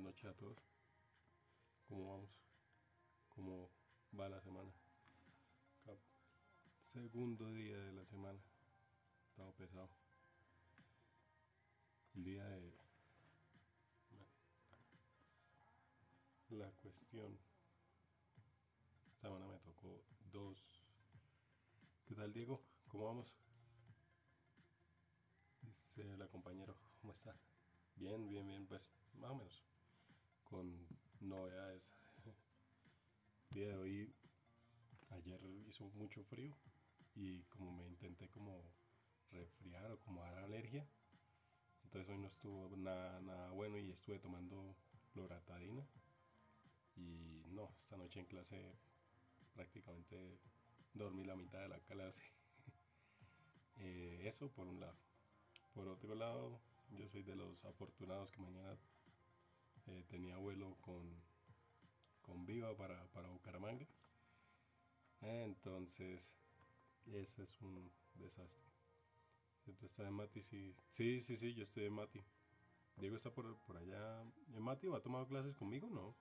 [0.00, 0.58] noches a todos.
[1.88, 2.30] ¿Cómo vamos?
[3.28, 3.70] ¿Cómo
[4.18, 4.70] va la semana?
[6.92, 8.38] Segundo día de la semana.
[9.30, 9.88] Estaba pesado.
[12.14, 12.72] El día de...
[16.50, 17.38] La cuestión.
[19.06, 20.58] Esta semana me tocó dos...
[22.06, 22.60] ¿Qué tal Diego?
[22.88, 23.32] ¿Cómo vamos?
[25.62, 27.34] Dice la compañero, ¿cómo está?
[27.96, 28.82] Bien, bien, bien, pues
[29.14, 29.61] más o menos.
[30.52, 30.86] Con
[31.20, 31.96] novedades.
[33.52, 34.14] El día de hoy,
[35.08, 36.54] ayer hizo mucho frío
[37.14, 38.62] y como me intenté como
[39.30, 40.86] resfriar o como dar alergia,
[41.84, 44.76] entonces hoy no estuvo nada, nada bueno y estuve tomando
[45.14, 45.88] loratadina.
[46.96, 48.76] Y no, esta noche en clase
[49.54, 50.38] prácticamente
[50.92, 52.24] dormí la mitad de la clase.
[53.78, 54.98] Eh, eso por un lado.
[55.72, 58.76] Por otro lado, yo soy de los afortunados que mañana
[59.86, 61.22] eh, tenía vuelo con,
[62.22, 63.86] con Viva para, para Bucaramanga.
[65.20, 66.32] entonces,
[67.06, 68.72] ese es un desastre.
[69.64, 70.42] ¿Tú estás en Mati?
[70.42, 72.24] Sí, sí, sí, sí, yo estoy en Mati.
[72.96, 74.22] Diego está por, por allá.
[74.54, 75.88] ¿En Mati o ha tomado clases conmigo?
[75.88, 76.16] No.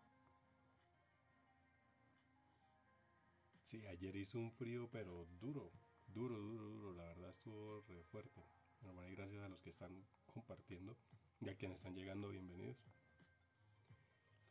[3.63, 5.71] Sí, ayer hizo un frío, pero duro,
[6.07, 6.93] duro, duro, duro.
[6.93, 8.43] La verdad estuvo re fuerte.
[8.81, 10.97] Bueno, gracias a los que están compartiendo
[11.39, 12.77] y a quienes están llegando, bienvenidos.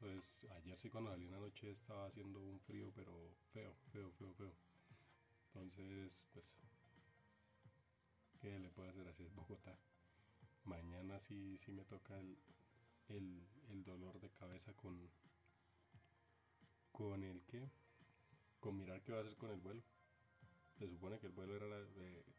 [0.01, 4.33] Entonces, ayer sí cuando salí una noche estaba haciendo un frío, pero feo, feo, feo,
[4.33, 4.55] feo.
[5.53, 6.50] Entonces, pues,
[8.41, 9.25] ¿qué le puedo hacer así?
[9.25, 9.77] Es Bogotá.
[10.65, 12.39] Mañana sí, sí me toca el,
[13.69, 15.10] el, dolor de cabeza con,
[16.93, 17.71] con el que,
[18.59, 19.83] con mirar qué va a hacer con el vuelo.
[20.78, 21.87] Se supone que el vuelo era,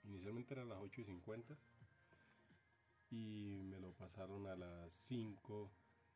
[0.06, 1.56] inicialmente era a las 8 y 50
[3.12, 5.72] y me lo pasaron a las 5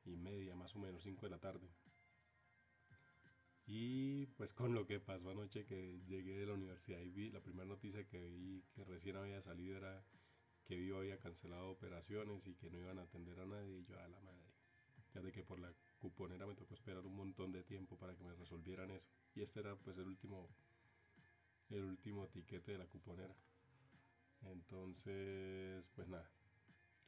[0.05, 1.69] y media, más o menos, 5 de la tarde.
[3.67, 7.41] Y pues con lo que pasó anoche que llegué de la universidad y vi la
[7.41, 10.05] primera noticia que vi que recién había salido era
[10.65, 13.99] que Vivo había cancelado operaciones y que no iban a atender a nadie y yo
[13.99, 14.53] a la madre.
[15.13, 18.23] Ya de que por la cuponera me tocó esperar un montón de tiempo para que
[18.23, 19.07] me resolvieran eso.
[19.33, 20.49] Y este era pues el último
[21.69, 23.35] el último tiquete de la cuponera.
[24.41, 26.29] Entonces, pues nada,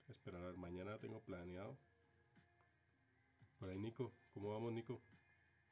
[0.08, 0.56] esperar.
[0.58, 1.78] Mañana tengo planeado.
[3.60, 4.14] Por ahí, Nico.
[4.34, 5.02] ¿Cómo vamos, Nico?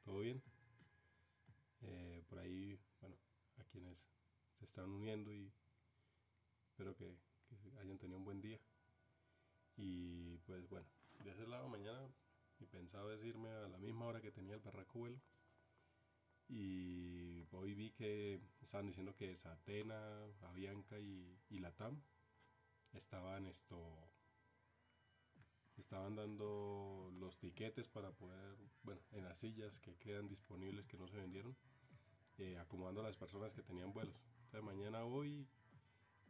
[0.04, 0.42] ¿Todo bien?
[1.82, 3.16] Eh, por ahí, bueno,
[3.58, 4.08] a quienes
[4.58, 5.52] se están uniendo y
[6.66, 7.16] espero que,
[7.78, 8.58] hayan tenido un buen día.
[9.76, 10.86] Y pues bueno,
[11.22, 12.08] de ese lado mañana
[12.58, 15.20] y pensaba decirme a la misma hora que tenía el barraco vuelo.
[16.48, 22.02] Y hoy vi que estaban diciendo que Satena, Avianca y, y Latam
[22.92, 24.10] estaban esto
[25.80, 31.06] estaban dando los tiquetes para poder, bueno, en las sillas que quedan disponibles que no
[31.08, 31.56] se vendieron,
[32.38, 34.16] eh, acomodando a las personas que tenían vuelos.
[34.44, 35.46] Entonces mañana voy,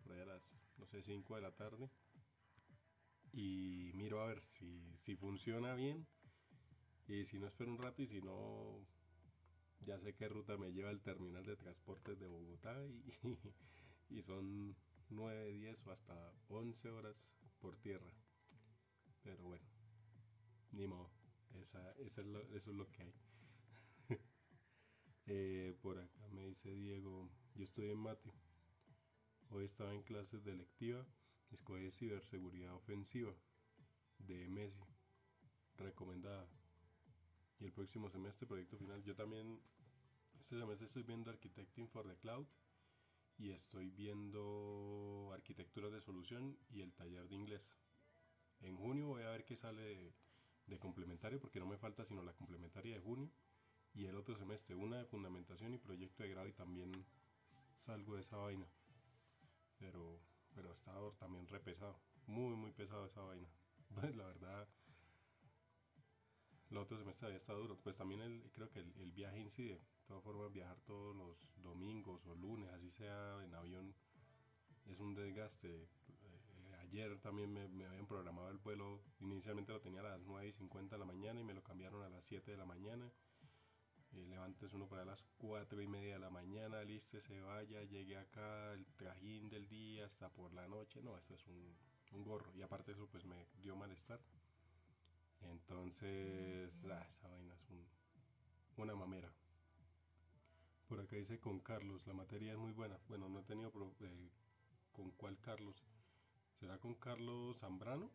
[0.08, 1.90] a las, no sé, 5 de la tarde,
[3.32, 6.06] y miro a ver si, si funciona bien,
[7.08, 8.86] y si no espero un rato, y si no,
[9.80, 13.04] ya sé qué ruta me lleva el terminal de transportes de Bogotá, y,
[14.08, 14.76] y son
[15.10, 17.28] 9, 10 o hasta 11 horas
[17.60, 18.10] por tierra.
[19.26, 19.66] Pero bueno,
[20.70, 21.10] ni modo.
[21.60, 22.20] Esa, eso
[22.54, 23.14] es lo que hay.
[25.28, 28.30] Eh, por acá me dice Diego, yo estoy en Mati.
[29.50, 31.04] Hoy estaba en clases de lectiva,
[31.50, 33.34] escogí ciberseguridad ofensiva
[34.18, 34.78] de Messi,
[35.74, 36.48] recomendada.
[37.58, 39.02] Y el próximo semestre, proyecto final.
[39.02, 39.60] Yo también,
[40.38, 42.46] este semestre estoy viendo Architecting for the Cloud
[43.36, 47.76] y estoy viendo arquitectura de solución y el taller de inglés.
[48.60, 50.12] En junio voy a ver qué sale
[50.66, 53.30] de, complementario, porque no me falta sino la complementaria de junio.
[53.94, 56.92] Y el otro semestre, una de fundamentación y proyecto de grado, y también
[57.78, 58.66] salgo de esa vaina.
[59.78, 60.20] Pero,
[60.54, 63.48] pero ha estado también re pesado, muy, muy pesado esa vaina.
[63.94, 64.68] Pues la verdad,
[66.70, 67.78] el otro semestre había estado duro.
[67.78, 69.76] Pues también el, creo que el, el viaje incide.
[69.76, 73.94] De todas formas, viajar todos los domingos o lunes, así sea en avión,
[74.86, 75.88] es un desgaste.
[76.86, 80.94] Ayer también me, habían programado el vuelo, inicialmente lo tenía a las 9 y 50
[80.94, 83.10] de la mañana y me lo cambiaron a las 7 de la mañana.
[84.12, 88.16] Eh, levantes uno para las 4 y media de la mañana, listo, se vaya, llegue
[88.16, 91.02] acá, el trajín del día hasta por la noche.
[91.02, 91.76] No, eso es un,
[92.22, 92.54] gorro.
[92.54, 94.20] Y aparte eso pues me dio malestar.
[95.42, 97.68] Entonces, ah, esa vaina es
[98.76, 99.30] una mamera.
[100.86, 102.98] Por acá dice con Carlos, la materia es muy buena.
[103.08, 104.30] Bueno, no he tenido eh,
[104.92, 105.84] ¿Con cuál Carlos?
[106.58, 108.10] ¿Será con Carlos Zambrano?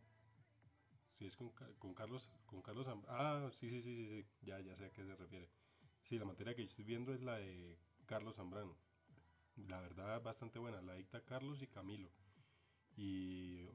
[1.18, 4.76] Si es con, con Carlos, con Carlos Ah, sí, sí, sí, sí, sí, ya, ya
[4.76, 5.50] sé a qué se refiere.
[6.04, 7.78] Sí, la materia que yo estoy viendo es la de
[8.08, 8.76] Carlos Zambrano.
[9.68, 10.82] La verdad, bastante buena.
[10.82, 12.10] La dicta Carlos y Camilo.
[12.98, 13.66] Y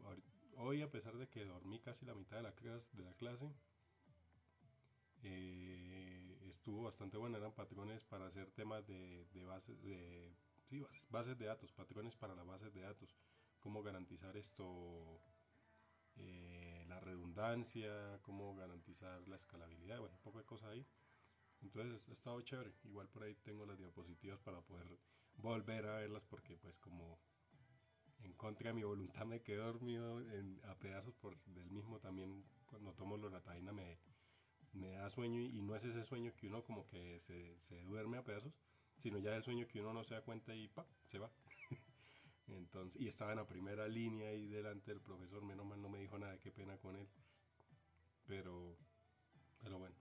[0.56, 3.52] hoy, a pesar de que dormí casi la mitad de la clase, de la clase
[5.22, 7.38] eh, estuvo bastante buena.
[7.38, 10.34] Eran patrones para hacer temas de, de bases de
[10.68, 13.16] sí, bases, de datos, patrones para las bases de datos.
[13.66, 15.20] Cómo garantizar esto,
[16.14, 20.86] eh, la redundancia, cómo garantizar la escalabilidad, bueno, un poco de cosas ahí.
[21.62, 22.72] Entonces ha estado chévere.
[22.84, 24.86] Igual por ahí tengo las diapositivas para poder
[25.34, 27.18] volver a verlas porque pues como
[28.20, 30.22] en contra de mi voluntad me quedé dormido
[30.70, 33.98] a pedazos por del mismo también cuando tomo loratadina me,
[34.74, 38.22] me da sueño y, no es ese sueño que uno como que se, duerme a
[38.22, 38.54] pedazos,
[38.96, 41.32] sino ya el sueño que uno no se da cuenta y pa, se va.
[42.48, 45.98] Entonces, y estaba en la primera línea ahí delante del profesor, menos mal no me
[45.98, 47.08] dijo nada, qué pena con él.
[48.26, 48.76] Pero,
[49.58, 49.96] pero bueno,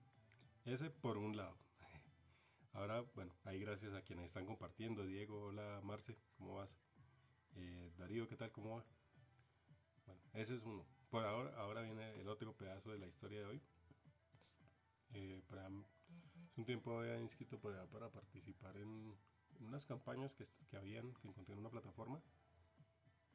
[0.66, 1.58] ese por un lado.
[2.74, 5.06] Ahora, bueno, ahí gracias a quienes están compartiendo.
[5.06, 6.78] Diego, hola Marce, ¿cómo vas?
[7.56, 8.52] Eh, Darío, ¿qué tal?
[8.52, 8.86] ¿Cómo va?
[10.06, 10.86] Bueno, ese es uno.
[11.10, 13.62] Por ahora, ahora viene el otro pedazo de la historia de hoy.
[15.14, 15.42] Eh,
[16.56, 19.16] hace un tiempo había inscrito para, para participar en,
[19.62, 22.22] unas campañas que, que habían, que encontré en una plataforma.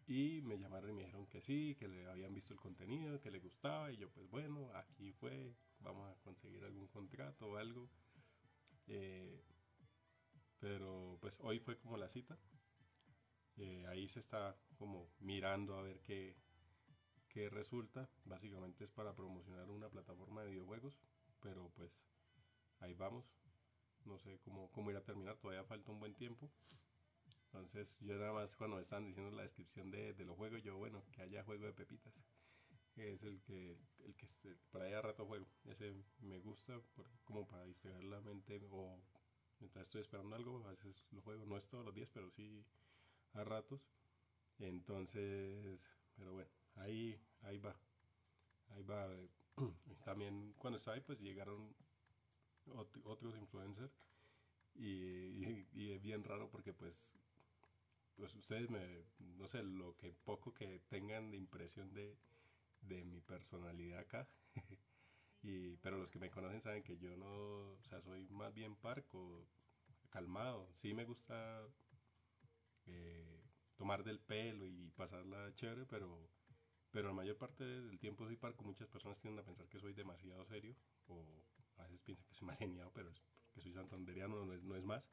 [0.06, 3.30] Y me llamaron y me dijeron que sí, que le habían visto el contenido, que
[3.30, 3.92] le gustaba.
[3.92, 7.88] Y yo, pues bueno, aquí fue, vamos a conseguir algún contrato o algo.
[8.88, 9.44] Eh,
[10.58, 12.36] pero pues hoy fue como la cita.
[13.56, 16.36] Eh, ahí se está como mirando a ver qué,
[17.28, 18.10] qué resulta.
[18.24, 20.98] Básicamente es para promocionar una plataforma de videojuegos.
[21.40, 22.04] Pero pues
[22.80, 23.32] ahí vamos.
[24.04, 25.36] No sé cómo, cómo irá a terminar.
[25.36, 26.50] Todavía falta un buen tiempo.
[27.44, 30.76] Entonces yo nada más cuando me estaban diciendo la descripción de, de los juegos, yo
[30.76, 32.24] bueno, que haya juego de pepitas
[32.96, 34.26] es el que, el que
[34.70, 35.46] para allá rato juego.
[35.64, 36.80] Ese me gusta
[37.24, 38.98] como para distraer la mente o
[39.58, 42.64] mientras estoy esperando algo, a veces lo juego, no es todos los días, pero sí
[43.34, 43.88] a ratos.
[44.58, 47.76] Entonces, pero bueno, ahí, ahí va.
[48.68, 49.08] Ahí va.
[50.04, 51.74] También cuando estaba ahí, pues llegaron
[53.04, 53.92] otros influencers
[54.74, 57.12] y, y, es bien raro porque pues
[58.16, 62.18] pues ustedes me, no sé, lo que poco que tengan de impresión de,
[62.82, 64.28] de mi personalidad acá.
[65.42, 68.76] y, pero los que me conocen saben que yo no, o sea, soy más bien
[68.76, 69.46] parco,
[70.10, 70.68] calmado.
[70.74, 71.66] Sí me gusta
[72.86, 73.42] eh,
[73.76, 76.28] tomar del pelo y pasarla chévere, pero,
[76.90, 78.64] pero la mayor parte del tiempo soy parco.
[78.64, 80.76] Muchas personas tienden a pensar que soy demasiado serio
[81.06, 81.24] o
[81.80, 83.20] a veces piensan que soy mal geniado, pero es
[83.52, 85.10] que soy santanderiano, no es, no es más.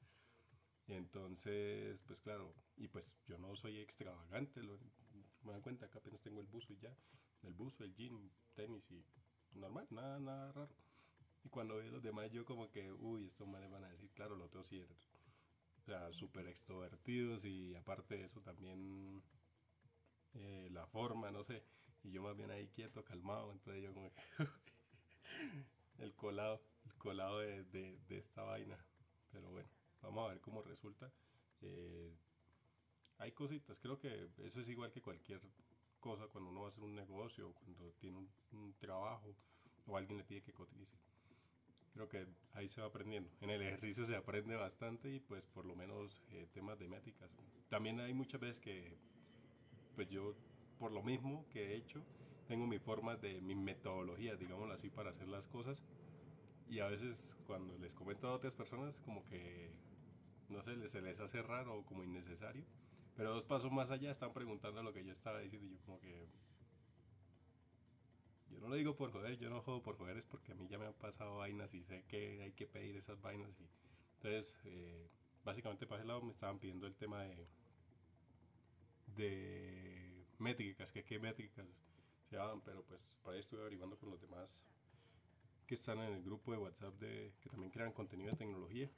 [0.88, 4.80] Entonces, pues claro, y pues yo no soy extravagante, lo,
[5.44, 6.96] me dan cuenta que apenas tengo el buzo y ya,
[7.44, 9.04] el buzo, el jean, tenis y
[9.52, 10.76] normal, nada, nada raro.
[11.44, 14.36] Y cuando veo los demás, yo como que, uy, estos males van a decir, claro,
[14.36, 19.24] los otros sí, o sea, súper extrovertidos y aparte de eso también
[20.34, 21.64] eh, la forma, no sé.
[22.04, 24.22] Y yo más bien ahí quieto, calmado, entonces yo como que,
[26.00, 28.78] el colado, el colado de, de, de, esta vaina.
[29.32, 29.70] Pero bueno,
[30.02, 31.12] vamos a ver cómo resulta.
[31.62, 32.16] Eh,
[33.20, 35.42] hay cositas, creo que eso es igual que cualquier
[36.00, 38.18] cosa cuando uno va a hacer un negocio, cuando tiene
[38.52, 39.36] un, trabajo
[39.88, 40.96] o alguien le pide que cotice.
[41.94, 43.32] Creo que ahí se va aprendiendo.
[43.42, 47.32] En el ejercicio se aprende bastante y pues por lo menos eh, temas de métricas.
[47.70, 48.98] También hay muchas veces que
[49.96, 50.36] pues yo
[50.78, 52.04] por lo mismo que he hecho
[52.48, 55.84] tengo mi forma de mi metodología, digámoslo así, para hacer las cosas.
[56.70, 59.72] Y a veces cuando les comento a otras personas como que
[60.50, 62.64] no sé, se les hace raro o como innecesario
[63.18, 66.00] pero dos pasos más allá están preguntando lo que yo estaba diciendo y yo como
[66.00, 66.30] que...
[68.52, 70.68] Yo no lo digo por joder, yo no juego por joder, es porque a mí
[70.68, 73.60] ya me han pasado vainas y sé que hay que pedir esas vainas.
[73.60, 73.68] Y,
[74.18, 75.10] entonces, eh,
[75.44, 77.48] básicamente para ese lado me estaban pidiendo el tema de,
[79.16, 81.66] de métricas, que qué métricas
[82.30, 84.62] se daban, pero pues por ahí estuve averiguando con los demás
[85.66, 88.90] que están en el grupo de WhatsApp de que también crean contenido de tecnología.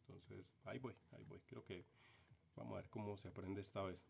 [0.00, 1.40] Entonces, ahí voy, ahí voy.
[1.40, 1.84] Creo que
[2.56, 4.04] Vamos a ver cómo se aprende esta vez.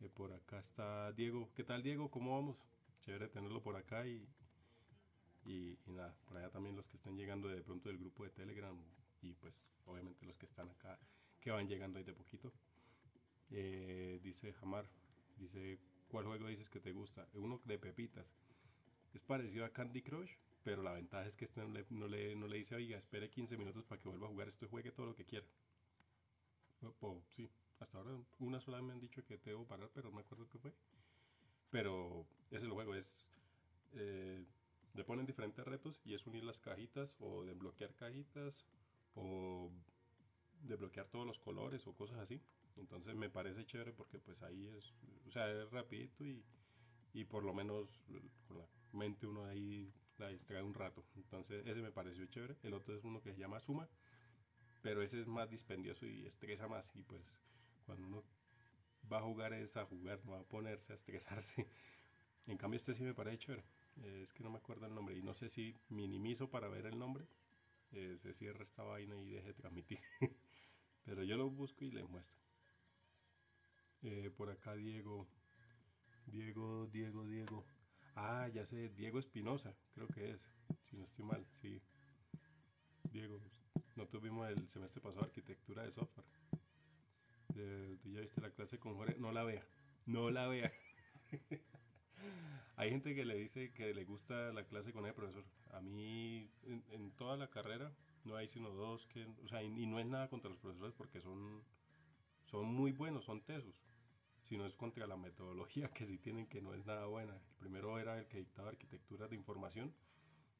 [0.00, 1.50] Eh, por acá está Diego.
[1.54, 2.10] ¿Qué tal Diego?
[2.10, 2.56] ¿Cómo vamos?
[3.00, 4.28] Chévere tenerlo por acá y,
[5.44, 8.76] y, nada, por allá también los que están llegando de pronto del grupo de Telegram
[9.22, 10.98] y pues obviamente los que están acá
[11.40, 12.52] que van llegando ahí de poquito.
[13.50, 14.88] Eh, dice Jamar,
[15.36, 17.26] dice, ¿cuál juego dices que te gusta?
[17.34, 18.34] Uno de pepitas.
[19.14, 22.36] Es parecido a Candy Crush, pero la ventaja es que este no le, no le,
[22.36, 25.14] no dice, espere 15 minutos para que vuelva a jugar esto y juegue todo lo
[25.14, 25.46] que quiera
[27.28, 30.48] sí, hasta ahora una sola me han dicho que debo parar, pero no me acuerdo
[30.48, 30.72] qué fue.
[31.70, 33.28] Pero ese es el juego, es
[33.92, 34.44] eh,
[34.94, 38.66] le ponen diferentes retos y es unir las cajitas o desbloquear cajitas
[39.14, 39.70] o
[40.62, 42.40] desbloquear todos los colores o cosas así.
[42.76, 44.94] Entonces me parece chévere porque pues ahí es,
[45.26, 46.44] o sea, es rapidito y,
[47.12, 48.00] y por lo menos
[48.46, 51.04] con la mente uno ahí la distrae un rato.
[51.16, 52.56] Entonces ese me pareció chévere.
[52.62, 53.88] El otro es uno que se llama Suma,
[54.82, 57.36] pero ese es más dispendioso y estresa más y pues
[57.84, 58.24] cuando uno
[59.10, 61.68] va a jugar es a jugar, no va a ponerse a estresarse.
[62.46, 63.64] En cambio este sí me parece chévere.
[64.22, 66.98] es que no me acuerdo el nombre y no sé si minimizo para ver el
[66.98, 67.26] nombre.
[67.92, 70.00] Eh, se cierra esta vaina y deje de transmitir.
[71.04, 72.40] Pero yo lo busco y les muestro.
[74.02, 75.26] Eh, por acá Diego.
[76.26, 77.66] Diego, Diego, Diego.
[78.14, 80.50] Ah, ya sé, Diego Espinosa, creo que es.
[80.84, 81.80] Si no estoy mal, sí.
[83.10, 83.40] Diego,
[83.96, 86.26] no tuvimos el semestre pasado arquitectura de software.
[88.02, 89.16] Tú ya viste la clase con Jorge.
[89.18, 89.66] No la vea.
[90.06, 90.72] No la vea.
[92.76, 95.44] Hay gente que le dice que le gusta la clase con el profesor.
[95.72, 97.92] A mí, en, toda la carrera,
[98.24, 99.26] no hay sino dos que.
[99.44, 101.62] O sea, y, no es nada contra los profesores porque son,
[102.50, 103.80] son muy buenos, son tesos.
[104.42, 107.34] Sino es contra la metodología que sí tienen que no es nada buena.
[107.34, 109.94] El primero era el que dictaba arquitectura de información.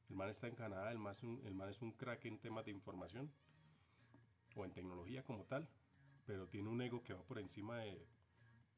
[0.09, 2.39] El man está en Canadá, el man es un, el man es un crack en
[2.39, 3.31] temas de información
[4.55, 5.69] o en tecnología como tal,
[6.25, 8.07] pero tiene un ego que va por encima de,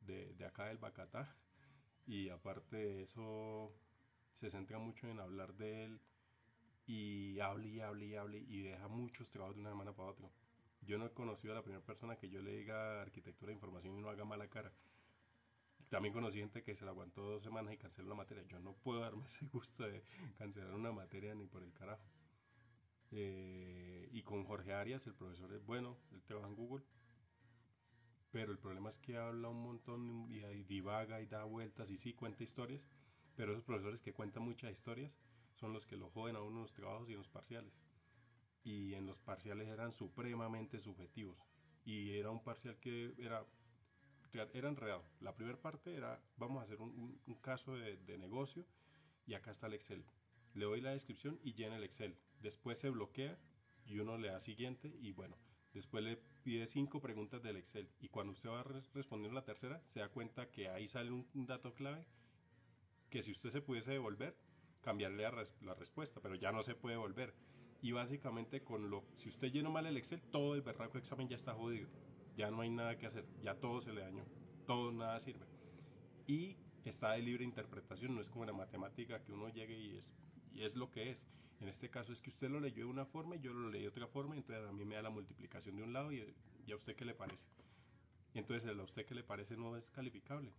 [0.02, 1.36] de, de acá del Bacatá
[2.06, 3.74] y aparte de eso
[4.34, 6.02] se centra mucho en hablar de él
[6.86, 10.30] y hable y hable y hable y deja muchos trabajos de una semana para otra.
[10.86, 13.98] Yo no he conocido a la primera persona que yo le diga arquitectura de información
[13.98, 14.72] y no haga mala cara.
[15.90, 18.44] También conocí gente que se la aguantó dos semanas y canceló una materia.
[18.44, 20.04] Yo no puedo darme ese gusto de
[20.38, 22.06] cancelar una materia ni por el carajo.
[23.12, 26.84] Eh, y con Jorge Arias, el profesor es bueno, él trabaja en Google
[28.34, 32.14] pero el problema es que habla un montón y, divaga y da vueltas y sí
[32.16, 32.88] cuenta historias,
[33.36, 35.20] pero esos profesores que cuentan muchas historias
[35.54, 37.80] son los que lo joden a uno en los trabajos y en los parciales.
[38.64, 41.38] Y en los parciales eran supremamente subjetivos.
[41.86, 43.46] Y era un parcial que era,
[44.54, 45.04] era enredado.
[45.20, 48.66] La primera parte era, vamos a hacer un, caso de, negocio
[49.26, 50.06] y acá está el Excel.
[50.54, 52.18] Le doy la descripción y llena el Excel.
[52.40, 53.38] Después se bloquea
[53.86, 55.38] y uno le da siguiente y bueno,
[55.74, 60.02] Después le pide cinco preguntas del Excel y cuando usted va respondiendo la tercera, se
[60.02, 62.06] da cuenta que ahí sale un, dato clave
[63.10, 64.38] que si usted se pudiese devolver,
[64.82, 65.24] cambiarle
[65.62, 67.34] la, respuesta, pero ya no se puede devolver.
[67.84, 71.36] Y básicamente con lo, si usted llenó mal el Excel, todo el berraco examen ya
[71.36, 71.90] está jodido.
[72.38, 74.24] Ya no hay nada que hacer, ya todo se le dañó,
[74.66, 75.46] todo nada sirve.
[76.26, 80.14] Y está de libre interpretación, no es como la matemática que uno llegue y es,
[80.54, 81.28] y es lo que es.
[81.60, 83.82] En este caso es que usted lo leyó de una forma y yo lo leí
[83.82, 86.22] de otra forma, entonces a mí me da la multiplicación de un lado y,
[86.72, 87.50] a usted qué le parece.
[88.34, 90.54] Y entonces a usted qué le parece no es calificable.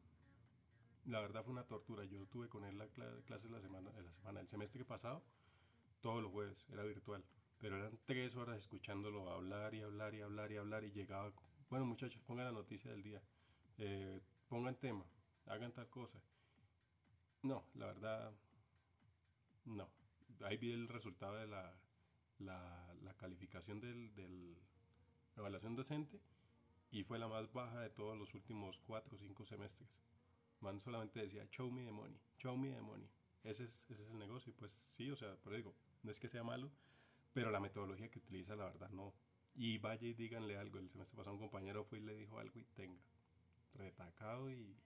[1.07, 2.05] La verdad fue una tortura.
[2.05, 2.87] Yo tuve con él la
[3.25, 5.23] clase la semana, la semana, el semestre pasado,
[6.05, 7.25] todos los jueves, era virtual.
[7.59, 11.33] Pero eran tres horas escuchándolo hablar y hablar y hablar y hablar y llegaba,
[11.71, 13.23] bueno muchachos, pongan la noticia del día,
[13.79, 15.07] eh, pongan tema,
[15.47, 16.21] hagan tal cosa.
[17.43, 18.35] No, la verdad,
[19.65, 19.89] no
[20.43, 21.75] ahí vi el resultado de la,
[22.39, 24.59] la, calificación del, del
[25.37, 26.21] evaluación docente
[26.91, 30.03] y fue la más baja de todos los últimos cuatro o cinco semestres.
[30.61, 33.09] Man solamente decía, show me the money, show me the money.
[33.43, 34.51] Ese es, ese es el negocio.
[34.51, 36.71] Y pues sí, o sea, pero digo, no es que sea malo,
[37.33, 39.15] pero la metodología que utiliza, la verdad, no.
[39.55, 40.79] Y vaya y díganle algo.
[40.79, 43.03] El semestre pasado un compañero fue y le dijo algo y tenga.
[43.75, 44.77] Retacado y.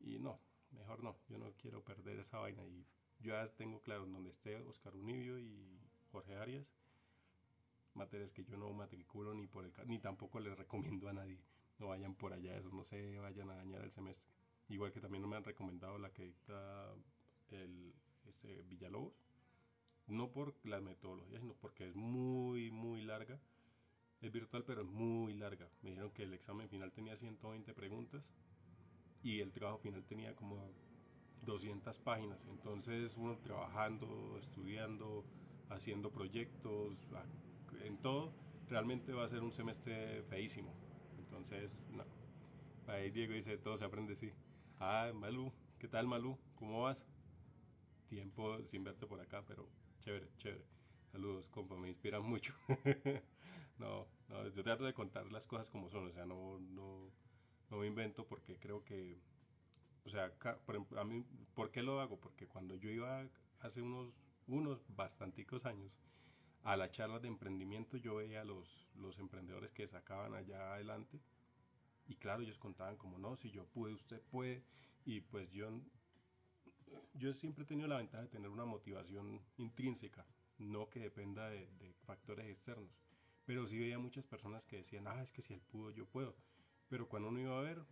[0.00, 0.38] Y no,
[0.72, 1.16] mejor no.
[1.28, 2.64] Yo no quiero perder esa vaina.
[2.64, 2.86] Y
[3.20, 5.80] yo ya tengo claro donde esté Oscar Unibio y
[6.12, 6.72] Jorge Arias,
[7.94, 11.40] materias que yo no matriculo ni por el, ni tampoco les recomiendo a nadie.
[11.78, 14.30] No vayan por allá, eso no se vayan a dañar el semestre.
[14.68, 16.94] Igual que también no me han recomendado la que dicta
[17.48, 17.94] el
[18.26, 19.23] este, Villalobos.
[20.06, 23.40] No por las metodologías, sino porque es muy, muy larga.
[24.20, 25.68] Es virtual, pero es muy larga.
[25.82, 28.30] Me dijeron que el examen final tenía 120 preguntas
[29.22, 30.70] y el trabajo final tenía como
[31.42, 32.46] 200 páginas.
[32.46, 35.24] Entonces uno trabajando, estudiando,
[35.68, 37.06] haciendo proyectos,
[37.82, 38.32] en todo,
[38.68, 40.74] realmente va a ser un semestre feísimo.
[41.18, 42.04] Entonces, no.
[42.86, 44.32] Ahí Diego dice, todo se aprende sí.
[44.78, 46.38] Ah, Malú, ¿qué tal Malú?
[46.54, 47.06] ¿Cómo vas?
[48.08, 49.68] Tiempo sin verte por acá, pero
[50.04, 50.64] chévere, chévere.
[51.12, 52.54] Saludos, compa, me inspiran mucho.
[53.78, 57.10] no, no, yo trato de contar las cosas como son, o sea, no, no,
[57.70, 59.20] no me invento porque creo que
[60.04, 60.30] o sea,
[60.66, 62.20] por, ejemplo, a mí, ¿por qué lo hago?
[62.20, 63.26] Porque cuando yo iba
[63.60, 65.98] hace unos, unos bastanticos años
[66.62, 71.20] a la charla de emprendimiento, yo veía los, los emprendedores que sacaban allá adelante.
[72.06, 74.62] Y claro, ellos contaban como, no, si yo pude, usted puede.
[75.06, 75.70] Y pues yo,
[77.14, 80.26] yo siempre he tenido la ventaja de tener una motivación intrínseca,
[80.58, 82.90] no que dependa de, factores externos.
[83.44, 86.34] Pero sí veía muchas personas que decían, ah, es que si él pudo, yo puedo.
[86.88, 87.84] Pero cuando uno iba a ver,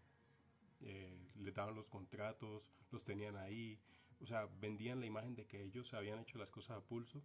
[0.81, 3.79] eh, le daban los contratos, los tenían ahí,
[4.21, 7.23] o sea, vendían la imagen de que ellos habían hecho las cosas a pulso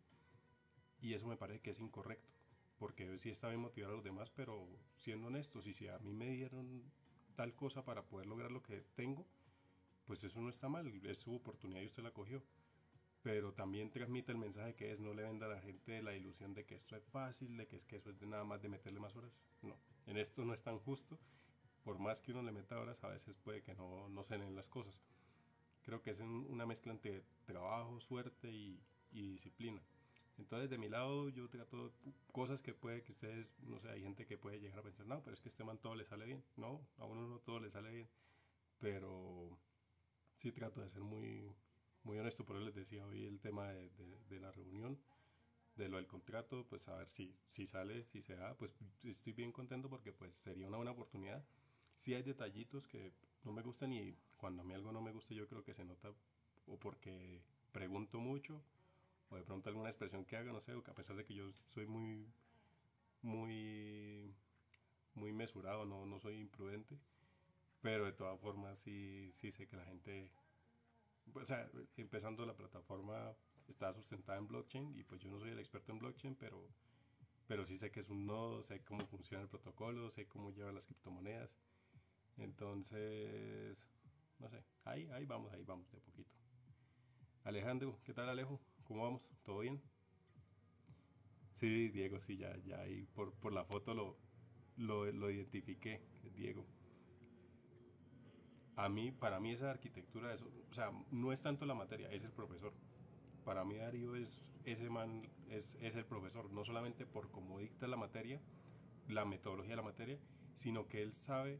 [1.01, 2.33] y eso me parece que es incorrecto,
[2.77, 6.11] porque sí está bien motivar a los demás, pero siendo honestos, y si a mí
[6.13, 6.83] me dieron
[7.35, 9.27] tal cosa para poder lograr lo que tengo,
[10.07, 12.41] pues eso no está mal, es su oportunidad y usted la cogió.
[13.21, 16.53] Pero también transmite el mensaje que es no le venda a la gente la ilusión
[16.53, 18.99] de que esto es fácil, de que es que eso es nada más de meterle
[18.99, 19.37] más horas.
[19.61, 21.19] No, en esto no es tan justo.
[21.83, 24.55] Por más que uno le meta horas, a veces puede que no, no se den
[24.55, 25.01] las cosas.
[25.83, 29.81] Creo que es una mezcla entre trabajo, suerte y disciplina.
[30.37, 31.91] Entonces, de mi lado, yo trato
[32.31, 35.23] cosas que puede que ustedes, no sé, hay gente que puede llegar a pensar, no,
[35.23, 36.43] pero es que este man todo le sale bien.
[36.55, 38.07] No, a uno no todo le sale bien.
[38.79, 39.57] Pero
[40.37, 41.53] sí trato de ser muy,
[42.03, 42.45] muy honesto.
[42.45, 43.89] Por eso les decía hoy el tema de,
[44.29, 44.97] de, la reunión,
[45.75, 49.33] de lo del contrato, pues a ver si, si sale, si se da, pues estoy
[49.33, 51.43] bien contento porque pues sería una buena oportunidad.
[51.95, 53.13] Sí hay detallitos que
[53.43, 55.83] no me gustan y cuando a mí algo no me gusta yo creo que se
[55.83, 56.13] nota
[56.67, 57.41] o porque
[57.71, 58.61] pregunto mucho
[59.29, 61.85] o de pronto alguna expresión que haga, no sé, a pesar de que yo soy
[61.85, 62.31] muy,
[63.21, 64.33] muy,
[65.15, 66.97] muy mesurado, no, no soy imprudente,
[67.81, 70.29] pero de todas formas sí, sí sé que la gente,
[71.33, 73.35] o sea, empezando la plataforma
[73.67, 76.69] está sustentada en blockchain y pues yo no soy el experto en blockchain, pero,
[77.47, 80.75] pero sí sé que es un nodo, sé cómo funciona el protocolo, sé cómo llevan
[80.75, 81.57] las criptomonedas,
[82.37, 83.87] entonces,
[84.39, 86.31] no sé, ahí, ahí vamos, ahí vamos de poquito.
[87.43, 88.61] Alejandro, ¿qué tal Alejo?
[88.83, 89.29] ¿Cómo vamos?
[89.43, 89.81] ¿Todo bien?
[91.51, 94.17] Sí, Diego, sí, ya, ya ahí por, por la foto lo,
[94.77, 96.01] lo, lo identifiqué,
[96.35, 96.65] Diego.
[98.77, 102.23] A mí, para mí esa arquitectura, eso, o sea, no es tanto la materia, es
[102.23, 102.73] el profesor.
[103.43, 107.87] Para mí Darío es, ese man es, es el profesor, no solamente por cómo dicta
[107.87, 108.39] la materia,
[109.09, 110.19] la metodología de la materia,
[110.55, 111.59] sino que él sabe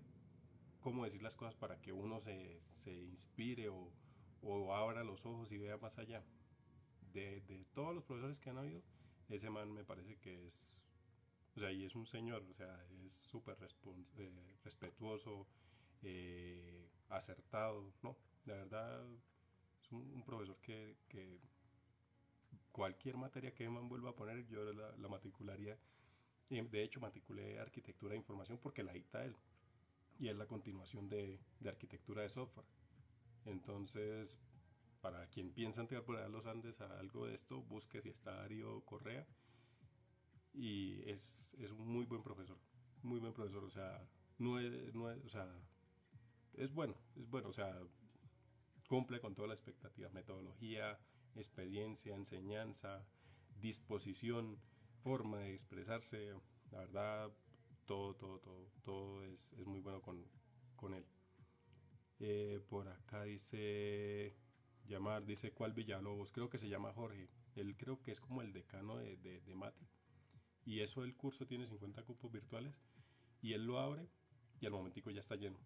[0.80, 3.92] cómo decir las cosas para que uno se, se inspire o,
[4.42, 6.24] o abra los ojos y vea más allá
[7.14, 8.82] de, todos los profesores que han habido,
[9.30, 10.72] ese man me parece que es,
[11.56, 13.58] o sea, y es un señor, o sea, es súper
[14.18, 15.48] eh, respetuoso,
[16.04, 18.18] eh, acertado, ¿no?
[18.46, 19.06] La verdad,
[19.82, 20.98] es un, profesor que,
[22.72, 25.78] cualquier materia que man vuelva a poner, yo la, matricularía.
[26.50, 29.36] Y de hecho, matriculé arquitectura de información porque la dicta él.
[30.20, 32.66] Y es la continuación de, de arquitectura de software.
[33.46, 34.40] Entonces,
[35.02, 39.26] para quien piensa allá los Andes a algo de esto, busque si está Darío Correa.
[40.54, 42.58] Y es, es un muy buen profesor,
[43.04, 44.06] muy buen profesor, o sea,
[44.40, 45.48] no es, no es, o sea,
[46.58, 47.80] es bueno, es bueno, o sea,
[48.88, 51.00] cumple con todas las expectativas, metodología,
[51.36, 53.06] experiencia, enseñanza,
[53.60, 54.60] disposición,
[55.04, 56.34] forma de expresarse,
[56.72, 57.32] la verdad,
[57.86, 60.26] todo, todo, todo, todo es, es muy bueno con,
[60.76, 61.06] con él.
[62.20, 64.36] Eh, por acá dice
[64.86, 68.54] llamar, dice cuál Villalobos, creo que se llama Jorge, él creo que es como el
[68.54, 69.88] decano de, de, de Mati.
[70.66, 72.82] Y eso el curso tiene 50 cupos virtuales
[73.42, 74.10] y él lo abre
[74.60, 75.60] y al momentico ya está lleno,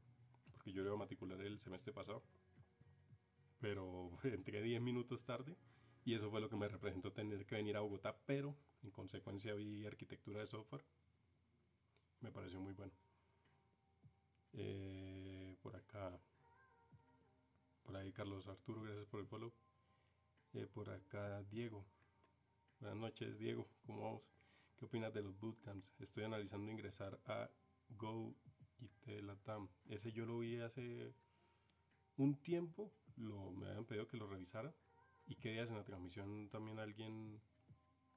[0.61, 2.21] porque yo lo iba a matricular el semestre pasado,
[3.59, 5.57] pero entré 10 minutos tarde
[6.05, 9.55] y eso fue lo que me representó tener que venir a Bogotá, pero en consecuencia
[9.55, 10.85] vi arquitectura de software,
[12.19, 12.93] me pareció muy bueno.
[14.53, 16.21] Eh, por acá
[17.81, 19.51] por ahí Carlos Arturo, gracias por el follow.
[20.53, 21.83] Eh, por acá Diego.
[22.79, 24.21] Buenas noches Diego, ¿cómo vamos?
[24.77, 25.91] ¿Qué opinas de los bootcamps?
[25.99, 27.49] Estoy analizando ingresar a
[27.97, 28.35] Go
[28.81, 29.69] y Telatam.
[29.87, 31.13] Ese yo lo vi hace
[32.17, 34.73] un tiempo, lo, me habían pedido que lo revisara.
[35.27, 37.41] Y qué días en la transmisión también alguien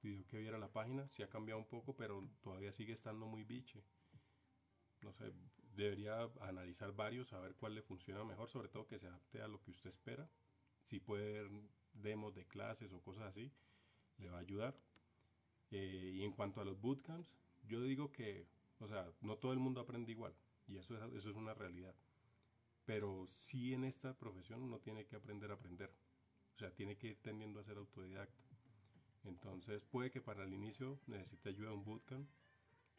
[0.01, 1.09] pidió que viera la página.
[1.11, 3.85] Sí ha cambiado un poco, pero todavía sigue estando muy biche.
[5.03, 5.33] No sé,
[5.77, 9.49] debería analizar varios, a ver cuál le funciona mejor, sobre todo que se adapte a
[9.49, 10.29] lo que usted espera.
[10.83, 11.51] Si puede ver
[11.93, 13.53] demos de clases o cosas así,
[14.19, 14.79] le va a ayudar.
[15.71, 18.47] Eh, y en cuanto a los bootcamps, yo digo que,
[18.79, 20.35] o sea, no todo el mundo aprende igual,
[20.67, 21.95] y eso es, eso es una realidad.
[22.85, 25.91] Pero sí en esta profesión uno tiene que aprender a aprender.
[26.55, 28.45] O sea, tiene que ir tendiendo a ser autodidacta.
[29.25, 32.29] Entonces puede que para el inicio necesite ayuda de un bootcamp,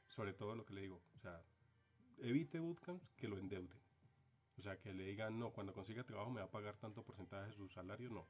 [0.07, 1.43] sobre todo lo que le digo, o sea,
[2.17, 3.79] evite bootcamps que lo endeuden.
[4.57, 7.47] O sea, que le digan, no, cuando consiga trabajo me va a pagar tanto porcentaje
[7.47, 8.27] de su salario, no.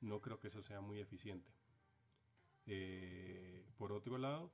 [0.00, 1.50] No creo que eso sea muy eficiente.
[2.66, 4.52] Eh, por otro lado,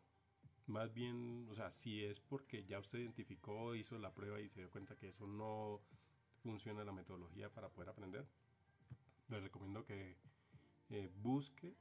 [0.66, 4.61] más bien, o sea, si es porque ya usted identificó, hizo la prueba y se
[4.61, 5.81] dio cuenta que eso no
[6.42, 8.26] funciona la metodología para poder aprender,
[9.29, 10.16] les recomiendo que
[10.90, 11.76] eh, busque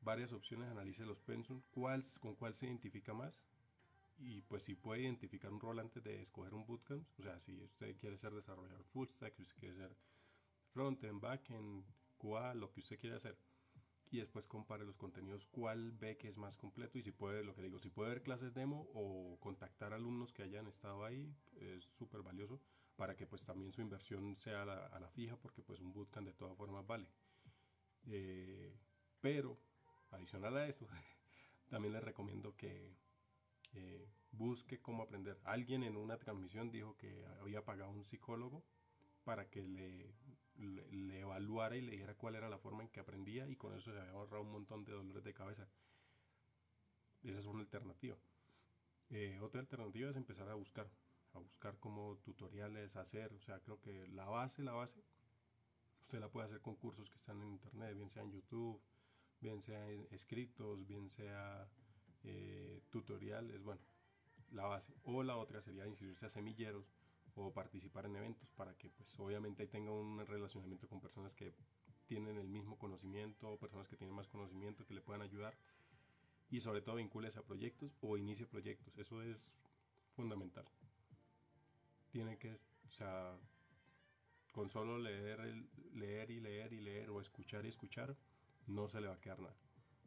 [0.00, 3.42] varias opciones, analice los pensum, cuál, con cuál se identifica más
[4.18, 7.60] y pues si puede identificar un rol antes de escoger un bootcamp, o sea, si
[7.60, 9.96] usted quiere ser desarrollador full stack, si usted quiere ser
[10.70, 11.84] frontend, backend,
[12.16, 13.38] QA, lo que usted quiera hacer
[14.10, 17.54] y después compare los contenidos, cuál ve que es más completo y si puede, lo
[17.54, 21.84] que digo, si puede ver clases demo o contactar alumnos que hayan estado ahí, es
[21.84, 22.60] súper valioso
[22.96, 26.34] para que pues también su inversión sea a la, fija porque pues un bootcamp de
[26.34, 27.08] todas formas vale.
[28.06, 28.74] Eh,
[29.20, 29.58] pero,
[30.10, 30.86] adicional a eso,
[31.68, 32.96] también les recomiendo que
[33.74, 35.38] eh, busque cómo aprender.
[35.44, 38.64] Alguien en una transmisión dijo que había pagado un psicólogo
[39.24, 40.14] para que le
[40.58, 43.92] le, evaluara y le dijera cuál era la forma en que aprendía y con eso
[43.92, 45.68] se había ahorrado un montón de dolores de cabeza.
[47.22, 48.16] Esa es una alternativa.
[49.10, 50.90] Eh, otra alternativa es empezar a buscar,
[51.32, 55.02] a buscar como tutoriales, hacer, o sea, creo que la base, la base,
[56.00, 58.80] usted la puede hacer con cursos que están en internet, bien sea en YouTube,
[59.40, 61.68] bien sea escritos, bien sea
[62.24, 63.82] eh, tutoriales, bueno,
[64.50, 64.94] la base.
[65.04, 66.95] O la otra sería inscribirse a semilleros
[67.36, 71.54] o participar en eventos para que pues obviamente tenga un relacionamiento con personas que
[72.06, 75.54] tienen el mismo conocimiento o personas que tienen más conocimiento que le puedan ayudar
[76.48, 78.96] y sobre todo vincúlese a proyectos o inicie proyectos.
[78.96, 79.58] Eso es
[80.14, 80.64] fundamental.
[82.10, 83.36] Tiene que o sea
[84.52, 85.40] con solo leer
[85.92, 88.16] leer y leer y leer o escuchar y escuchar
[88.66, 89.56] no se le va a quedar nada.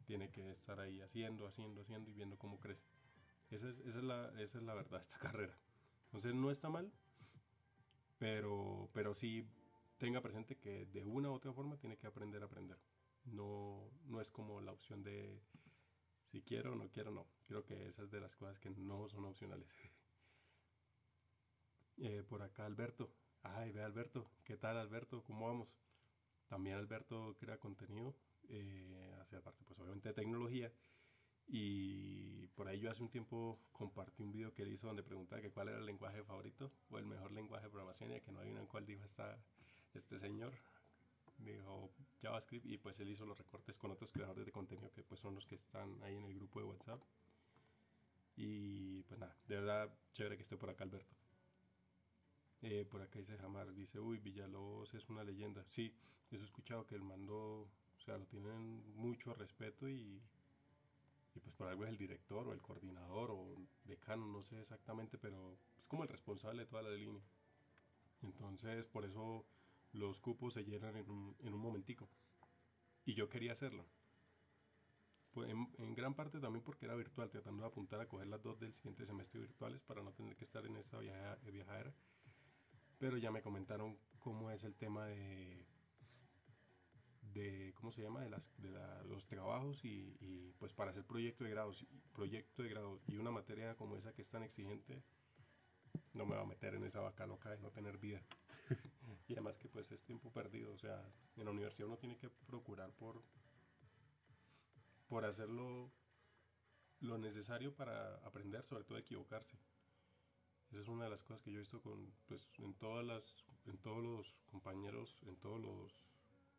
[0.04, 2.84] Tiene que estar ahí haciendo haciendo haciendo y viendo cómo crece.
[3.50, 5.56] Esa es, esa es la esa es la verdad esta carrera.
[6.06, 6.92] Entonces no está mal
[8.20, 9.48] pero, pero sí
[9.96, 12.78] tenga presente que de una u otra forma tiene que aprender a aprender.
[13.24, 15.42] No, no es como la opción de
[16.26, 17.26] si quiero o no quiero, no.
[17.46, 19.74] Creo que esas de las cosas que no son opcionales.
[22.02, 23.12] Eh, por acá Alberto.
[23.42, 24.30] Ay, ve Alberto.
[24.42, 25.22] ¿Qué tal Alberto?
[25.22, 25.74] ¿Cómo vamos?
[26.46, 28.16] También Alberto crea contenido
[28.48, 30.72] eh, hacia parte, pues obviamente de tecnología.
[31.52, 35.42] Y por ahí yo hace un tiempo compartí un video que él hizo donde preguntaba
[35.42, 38.38] que cuál era el lenguaje favorito o el mejor lenguaje de programación y que no
[38.38, 39.36] hay en cuál dijo esta,
[39.92, 40.52] este señor.
[41.38, 41.90] Dijo
[42.22, 45.34] JavaScript y pues él hizo los recortes con otros creadores de contenido que pues son
[45.34, 47.02] los que están ahí en el grupo de WhatsApp.
[48.36, 51.16] Y pues nada, de verdad chévere que esté por acá Alberto.
[52.62, 55.64] Eh, por acá dice Jamar, dice, uy, Villalobos es una leyenda.
[55.66, 55.96] Sí,
[56.30, 57.36] eso he escuchado que el mando,
[57.96, 60.22] o sea, lo tienen mucho respeto y
[61.40, 65.56] pues por algo es el director o el coordinador o decano, no sé exactamente, pero
[65.80, 67.22] es como el responsable de toda la línea.
[68.22, 69.46] Entonces por eso
[69.92, 72.08] los cupos se llenan en un, en un momentico.
[73.04, 73.86] Y yo quería hacerlo.
[75.32, 78.58] Pues en, gran parte también porque era virtual, tratando de apuntar a coger las dos
[78.58, 81.94] del siguiente semestre virtuales para no tener que estar en esta viajera.
[82.98, 85.66] Pero ya me comentaron cómo es el tema de
[87.80, 88.20] ¿cómo se llama?
[88.20, 88.70] de, las, de
[89.08, 93.74] los trabajos y, pues para hacer proyecto de grados proyecto de grados y una materia
[93.76, 95.02] como esa que es tan exigente
[96.12, 98.22] no me va a meter en esa vaca loca de no tener vida
[99.28, 101.02] y además que pues es tiempo perdido o sea
[101.36, 103.22] en la universidad uno tiene que procurar por
[105.08, 105.90] por hacerlo
[107.00, 109.58] lo necesario para aprender sobre todo equivocarse
[110.70, 113.44] esa es una de las cosas que yo he visto con pues en todas las
[113.66, 116.10] en todos los compañeros en todos los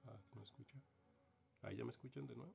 [0.08, 0.82] Ah, ¿no escucha?
[1.62, 2.54] Ahí ya me escuchan de nuevo.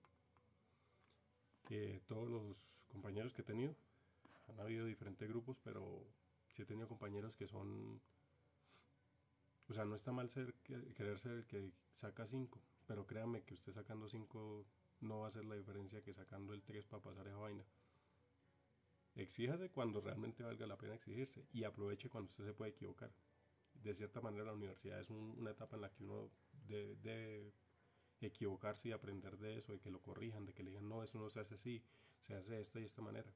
[1.70, 3.74] Eh, todos los compañeros que he tenido,
[4.48, 6.06] han habido diferentes grupos, pero
[6.52, 8.00] sí he tenido compañeros que son...
[9.68, 10.54] O sea, no está mal ser,
[10.94, 14.66] querer ser el que saca 5, pero créanme que usted sacando 5
[15.00, 17.64] no va a hacer la diferencia que sacando el 3 para pasar esa vaina.
[19.16, 23.10] Exíjase cuando realmente valga la pena exigirse y aproveche cuando usted se puede equivocar
[23.82, 26.30] de cierta manera la universidad es una etapa en la que uno
[26.66, 27.52] debe,
[28.20, 31.18] equivocarse y aprender de eso, de que lo corrijan, de que le digan, no, eso
[31.18, 31.82] no se hace así,
[32.20, 33.32] se hace de esta y esta manera.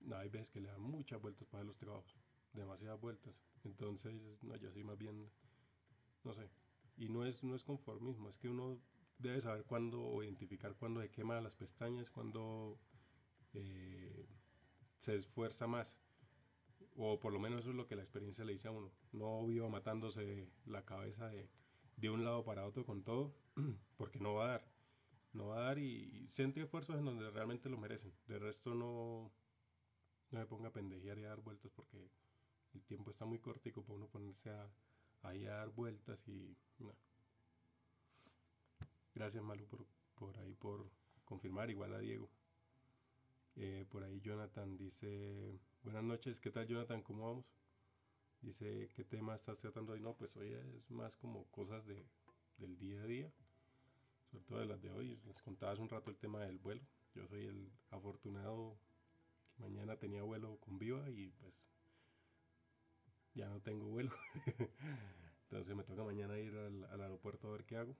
[0.00, 2.16] No, hay veces que le dan muchas vueltas para los trabajos,
[2.52, 3.40] demasiadas vueltas.
[3.64, 5.30] Entonces, no, yo soy más bien,
[6.24, 6.50] no sé,
[6.96, 8.78] y no es, no es conformismo, es que uno
[9.18, 12.78] debe saber cuándo o identificar cuándo se quema las pestañas, cuándo
[13.54, 14.28] eh,
[14.98, 15.98] se esfuerza más
[16.96, 18.90] o por lo menos eso es lo que la experiencia le dice a uno.
[19.12, 21.48] No vivo matándose la cabeza de,
[21.96, 23.34] de un lado para otro con todo,
[23.96, 24.68] porque no va a dar.
[25.32, 28.14] No va a dar y, siente esfuerzos en donde realmente lo merecen.
[28.26, 29.32] De resto no,
[30.30, 32.10] no me ponga a pendejear y a dar vueltas porque
[32.74, 34.70] el tiempo está muy cortico para uno ponerse a,
[35.22, 36.56] a dar vueltas y.
[39.14, 40.90] Gracias Malu por, por ahí por
[41.24, 42.30] confirmar, igual a Diego.
[43.56, 47.02] Eh, por ahí Jonathan dice, buenas noches, ¿qué tal Jonathan?
[47.02, 47.46] ¿Cómo vamos?
[48.40, 50.00] Dice, ¿qué tema estás tratando hoy?
[50.00, 52.06] No, pues hoy es más como cosas de,
[52.58, 53.32] del día a día,
[54.30, 55.20] sobre todo de las de hoy.
[55.26, 56.82] Les contaba hace un rato el tema del vuelo.
[57.14, 58.78] Yo soy el afortunado
[59.54, 61.64] que mañana tenía vuelo con Viva y pues
[63.34, 64.10] ya no tengo vuelo.
[65.42, 67.96] Entonces me toca mañana ir al, aeropuerto a ver qué hago.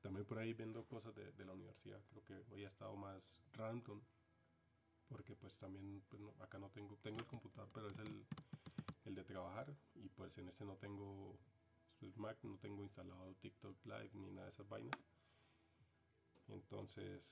[0.00, 2.00] También por ahí viendo cosas de, de la universidad.
[2.08, 4.00] Creo que hoy ha estado más random.
[5.08, 8.26] Porque pues también pues acá no tengo, tengo el computador, pero es el,
[9.06, 11.38] el de trabajar y pues en este no tengo
[11.98, 15.00] pues Mac, no tengo instalado TikTok Live ni nada de esas vainas.
[16.48, 17.30] Entonces,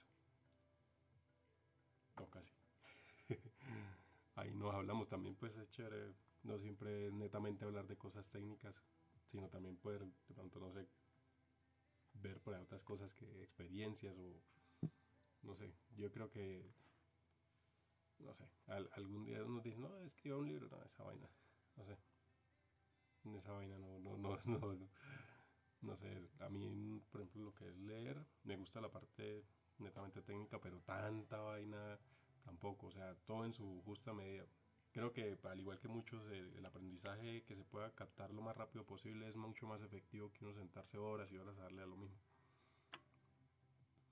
[2.19, 2.53] no casi.
[4.37, 8.83] Ahí nos hablamos también, pues es chévere, no siempre netamente hablar de cosas técnicas,
[9.31, 10.89] sino también poder de pronto, no sé,
[12.15, 14.41] ver por ahí otras cosas que experiencias o
[15.43, 16.73] no sé, yo creo que
[18.19, 21.29] no sé, al, algún día uno dice, no, escriba un libro, no, esa vaina
[21.77, 21.97] no sé.
[23.37, 24.89] Esa vaina no, no, no, no,
[25.81, 26.29] no sé.
[26.41, 29.45] A mí, por ejemplo, lo que es leer, me gusta la parte
[29.79, 31.99] netamente técnica, pero tanta vaina
[32.45, 32.87] tampoco.
[32.87, 34.47] O sea, todo en su justa medida.
[34.93, 38.85] Creo que al igual que muchos, el aprendizaje que se pueda captar lo más rápido
[38.87, 41.97] posible es mucho más efectivo que uno sentarse horas y horas a darle a lo
[41.97, 42.21] mismo.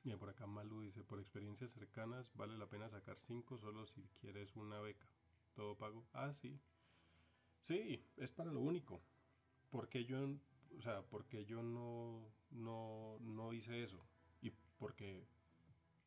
[0.04, 4.02] Y por acá Malu dice, por experiencias cercanas vale la pena sacar 5 solo si
[4.20, 5.06] quieres una beca.
[5.54, 6.04] Todo pago.
[6.12, 6.58] Ah, sí.
[7.62, 9.00] Sí, es para lo único.
[9.70, 10.18] Porque yo,
[10.76, 14.04] o sea, porque yo no, no, no hice eso.
[14.42, 15.26] Y porque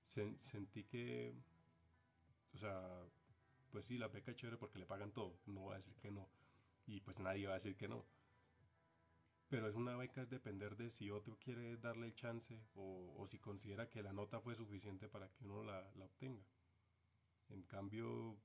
[0.05, 1.33] sen, sentí que,
[2.53, 3.07] o sea,
[3.71, 5.39] pues sí, la beca es chévere porque le pagan todo.
[5.45, 6.29] No voy a decir que no.
[6.85, 8.05] Y pues nadie va a decir que no.
[9.47, 13.27] Pero es una beca es depender de si otro quiere darle el chance o, o
[13.27, 16.43] si considera que la nota fue suficiente para que uno la, la obtenga.
[17.49, 18.37] En cambio,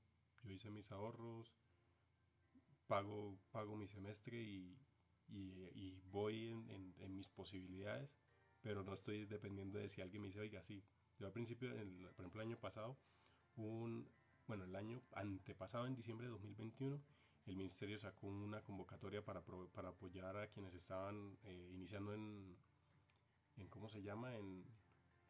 [0.43, 1.51] yo hice mis ahorros,
[2.91, 4.77] pago, pago mi semestre y,
[5.29, 8.17] y, voy en, en, en, mis posibilidades,
[8.59, 10.83] pero no estoy dependiendo de si alguien me dice, oiga, sí.
[11.17, 12.99] Yo al principio, por ejemplo, el año pasado,
[13.55, 14.11] un,
[14.45, 17.01] bueno, el año antepasado, en diciembre de 2021,
[17.45, 22.57] el ministerio sacó una convocatoria para, para apoyar a quienes estaban eh, iniciando en,
[23.55, 24.65] en, ¿cómo se llama?, en,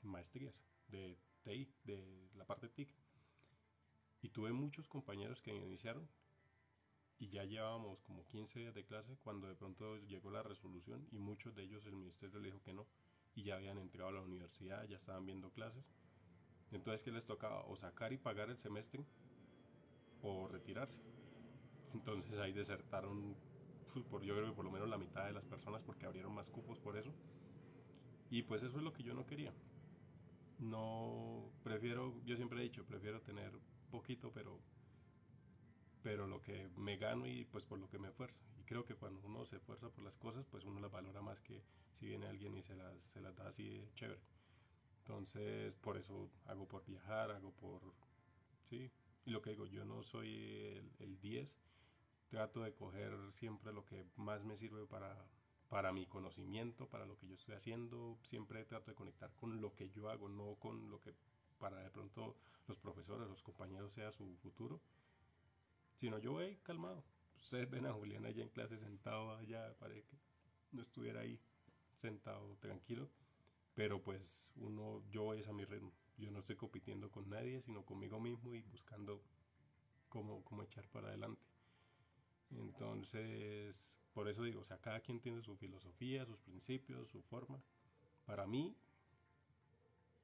[0.02, 2.90] en maestrías de TI, de la parte TIC.
[4.24, 6.10] Y tuve muchos compañeros que iniciaron
[7.22, 11.20] y ya llevábamos como 15 días de clase cuando de pronto llegó la resolución y
[11.20, 12.88] muchos de ellos el ministerio le dijo que no
[13.36, 15.86] y ya habían entrado a la universidad, ya estaban viendo clases.
[16.72, 17.64] Entonces, ¿qué les tocaba?
[17.66, 19.06] O sacar y pagar el semestre
[20.24, 21.00] o retirarse.
[21.94, 23.36] Entonces ahí desertaron,
[23.94, 26.34] pues, por, yo creo que por lo menos la mitad de las personas porque abrieron
[26.34, 27.14] más cupos por eso.
[28.32, 29.54] Y pues eso es lo que yo no quería.
[30.58, 33.52] No, prefiero, yo siempre he dicho, prefiero tener
[33.92, 34.60] poquito, pero
[36.04, 38.42] pero lo que me gano y pues por lo que me esfuerzo.
[38.60, 41.42] Y creo que cuando uno se esfuerza por las cosas, pues uno las valora más
[41.42, 44.22] que si viene alguien y se las, se las da así de chévere.
[45.00, 47.82] Entonces, por eso hago por viajar, hago por...
[48.64, 48.92] Sí,
[49.26, 50.34] y lo que digo, yo no soy
[50.78, 51.58] el, el 10,
[52.28, 55.26] trato de coger siempre lo que más me sirve para,
[55.68, 59.74] para mi conocimiento, para lo que yo estoy haciendo, siempre trato de conectar con lo
[59.74, 61.14] que yo hago, no con lo que
[61.60, 62.36] para de pronto
[62.68, 64.82] los profesores, los compañeros sea su futuro
[66.02, 67.04] Sino yo voy calmado.
[67.38, 70.18] Ustedes ven a Julián allá en clase sentado allá, para que
[70.72, 71.40] no estuviera ahí
[71.96, 73.08] sentado tranquilo.
[73.76, 75.94] Pero pues uno, yo voy a mi ritmo.
[76.18, 79.22] Yo no estoy compitiendo con nadie, sino conmigo mismo y buscando
[80.10, 81.46] cómo, cómo echar para adelante.
[82.50, 87.62] Entonces, por eso digo, o sea, cada quien tiene su filosofía, sus principios, su forma.
[88.26, 88.76] Para mí,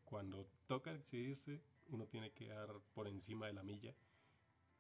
[0.06, 3.94] cuando toca decidirse, uno tiene que dar por encima de la milla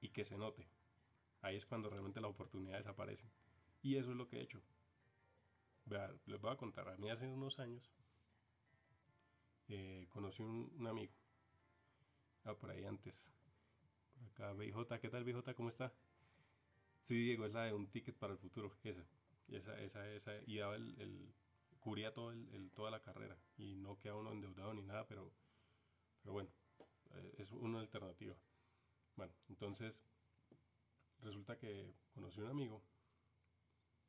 [0.02, 0.68] y que se note
[1.42, 3.30] ahí es cuando realmente las oportunidades aparecen.
[3.82, 4.62] Y eso es lo que he hecho.
[5.86, 7.94] Vea, les voy a contar, a mí hace unos años
[9.70, 11.14] eh, conocí un, un, amigo,
[12.44, 13.32] ah, por ahí antes,
[14.14, 15.54] por acá, BJ, ¿qué tal BJ?
[15.56, 15.94] ¿Cómo está?
[17.00, 19.06] Sí, Diego, es la de un ticket para el futuro, esa,
[19.48, 21.34] esa, esa, esa y daba el, el
[21.80, 25.32] cubría todo el, toda la carrera y no queda uno endeudado ni nada, pero,
[26.22, 26.50] pero bueno,
[27.16, 28.36] eh, es una alternativa.
[29.16, 30.04] Bueno, entonces
[31.22, 32.82] resulta que conocí a un amigo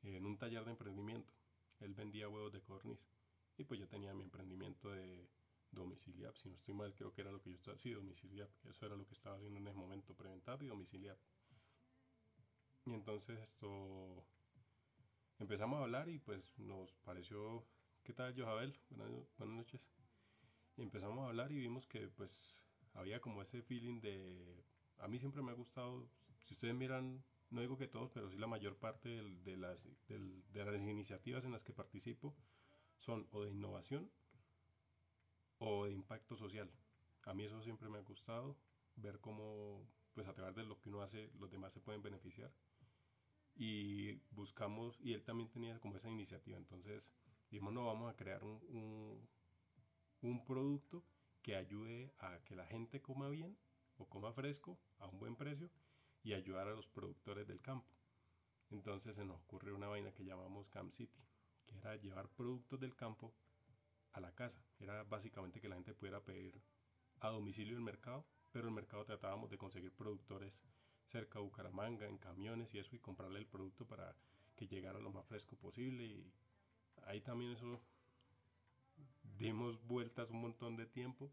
[0.03, 1.33] en un taller de emprendimiento.
[1.81, 2.99] Él vendía huevos de corniz.
[3.57, 5.29] Y pues yo tenía mi emprendimiento de
[5.73, 8.71] domiciliar, si no estoy mal, creo que era lo que yo estaba, sí, domiciliar, que
[8.71, 11.18] eso era lo que estaba haciendo en ese momento, preventar y domiciliar.
[12.87, 14.25] Y entonces esto
[15.38, 17.66] empezamos a hablar y pues nos pareció,
[18.03, 18.79] ¿qué tal Johabel?
[18.90, 19.81] Buenas, noches.
[20.77, 22.55] Empezamos a hablar y vimos que pues
[22.94, 24.64] había como ese feeling de
[24.99, 26.09] a mí siempre me ha gustado,
[26.44, 30.64] si ustedes miran no digo que todos, pero sí la mayor parte de, las, de
[30.64, 32.37] las iniciativas en las que participo
[32.96, 34.11] son o de innovación
[35.59, 36.70] o de impacto social.
[37.24, 38.59] A mí eso siempre me ha gustado,
[38.96, 42.53] ver cómo, pues a través de lo que uno hace, los demás se pueden beneficiar.
[43.55, 47.12] Y buscamos, y él también tenía como esa iniciativa, entonces
[47.51, 49.29] dijimos, no, vamos a crear un, un,
[50.20, 51.05] un producto
[51.42, 53.59] que ayude a que la gente coma bien
[53.96, 55.70] o coma fresco a un buen precio
[56.22, 57.88] y ayudar a los productores del campo.
[58.70, 61.22] Entonces se nos ocurrió una vaina que llamamos Camp City,
[61.66, 63.35] que era llevar productos del campo
[64.12, 64.62] a la casa.
[64.78, 66.61] Era básicamente que la gente pudiera pedir
[67.20, 70.61] a domicilio el mercado, pero el mercado tratábamos de conseguir productores
[71.04, 74.14] cerca de Bucaramanga, en camiones y eso, y comprarle el producto para
[74.54, 76.04] que llegara lo más fresco posible.
[76.04, 76.33] Y
[77.07, 77.81] ahí también eso
[79.38, 81.31] dimos vueltas un montón de tiempo.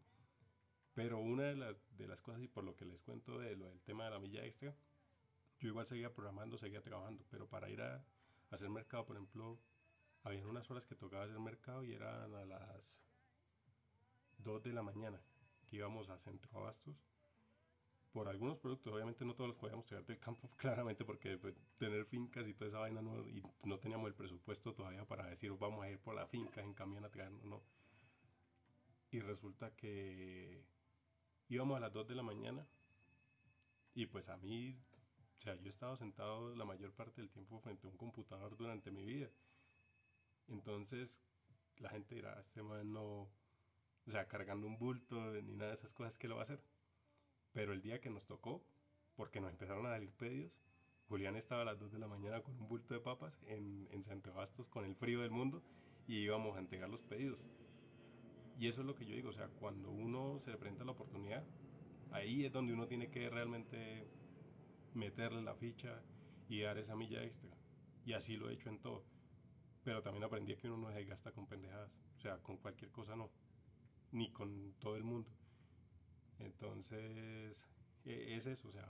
[0.96, 4.06] Pero una de, las, de las cosas, y por lo que les cuento del tema
[4.06, 4.74] de la milla extra,
[5.60, 8.02] yo igual seguía programando, seguía trabajando, pero para ir a,
[8.50, 9.58] hacer mercado, por ejemplo,
[10.22, 13.02] había unas horas que tocaba hacer mercado y eran a las
[14.38, 15.20] 2 de la mañana
[15.66, 16.96] que íbamos a Centro Abastos
[18.10, 22.06] por algunos productos, obviamente no todos los podíamos traer del campo, claramente porque pues, tener
[22.06, 25.90] fincas y toda esa vaina y no teníamos el presupuesto todavía para decir vamos a
[25.90, 27.62] ir por la finca en camión a traer, no.
[29.10, 30.64] Y resulta que
[31.48, 32.66] íbamos a las 2 de la mañana
[33.94, 34.78] y pues a mí,
[35.36, 38.56] o sea, yo he estado sentado la mayor parte del tiempo frente a un computador
[38.56, 39.30] durante mi vida.
[40.48, 41.20] Entonces
[41.78, 43.30] la gente dirá, este man no, o
[44.10, 46.62] sea, cargando un bulto ni nada de esas cosas, ¿qué lo va a hacer?
[47.52, 48.62] Pero el día que nos tocó,
[49.14, 50.52] porque nos empezaron a salir pedidos,
[51.08, 54.02] Julián estaba a las 2 de la mañana con un bulto de papas en, en
[54.02, 55.62] Santo Bastos con el frío del mundo
[56.06, 57.38] y íbamos a entregar los pedidos.
[58.58, 60.92] Y eso es lo que yo digo, o sea, cuando uno se le presenta la
[60.92, 61.44] oportunidad,
[62.10, 64.08] ahí es donde uno tiene que realmente
[64.94, 66.02] meterle la ficha
[66.48, 67.50] y dar esa milla extra.
[68.04, 69.04] Y así lo he hecho en todo.
[69.84, 71.90] Pero también aprendí que uno no se gasta con pendejadas.
[72.16, 73.30] O sea, con cualquier cosa no.
[74.12, 75.30] Ni con todo el mundo.
[76.38, 77.68] Entonces,
[78.04, 78.88] e, es eso, o sea,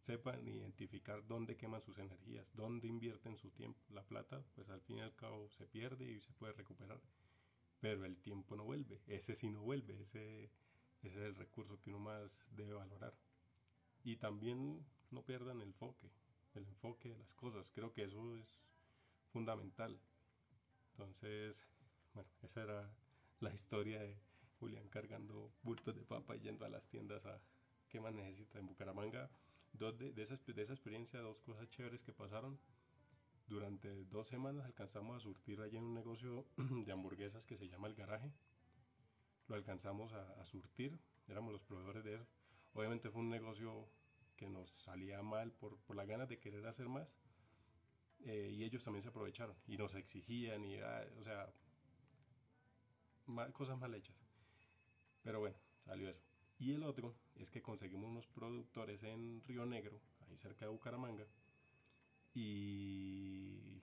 [0.00, 3.80] sepan identificar dónde queman sus energías, dónde invierten su tiempo.
[3.90, 7.00] La plata, pues al fin y al cabo se pierde y se puede recuperar,
[7.80, 10.44] pero el tiempo no vuelve, ese sí no vuelve, ese,
[11.02, 13.14] ese es el recurso que uno más debe valorar.
[14.04, 16.10] Y también no pierdan el enfoque,
[16.54, 18.60] el enfoque de las cosas, creo que eso es
[19.32, 20.00] fundamental.
[20.92, 21.66] Entonces,
[22.14, 22.90] bueno, esa era
[23.40, 24.18] la historia de
[24.58, 27.40] Julián cargando bultos de papa y yendo a las tiendas a
[27.88, 29.30] qué más necesita en Bucaramanga.
[29.72, 32.58] Dos de, esa, de esa experiencia, dos cosas chéveres que pasaron.
[33.48, 36.44] Durante dos semanas alcanzamos a surtir allá en un negocio
[36.84, 38.30] de hamburguesas que se llama El Garaje.
[39.46, 42.26] Lo alcanzamos a, surtir, éramos los proveedores de eso.
[42.74, 43.88] Obviamente fue un negocio
[44.36, 47.18] que nos salía mal por, por las ganas de querer hacer más.
[48.20, 51.50] Eh, y ellos también se aprovecharon y nos exigían y, ah, o sea,
[53.54, 54.16] cosas mal hechas.
[55.22, 56.22] Pero bueno, salió eso.
[56.58, 61.26] Y el otro es que conseguimos unos productores en Río Negro, ahí cerca de Bucaramanga,
[62.34, 63.82] y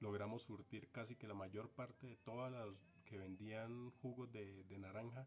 [0.00, 2.68] logramos surtir casi que la mayor parte de todas las
[3.04, 5.26] que vendían jugos de, naranja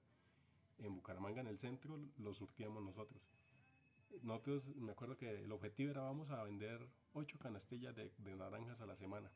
[0.78, 3.22] en Bucaramanga, en el centro, los surtíamos nosotros.
[4.22, 8.86] Nosotros, me acuerdo que el objetivo era vamos a vender 8 canastillas de, naranjas a
[8.86, 9.32] la semana.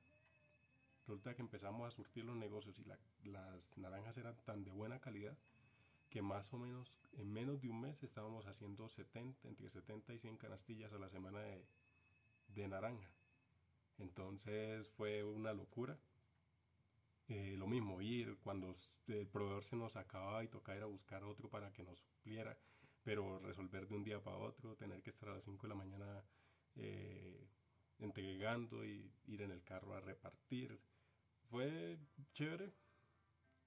[1.02, 5.38] Resulta que empezamos a surtir los negocios y las naranjas eran tan de buena calidad
[6.10, 10.20] que más o menos en menos de un mes estábamos haciendo 70, entre 70 y
[10.20, 11.66] 100 canastillas a la semana de,
[12.56, 13.12] de naranja.
[13.98, 16.00] Entonces fue una locura.
[17.28, 18.74] Eh, lo mismo, ir cuando
[19.08, 22.58] el proveedor se nos acababa y tocaba ir a buscar otro para que nos supliera,
[23.02, 25.76] pero resolver de un día para otro, tener que estar a las 5 de la
[25.76, 26.26] mañana
[26.76, 27.48] eh,
[28.00, 30.80] entregando y ir en el carro a repartir.
[31.46, 31.98] Fue
[32.34, 32.74] chévere,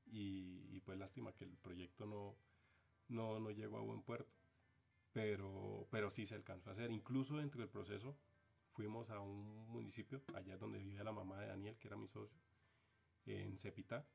[0.07, 2.37] y, pues lástima que el proyecto no,
[3.09, 4.33] no, no llegó a buen puerto,
[5.13, 6.91] pero, pero sí se alcanzó a hacer.
[6.91, 8.17] Incluso dentro del proceso
[8.77, 12.39] fuimos a un municipio, allá donde vivía la mamá de Daniel, que era mi socio,
[13.25, 14.07] en Cepita,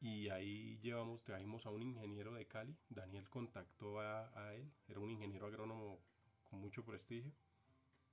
[0.00, 5.10] y ahí llevamos, trajimos a un ingeniero de Cali, Daniel contactó a, él, era un
[5.10, 6.00] ingeniero agrónomo
[6.42, 7.32] con mucho prestigio,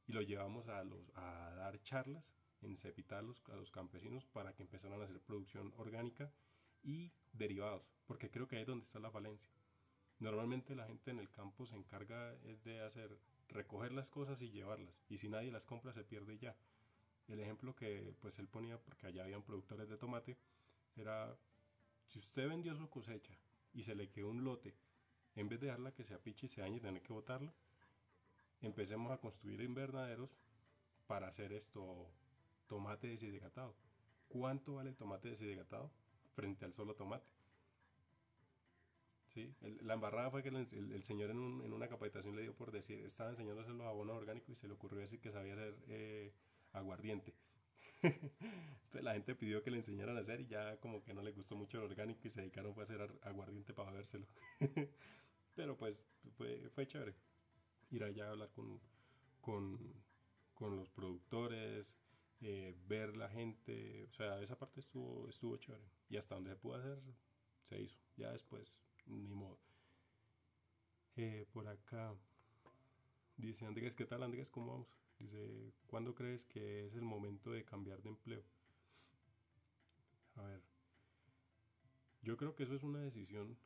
[0.06, 4.28] y lo llevamos a, los, a dar charlas en Cepita a los, a los campesinos
[4.28, 6.32] para que empezaran a hacer producción orgánica
[6.84, 9.50] y derivados, porque creo que ahí es donde está la falencia.
[10.20, 13.20] Normalmente la gente en el campo se encarga es de hacer
[13.50, 16.56] recoger las cosas y llevarlas, y si nadie las compra se pierde ya.
[17.28, 20.38] El ejemplo que pues él ponía, porque allá habían productores de tomate,
[20.96, 21.38] era
[22.08, 23.36] si usted vendió su cosecha
[23.74, 24.76] y se le quedó un lote,
[25.36, 27.54] en vez de dejarla que se apiche y se dañe y tener que botarla,
[28.62, 30.38] empecemos a construir invernaderos
[31.08, 32.10] para hacer esto
[32.68, 33.76] tomate deshidratado.
[34.28, 35.92] ¿Cuánto vale el tomate deshidratado
[36.34, 37.35] frente al solo tomate?
[39.36, 39.54] ¿Sí?
[39.82, 41.38] la embarrada fue que el, señor en,
[41.74, 45.02] una capacitación le dio por decir, estaba enseñándose los abonos orgánicos y se le ocurrió
[45.02, 46.34] decir que sabía hacer eh,
[46.72, 47.36] aguardiente.
[48.02, 51.34] Entonces la gente pidió que le enseñaran a hacer y ya como que no le
[51.34, 54.26] gustó mucho el orgánico y se dedicaron fue a hacer aguardiente para bebérselo.
[55.54, 56.08] Pero pues
[56.38, 57.14] fue, chévere
[57.90, 58.80] ir allá a hablar con,
[59.42, 60.02] con,
[60.54, 61.94] con los productores,
[62.40, 65.84] eh, ver la gente, o sea, esa parte estuvo, estuvo chévere.
[66.08, 67.02] Y hasta donde se pudo hacer,
[67.68, 68.00] se hizo.
[68.16, 68.74] Ya después,
[69.08, 69.60] ni modo.
[71.18, 72.14] Eh, por acá,
[73.38, 74.50] dice Andrés, ¿qué tal Andrés?
[74.50, 74.88] ¿Cómo vamos?
[75.20, 78.44] Dice, ¿cuándo crees que es el momento de cambiar de empleo?
[80.36, 80.62] A ver,
[82.22, 83.58] yo creo que eso es una decisión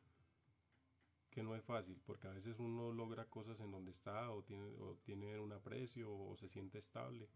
[1.30, 4.76] que no es fácil, porque a veces uno logra cosas en donde está o tiene,
[4.78, 7.28] o tiene un aprecio o se siente estable,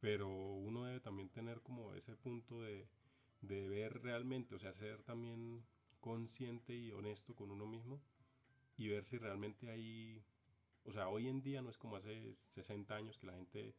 [0.00, 2.88] pero uno debe también tener como ese punto de,
[3.40, 5.64] de ver realmente, o sea, ser también
[6.02, 8.02] consciente y honesto con uno mismo
[8.76, 10.22] y ver si realmente hay,
[10.84, 13.74] o sea, hoy en día no es como hace 60 años que la gente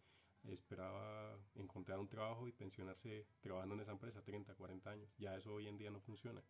[0.45, 5.53] esperaba encontrar un trabajo y pensionarse trabajando en esa empresa 30, 40 años, ya eso
[5.53, 6.43] hoy en día no funciona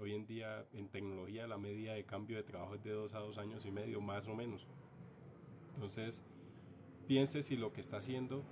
[0.00, 3.18] Hoy en día en tecnología la media de cambio de trabajo es de dos a
[3.18, 4.66] dos años y medio, más o menos.
[5.74, 6.22] Entonces,
[7.06, 8.42] piense si lo que está haciendo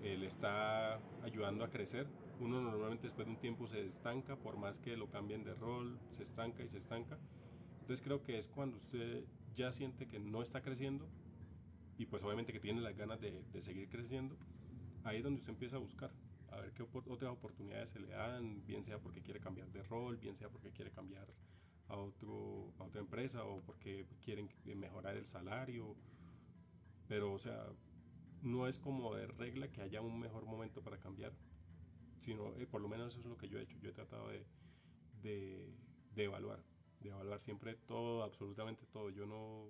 [0.00, 2.06] eh, le está ayudando a crecer.
[2.38, 5.98] Uno normalmente después de un tiempo se estanca, por más que lo cambien de rol,
[6.10, 7.18] se estanca y se estanca.
[7.80, 9.24] Entonces creo que es cuando usted
[9.54, 11.08] ya siente que no está creciendo
[11.96, 14.36] y pues obviamente que tiene las ganas de, de seguir creciendo,
[15.04, 16.12] ahí es donde usted empieza a buscar
[16.56, 20.16] a ver qué otras oportunidades se le dan, bien sea porque quiere cambiar de rol,
[20.16, 21.26] bien sea porque quiere cambiar
[21.88, 25.96] a, otro, a otra empresa o porque quieren mejorar el salario.
[27.08, 27.66] Pero, o sea,
[28.42, 31.32] no es como de regla que haya un mejor momento para cambiar,
[32.18, 33.78] sino eh, por lo menos eso es lo que yo he hecho.
[33.78, 34.44] Yo he tratado de,
[35.22, 36.62] de, evaluar,
[37.00, 39.10] de evaluar siempre todo, absolutamente todo.
[39.10, 39.68] Yo no,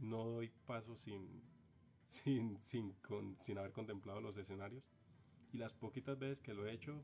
[0.00, 1.42] no doy paso sin,
[2.06, 2.94] sin, sin,
[3.38, 4.84] sin haber contemplado los escenarios
[5.52, 7.00] y las poquitas veces que lo he hecho,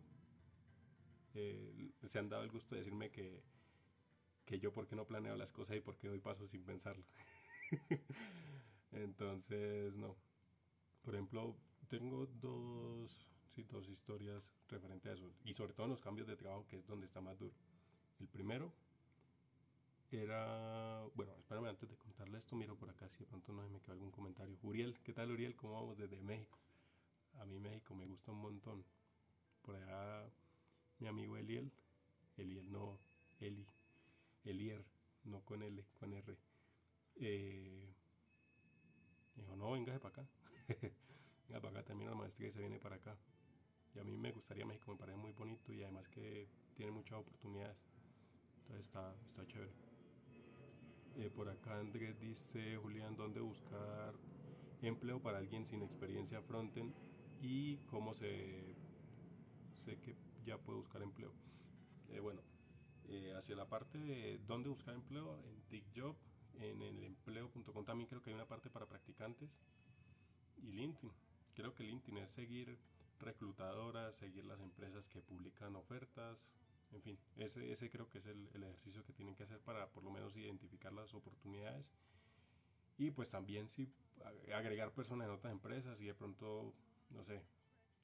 [1.34, 3.44] eh, se han dado el gusto de decirme que,
[4.44, 7.04] que yo por qué no planeo las cosas y por qué doy paso sin pensarlo.
[8.92, 10.16] Entonces, no.
[11.02, 11.56] Por ejemplo,
[11.88, 13.24] tengo dos,
[13.54, 15.32] sí, dos historias referente a eso.
[15.44, 17.54] Y sobre todo en los cambios de trabajo, que es donde está más duro.
[18.18, 18.72] El primero
[20.10, 23.80] era, bueno, espérame antes de contarle esto, miro por acá si de pronto no me
[23.80, 24.58] quedó algún comentario.
[24.62, 25.54] Uriel, ¿qué tal Uriel?
[25.56, 26.58] ¿Cómo vamos desde México?
[27.38, 28.84] a mí México me gusta un montón.
[29.62, 30.28] Por allá
[30.98, 31.70] mi amigo Eliel,
[32.36, 32.98] Eliel no,
[33.40, 33.66] Eli,
[34.44, 34.84] Elier,
[35.24, 36.36] no con L, con R.
[37.16, 37.94] Eh,
[39.34, 40.28] dijo, no, véngase para acá.
[41.48, 43.16] venga para acá, también la maestría se viene para acá.
[43.94, 47.18] Y a mí me gustaría México, me parece muy bonito y además que tiene muchas
[47.18, 47.76] oportunidades.
[48.62, 49.72] Entonces está, está chévere.
[51.16, 54.14] Eh, por acá Andrés dice, Julián, ¿dónde buscar
[54.82, 56.94] empleo para alguien sin experiencia frontend
[57.42, 58.74] y cómo se
[59.84, 61.32] sé que ya puedo buscar empleo.
[62.08, 62.42] Eh, bueno,
[63.08, 66.16] eh, hacia la parte de dónde buscar empleo, en TikTok,
[66.60, 69.48] en el empleo.com también creo que hay una parte para practicantes
[70.62, 71.12] y LinkedIn.
[71.54, 72.76] Creo que LinkedIn es seguir
[73.20, 76.42] reclutadoras, seguir las empresas que publican ofertas,
[76.92, 79.88] en fin, ese, ese creo que es el, el, ejercicio que tienen que hacer para
[79.88, 81.86] por lo menos identificar las oportunidades
[82.98, 83.88] y pues también si
[84.52, 86.74] agregar personas en otras empresas y de pronto
[87.10, 87.42] no sé,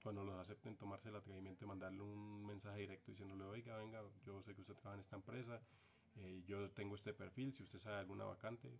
[0.02, 4.42] cuando los acepten tomarse el atrevimiento de mandarle un mensaje directo diciéndole, oiga, venga, yo
[4.42, 5.60] sé que usted trabaja en esta empresa,
[6.16, 8.78] eh, yo tengo este perfil, si usted sabe alguna vacante,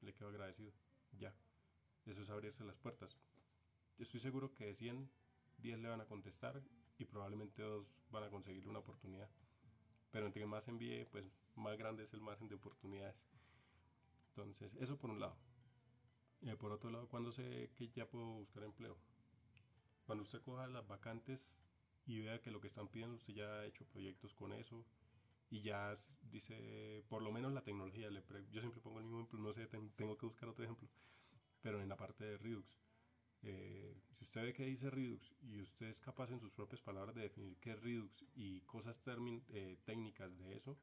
[0.00, 0.72] le quedo agradecido.
[1.18, 1.34] Ya,
[2.06, 3.16] eso es abrirse las puertas.
[3.98, 5.10] Estoy seguro que de 100,
[5.62, 6.62] 10 le van a contestar
[6.98, 9.30] y probablemente dos van a conseguir una oportunidad.
[10.10, 13.26] Pero entre más envíe, pues más grande es el margen de oportunidades.
[14.28, 15.36] Entonces, eso por un lado.
[16.42, 18.96] Eh, por otro lado, ¿cuándo sé que ya puedo buscar empleo?
[20.04, 21.58] Cuando usted coja las vacantes
[22.04, 24.84] y vea que lo que están pidiendo, usted ya ha hecho proyectos con eso
[25.50, 29.38] y ya dice, por lo menos la tecnología, le yo siempre pongo el mismo ejemplo,
[29.38, 30.88] no sé, tengo que buscar otro ejemplo,
[31.60, 32.80] pero en la parte de Redux.
[33.42, 37.14] Eh, si usted ve que dice Redux y usted es capaz en sus propias palabras
[37.14, 39.00] de definir qué es Redux y cosas
[39.48, 40.78] eh, técnicas de eso,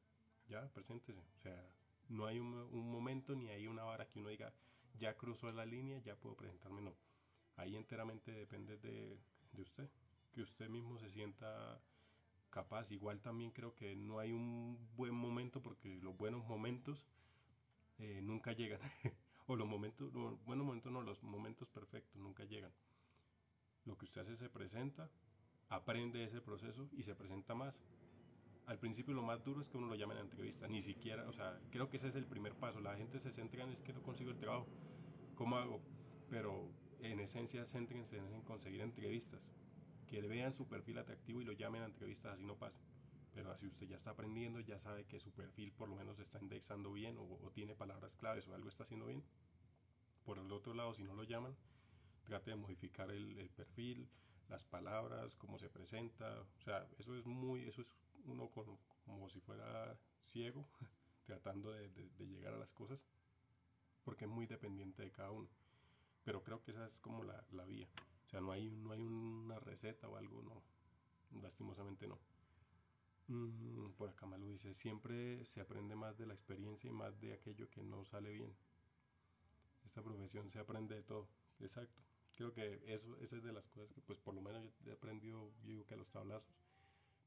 [0.48, 1.22] ya, preséntese.
[1.36, 1.70] O sea,
[2.10, 4.54] no hay un, un, momento ni hay una vara que uno diga,
[5.00, 6.96] ya cruzó la línea, ya puedo presentarme, no
[7.60, 9.20] ahí enteramente depende de,
[9.52, 9.90] de usted,
[10.32, 11.82] que usted mismo se sienta
[12.50, 12.92] capaz.
[12.92, 17.06] Igual también creo que no hay un buen momento porque los buenos momentos
[18.00, 18.80] eh, nunca llegan.
[19.50, 22.72] o los momentos, los buenos momentos no, los momentos perfectos nunca llegan.
[23.84, 25.10] Lo que usted hace se presenta,
[25.70, 27.82] aprende ese proceso y se presenta más.
[28.68, 31.34] Al principio lo más duro es que uno lo llame en entrevista, ni siquiera, o
[31.34, 32.80] sea, creo que ese es el primer paso.
[32.80, 34.68] La gente se centra en es que no consigo el trabajo,
[35.34, 35.82] ¿cómo hago?
[36.30, 36.70] Pero
[37.02, 39.50] en esencia céntrense en conseguir entrevistas,
[40.06, 42.80] que vean su perfil atractivo y lo llamen a entrevistas, así no pasa.
[43.40, 46.40] Pero así usted ya está aprendiendo, ya sabe que su perfil por lo menos está
[46.42, 49.24] indexando bien o, tiene palabras claves o algo está haciendo bien.
[50.26, 51.56] Por el otro lado, si no lo llaman,
[52.26, 54.10] trate de modificar el, perfil,
[54.50, 56.42] las palabras, cómo se presenta.
[56.42, 60.68] O sea, eso es muy, eso es uno como si fuera ciego,
[61.26, 63.06] tratando de, llegar a las cosas,
[64.04, 65.48] porque es muy dependiente de cada uno.
[66.26, 67.88] Pero creo que esa es como la, la vía.
[68.26, 70.62] O sea, no hay, no hay una receta o algo, no.
[71.42, 72.20] Lastimosamente no.
[73.30, 77.34] Mm, por acá Malu dice, siempre se aprende más de la experiencia y más de
[77.34, 78.56] aquello que no sale bien.
[79.86, 81.30] Esta profesión se aprende de todo.
[81.60, 82.02] Exacto.
[82.36, 84.96] Creo que eso, esa es de las cosas que pues por lo menos yo he
[84.96, 86.56] aprendido, yo digo que a los tablazos,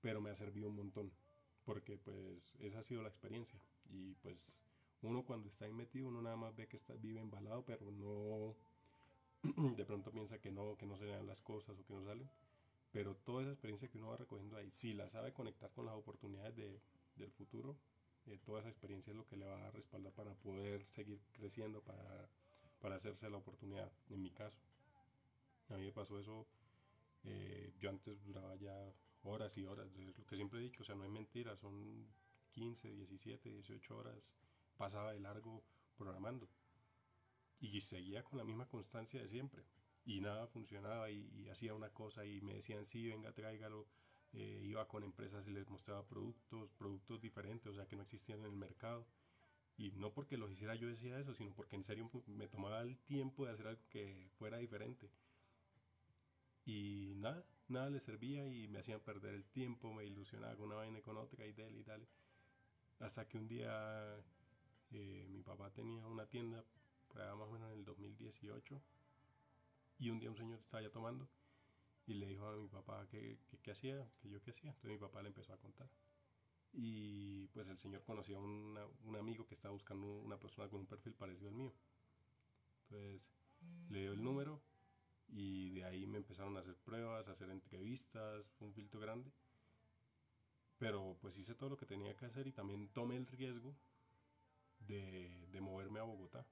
[0.01, 1.13] pero me ha servido un montón.
[1.65, 3.61] Porque pues esa ha sido la experiencia.
[3.89, 4.53] Y pues
[5.03, 8.57] uno cuando está ahí uno nada más ve que está, vive embalado, pero no,
[9.77, 12.29] de pronto piensa que no, que no se dan las cosas o que no salen
[12.93, 15.95] pero toda esa experiencia que uno va recogiendo ahí, si la sabe conectar con las
[15.95, 16.81] oportunidades de,
[17.17, 17.79] del futuro,
[18.27, 21.83] eh, toda esa experiencia es lo que le va a respaldar para poder seguir creciendo,
[21.83, 22.29] para,
[22.81, 24.61] para hacerse la oportunidad, en mi caso.
[25.71, 26.47] A mí me pasó eso,
[27.25, 30.95] eh, yo antes duraba ya horas y horas, lo que siempre he dicho, o sea,
[30.95, 32.07] no es mentira, son
[32.51, 34.23] 15, 17, 18 horas,
[34.77, 35.65] pasaba de largo
[35.97, 36.47] programando
[37.59, 39.65] y seguía con la misma constancia de siempre
[40.05, 43.87] y nada funcionaba y, hacía una cosa y me decían sí, venga, tráigalo.
[44.35, 48.41] Eh, iba con empresas y les mostraba productos, productos diferentes, o sea, que no existían
[48.41, 49.07] en el mercado.
[49.77, 52.99] Y no porque los hiciera yo decía eso, sino porque en serio me tomaba el
[53.01, 55.11] tiempo de hacer algo que fuera diferente.
[56.65, 60.77] Y nada, nada le servía y me hacían perder el tiempo, me ilusionaba con una
[60.77, 62.09] vaina con otra y dale y dale.
[63.01, 64.17] Hasta que un día
[64.93, 66.65] eh, mi papá tenía una tienda,
[67.15, 68.81] más o menos en el 2018
[70.03, 71.29] y un día un señor estaba ya tomando
[72.07, 74.71] y le dijo a mi papá que, que, hacía, que yo qué hacía.
[74.71, 75.89] Entonces mi papá le empezó a contar.
[76.73, 80.87] Y pues el señor conocía a un amigo que estaba buscando una persona con un
[80.87, 81.73] perfil parecido al mío.
[82.83, 83.31] Entonces
[83.91, 84.61] le dio el número
[85.29, 89.31] y de ahí me empezaron a hacer pruebas, a hacer entrevistas, un filtro grande.
[90.79, 93.77] Pero pues hice todo lo que tenía que hacer y también tomé el riesgo
[94.81, 96.45] de, de moverme a Bogotá.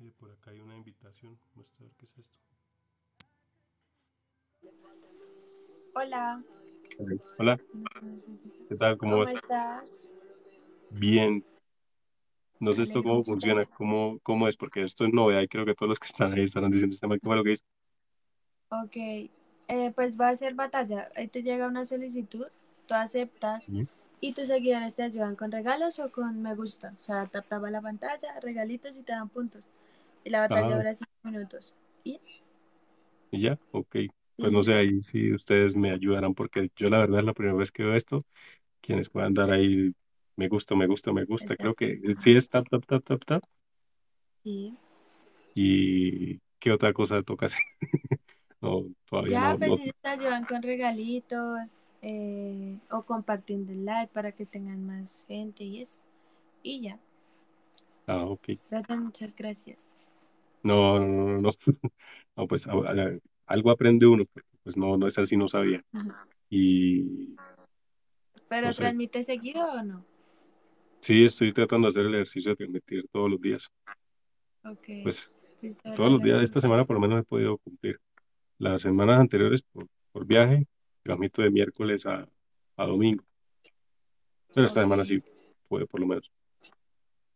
[0.00, 1.36] Eh, por acá hay una invitación.
[1.54, 2.38] Vamos a ver qué es esto.
[5.94, 6.42] Hola.
[7.38, 7.60] Hola.
[8.68, 8.96] ¿Qué tal?
[8.96, 9.96] ¿Cómo, estás?
[10.90, 11.44] Bien.
[12.60, 15.74] No sé esto cómo funciona, cómo, cómo es, porque esto es novedad y creo que
[15.74, 17.64] todos los que están ahí están diciendo este mal, ¿qué fue lo que hizo?
[18.70, 21.10] Ok, eh, pues va a ser batalla.
[21.16, 22.46] Ahí te llega una solicitud,
[22.86, 23.66] tú aceptas
[24.20, 26.94] y tus seguidores te ayudan con regalos o con me gusta.
[27.00, 29.68] O sea, tapa la pantalla, regalitos y te dan puntos.
[30.28, 31.74] La batalla dura cinco minutos.
[32.04, 32.20] ¿Y?
[33.30, 33.58] ¿Y ya?
[33.72, 33.96] Ok.
[34.36, 37.56] Pues no sé ahí si ustedes me ayudarán, porque yo la verdad es la primera
[37.56, 38.24] vez que veo esto.
[38.80, 39.92] Quienes puedan dar ahí
[40.36, 41.56] me gusta, me gusta, me gusta.
[41.56, 43.42] Creo que sí es tap, tap, tap, tap, tap.
[44.44, 44.76] Sí.
[45.54, 47.64] ¿Y qué otra cosa toca hacer?
[48.60, 49.58] no, todavía ya, no.
[49.58, 55.24] pues si te ayudan con regalitos eh, o compartiendo el live para que tengan más
[55.26, 55.98] gente y eso.
[56.62, 57.00] Y ya.
[58.06, 58.50] Ah, ok.
[58.70, 59.90] Gracias, muchas gracias.
[60.62, 61.50] No, no, no,
[62.36, 62.66] no, pues
[63.46, 65.84] algo aprende uno, porque pues no, no es así, no sabía.
[66.50, 67.36] Y
[68.48, 70.04] ¿Pero transmite seguido o no?
[71.00, 73.70] Sí, estoy tratando de hacer el ejercicio de transmitir todos los días.
[74.64, 74.88] Ok.
[75.02, 75.28] Pues
[75.96, 78.00] todos los días de esta semana por lo menos he podido cumplir.
[78.58, 80.66] Las semanas anteriores por, por viaje,
[81.02, 82.28] transmito de miércoles a,
[82.76, 83.24] a domingo.
[84.54, 85.22] Pero esta semana sí
[85.68, 86.30] puede por lo menos.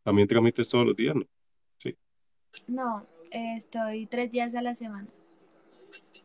[0.03, 1.25] ¿También transmites todos los días, no?
[2.67, 5.09] No, estoy tres días a la semana.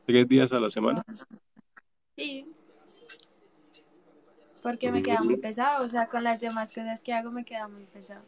[0.05, 1.03] ¿Tres días a la semana?
[2.17, 2.53] Sí.
[4.61, 7.67] Porque me queda muy pesado, o sea, con las demás cosas que hago me queda
[7.67, 8.23] muy pesado.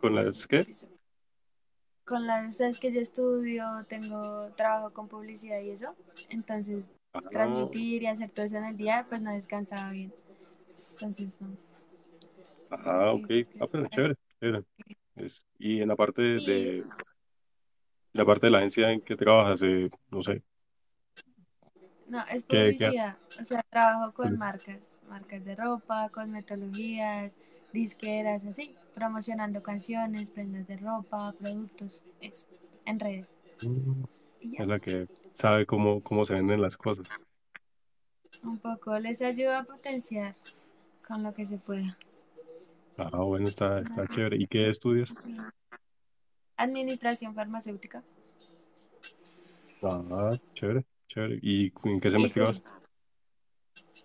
[0.00, 0.66] ¿Con las qué?
[2.04, 5.94] Con las, es que yo estudio, tengo trabajo con publicidad y eso,
[6.30, 7.20] entonces ah.
[7.30, 10.12] transmitir y hacer todo eso en el día, pues no descansaba bien.
[10.92, 11.48] Entonces no.
[12.70, 13.30] Ajá, ok.
[13.60, 14.64] Ah, pero chévere, chévere
[15.58, 16.84] y en la parte de,
[18.18, 20.42] la parte de la agencia en que trabajas, eh, no sé.
[22.08, 23.16] No, es publicidad.
[23.38, 27.36] O sea, trabajo con marcas, marcas de ropa, con metodologías,
[27.72, 32.46] disqueras, así, promocionando canciones, prendas de ropa, productos, eso,
[32.86, 33.38] en redes.
[33.62, 34.02] Mm,
[34.58, 37.06] es la que sabe cómo, cómo se venden las cosas.
[38.42, 40.34] Un poco les ayuda a potenciar
[41.06, 41.96] con lo que se pueda.
[42.96, 44.36] Ah, bueno, está, está chévere.
[44.38, 45.14] ¿Y qué estudias?
[46.58, 48.02] Administración farmacéutica.
[49.80, 51.38] Ah, chévere, chévere.
[51.40, 52.60] ¿Y en qué semestre vas?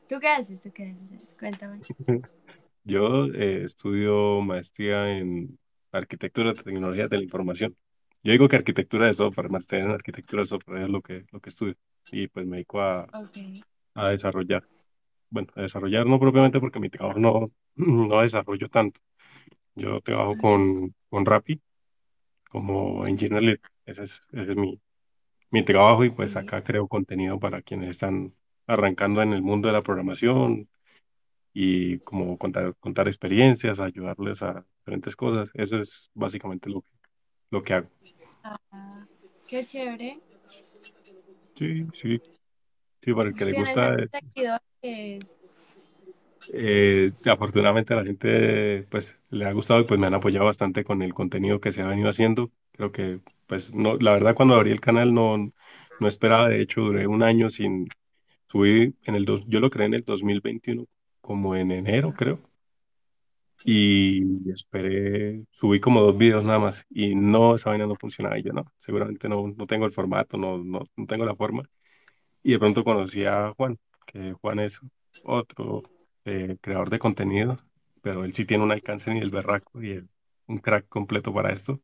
[0.07, 0.61] ¿Tú qué haces?
[0.61, 1.09] ¿Tú qué haces?
[1.39, 1.79] Cuéntame.
[2.83, 5.57] Yo eh, estudio maestría en
[5.91, 7.75] arquitectura de tecnologías de la información.
[8.21, 11.39] Yo digo que arquitectura de software, maestría en arquitectura de software es lo que, lo
[11.39, 11.75] que estudio.
[12.11, 13.07] Y pues me dedico a,
[13.95, 14.63] a desarrollar.
[15.31, 19.01] Bueno, a desarrollar no propiamente porque mi trabajo no, no desarrollo tanto.
[19.73, 21.59] Yo trabajo con, con Rappi
[22.53, 24.79] como engineer Ese es, ese es mi,
[25.49, 28.35] mi trabajo y pues acá creo contenido para quienes están
[28.67, 30.69] arrancando en el mundo de la programación
[31.51, 35.49] y como contar, contar experiencias, ayudarles a diferentes cosas.
[35.55, 36.87] Eso es básicamente lo que,
[37.49, 37.89] lo que hago.
[38.43, 39.07] Ah,
[39.47, 40.19] qué chévere.
[41.55, 42.21] Sí, sí.
[43.01, 43.95] Sí, para el que le gusta.
[43.95, 45.42] Es,
[47.31, 51.01] afortunadamente a la gente pues le ha gustado y pues me han apoyado bastante con
[51.01, 52.51] el contenido que se ha venido haciendo.
[52.71, 55.51] Creo que pues no, la verdad cuando abrí el canal no,
[55.99, 57.87] no esperaba, de hecho duré un año sin
[58.47, 60.85] subir en el dos, yo lo creé en el 2021
[61.21, 62.39] como en enero creo.
[63.65, 68.37] Y esperé, subí como dos videos nada más y no, esa vaina no funcionaba.
[68.37, 71.63] Y yo no, seguramente no, no tengo el formato, no, no, no tengo la forma.
[72.43, 74.81] Y de pronto conocí a Juan, que Juan es
[75.23, 75.83] otro
[76.25, 77.59] eh, creador de contenido,
[78.01, 80.03] pero él sí tiene un alcance ni el berraco y
[80.47, 81.81] un crack completo para esto.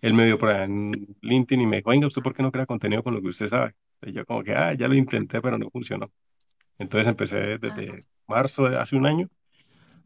[0.00, 2.52] Él me vio por allá en LinkedIn y me dijo, venga, ¿usted por qué no
[2.52, 3.74] crea contenido con lo que usted sabe?
[4.02, 6.10] Y yo como que, ah, ya lo intenté, pero no funcionó.
[6.78, 9.28] Entonces empecé desde marzo de hace un año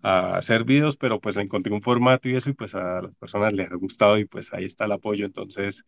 [0.03, 3.53] a hacer videos, pero pues encontré un formato y eso y pues a las personas
[3.55, 5.27] les ha gustado y pues ahí está el apoyo.
[5.27, 5.85] Entonces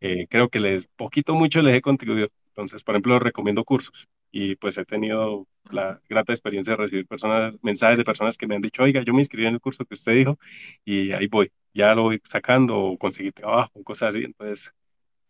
[0.00, 2.28] eh, creo que les, poquito mucho les he contribuido.
[2.48, 7.54] Entonces, por ejemplo, recomiendo cursos y pues he tenido la grata experiencia de recibir personas,
[7.62, 9.94] mensajes de personas que me han dicho, oiga, yo me inscribí en el curso que
[9.94, 10.38] usted dijo
[10.84, 14.24] y ahí voy, ya lo voy sacando o conseguí trabajo, cosas así.
[14.24, 14.72] Entonces,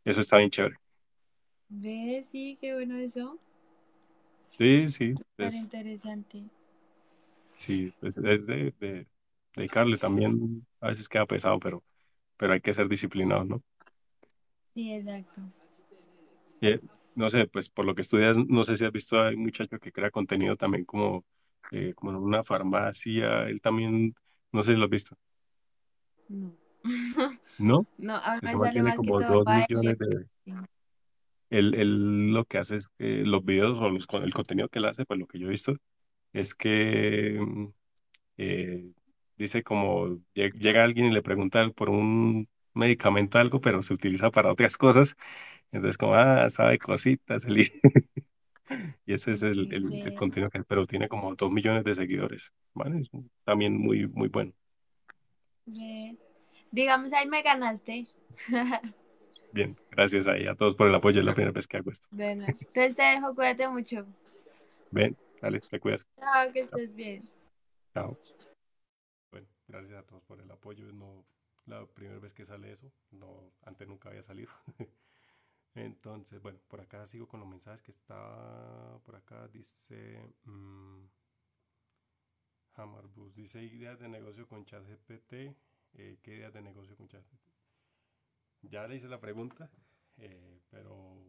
[0.05, 0.77] eso está bien chévere.
[1.69, 3.39] Ve, sí, qué bueno eso.
[4.59, 5.15] Sí, sí.
[5.39, 6.45] Es interesante.
[7.45, 9.07] Sí, pues es de, de
[9.55, 11.83] dedicarle también, a veces queda pesado, pero,
[12.37, 13.63] pero hay que ser disciplinado, ¿no?
[14.75, 15.41] Sí, exacto.
[17.17, 19.79] No sé, pues por lo que estudias, no sé si has visto a un muchacho
[19.81, 21.25] que crea contenido también como,
[21.73, 24.15] eh, como en una farmacia, él también,
[24.53, 25.17] no sé si lo has visto.
[26.29, 26.53] No.
[27.59, 27.87] ¿No?
[27.99, 29.67] No, a Ese man sale tiene más que como todo dos baile.
[29.69, 30.27] millones de...
[31.51, 34.79] Él, él lo que hace es que los videos o los, con el contenido que
[34.81, 35.77] él hace, pues lo que yo he visto,
[36.33, 37.67] es que mm,
[38.39, 38.93] eh,
[39.39, 44.31] dice como lle- llega alguien y le pregunta por un medicamento algo, pero se utiliza
[44.31, 45.17] para otras cosas.
[45.73, 47.45] Entonces como, ah, sabe cositas.
[47.47, 47.57] el-
[49.07, 53.01] Y ese es el, el, contenido que, pero tiene como dos millones de seguidores, ¿vale?
[53.01, 53.11] Es
[53.45, 54.53] también muy, muy bueno.
[56.73, 58.07] Digamos, ahí me ganaste.
[59.53, 62.09] Bien, gracias ahí a todos por el apoyo, es la primera vez que hago esto.
[62.11, 64.07] Bueno, entonces te dejo, cuídate mucho.
[64.91, 66.05] Ven, dale, te cuidas.
[66.21, 66.79] Chao, que Chao.
[66.79, 67.23] estés bien.
[67.95, 68.19] Chao.
[69.31, 70.93] Bueno, gracias a todos por el apoyo.
[70.93, 71.25] No,
[71.67, 74.51] la primera vez que sale eso, no, antes nunca había salido.
[75.75, 79.47] Entonces, bueno, por acá sigo con los mensajes que está por acá.
[79.49, 81.05] Dice mm,
[83.35, 85.33] dice ideas de negocio con ChatGPT.
[85.95, 87.51] Eh, ¿Qué ideas de negocio con ChatGPT?
[88.63, 89.71] Ya le hice la pregunta,
[90.17, 91.23] eh, pero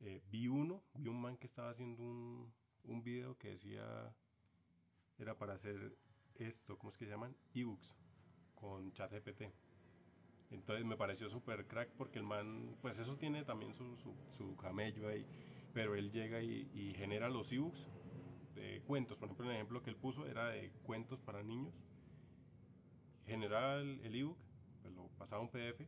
[0.00, 2.52] eh, vi uno, vi un man que estaba haciendo un,
[2.84, 4.14] un video que decía,
[5.18, 5.96] era para hacer
[6.36, 7.36] esto, ¿cómo es que se llaman?
[7.52, 7.96] Ebooks
[8.60, 9.42] con ChatGPT.
[10.50, 14.56] Entonces me pareció súper crack porque el man, pues eso tiene también su, su, su
[14.56, 15.26] camello ahí,
[15.72, 17.88] pero él llega y, y genera los ebooks
[18.54, 19.18] de cuentos.
[19.18, 21.84] Por ejemplo, el ejemplo que él puso era de cuentos para niños.
[23.26, 24.38] Generaba el, ebook,
[24.82, 25.86] pues lo pasaba a un PDF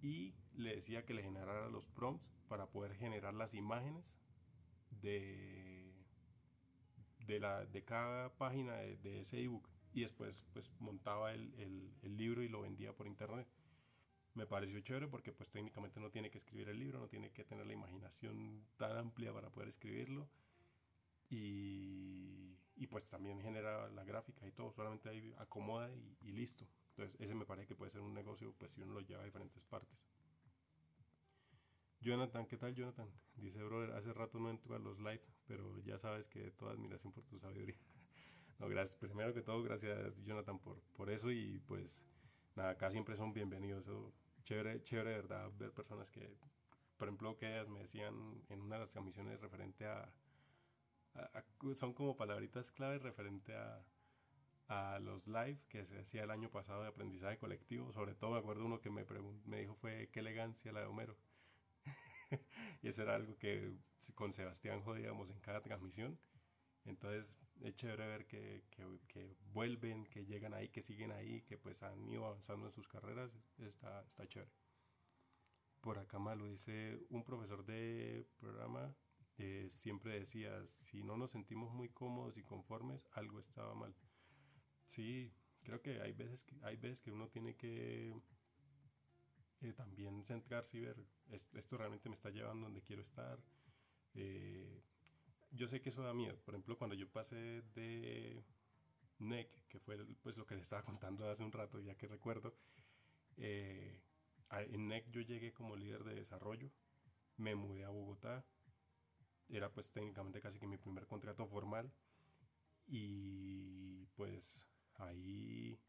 [0.00, 4.16] y le decía que le generara los prompts para poder generar las imágenes
[5.02, 5.92] de,
[7.26, 11.52] de, la, de cada página de, de ese ebook y después pues montaba el,
[12.02, 13.46] el, libro y lo vendía por internet.
[14.34, 17.44] Me pareció chévere porque pues técnicamente no tiene que escribir el libro, no tiene que
[17.44, 20.28] tener la imaginación tan amplia para poder escribirlo
[21.28, 26.66] y, y pues también genera la gráfica y todo, solamente ahí acomoda y, y listo.
[26.90, 29.26] Entonces ese me parece que puede ser un negocio pues si uno lo lleva a
[29.26, 30.04] diferentes partes.
[32.00, 33.08] Jonathan, ¿qué tal Jonathan?
[33.36, 37.12] Dice, brother, hace rato no entro a los live, pero ya sabes que toda admiración
[37.12, 37.76] por tu sabiduría.
[38.58, 38.96] No, gracias.
[38.96, 42.04] Primero que todo, gracias Jonathan por, por eso y pues
[42.56, 43.88] nada, acá siempre son bienvenidos.
[44.44, 46.36] chévere, chévere, de verdad, ver personas que,
[46.96, 50.12] por ejemplo, que me decían en una de las comisiones referente a,
[51.74, 53.84] son como palabritas claves referente a,
[54.68, 57.92] a los live que se hacía el año pasado de aprendizaje colectivo.
[57.92, 59.04] Sobre todo me acuerdo uno que me,
[59.44, 61.16] me dijo fue qué elegancia la de Homero.
[62.82, 63.72] y eso era algo que
[64.14, 66.18] con Sebastián jodíamos en cada transmisión.
[66.84, 71.82] Entonces es chévere ver que, que, vuelven, que llegan ahí, que siguen ahí, que pues
[71.82, 73.30] han ido avanzando en sus carreras.
[73.58, 74.52] Está, está chévere.
[75.80, 78.94] Por acá malo dice un profesor de programa
[79.38, 83.94] eh, siempre decía, si no nos sentimos muy cómodos y conformes, algo estaba mal.
[84.84, 85.32] Sí,
[85.62, 88.20] creo que hay veces que, hay veces que uno tiene que
[89.62, 90.96] eh, también centrarse y ver,
[91.30, 93.38] esto, realmente me está llevando donde quiero estar.
[94.14, 94.82] Eh,
[95.50, 96.38] yo sé que eso da miedo.
[96.44, 98.44] Por ejemplo, cuando yo pasé de
[99.18, 102.54] NEC, que fue pues lo que le estaba contando hace un rato, ya que recuerdo,
[103.36, 104.00] eh,
[104.50, 106.70] en NEC yo llegué como líder de desarrollo,
[107.36, 108.44] me mudé a Bogotá,
[109.48, 111.90] era pues técnicamente casi que mi primer contrato formal
[112.86, 114.62] y pues
[114.96, 115.80] ahí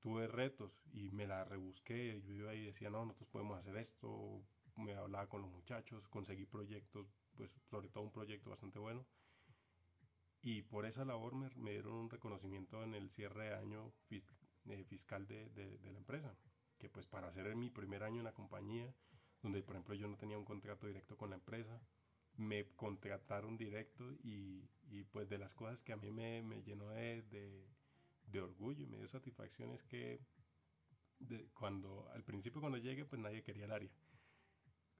[0.00, 2.22] tuve retos y me la rebusqué.
[2.22, 4.44] Yo iba y decía, no, nosotros podemos hacer esto.
[4.76, 9.04] Me hablaba con los muchachos, conseguí proyectos, pues sobre todo un proyecto bastante bueno.
[10.42, 15.26] Y por esa labor me, dieron un reconocimiento en el cierre de año eh, fiscal
[15.26, 16.36] de, de, la empresa.
[16.78, 18.94] Que pues para hacer mi primer año en la compañía,
[19.42, 21.80] donde por ejemplo yo no tenía un contrato directo con la empresa,
[22.36, 26.90] me contrataron directo y, y pues de las cosas que a mí me, me llenó
[26.90, 27.22] de,
[28.26, 30.20] de orgullo y me dio satisfacción es que
[31.54, 33.90] cuando al principio cuando llegué pues nadie quería el área.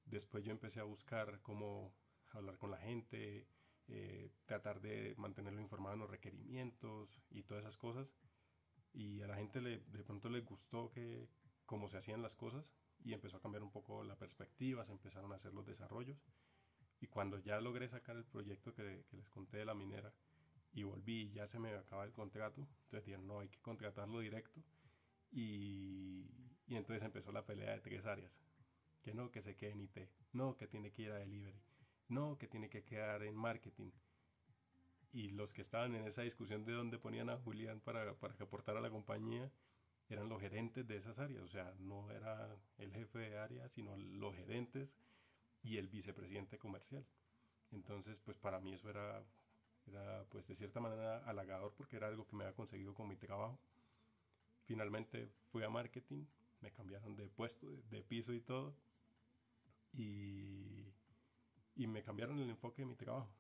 [0.05, 1.95] Después yo empecé a buscar cómo
[2.35, 3.47] hablar con la gente,
[3.89, 8.13] eh, tratar de mantenerlo informado en los requerimientos y todas esas cosas.
[8.93, 11.29] Y a la gente le, de pronto le gustó que
[11.67, 12.75] cómo se hacían las cosas
[13.05, 16.23] y empezó a cambiar un poco la perspectiva, se empezaron a hacer los desarrollos.
[17.01, 20.13] Y cuando ya logré sacar el proyecto que, les conté de la minera,
[20.75, 22.67] y volví y ya se me acaba el contrato.
[22.85, 24.63] Entonces dijeron, no, hay que contratarlo directo.
[25.31, 26.31] Y,
[26.67, 28.39] y, entonces empezó la pelea de tres áreas.
[29.03, 29.99] Que no, que se quede en IT.
[30.33, 31.61] No, que tiene que ir a delivery.
[32.13, 33.91] No, que tiene que quedar en marketing.
[35.13, 38.45] Y los que estaban en esa discusión de dónde ponían a Julián para, para que
[38.45, 39.51] aportara a la compañía
[40.09, 41.43] eran los gerentes de esas áreas.
[41.43, 44.97] O sea, no era el jefe de área, sino los gerentes
[45.63, 47.07] y el vicepresidente comercial.
[47.71, 49.25] Entonces, pues para mí eso era
[49.87, 53.17] era pues de cierta manera halagador porque era algo que me había conseguido con mi
[53.17, 53.59] trabajo.
[54.65, 56.25] Finalmente fui a marketing,
[56.61, 58.75] me cambiaron de puesto, de, piso y todo.
[59.93, 60.62] Y,
[61.75, 63.33] y me cambiaron el enfoque de mi trabajo.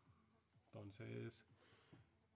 [0.66, 1.46] Entonces,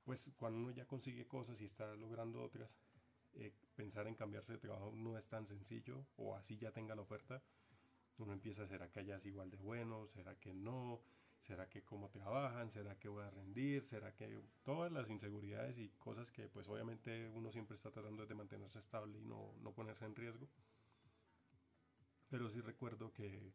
[0.04, 2.76] pues cuando uno ya consigue cosas y está logrando otras,
[3.34, 7.02] eh, pensar en cambiarse de trabajo no es tan sencillo o así ya tenga la
[7.02, 7.42] oferta.
[8.18, 10.06] Uno empieza, ¿será que allá es igual de bueno?
[10.06, 11.02] ¿Será que no?
[11.38, 12.70] ¿Será que cómo trabajan?
[12.70, 13.84] ¿Será que voy a rendir?
[13.84, 18.34] ¿Será que todas las inseguridades y cosas que pues obviamente uno siempre está tratando de
[18.34, 20.48] mantenerse estable y no, no ponerse en riesgo?
[22.28, 23.52] Pero sí recuerdo que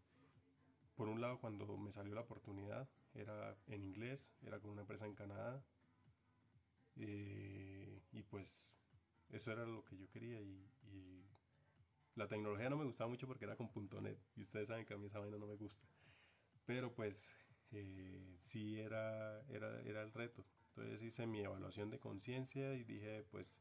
[0.96, 5.06] por un lado cuando me salió la oportunidad era en inglés, era con una empresa
[5.06, 5.64] en Canadá
[6.96, 8.68] eh, y pues
[9.30, 10.68] eso era lo que yo quería y,
[12.16, 13.72] la tecnología no me gustaba mucho porque era con
[14.02, 15.88] .NET y ustedes saben que a mí esa vaina no me gusta
[16.66, 17.34] pero pues
[17.72, 20.46] eh, sí era, era, era el reto.
[20.70, 23.60] Entonces hice mi evaluación de conciencia y dije, pues,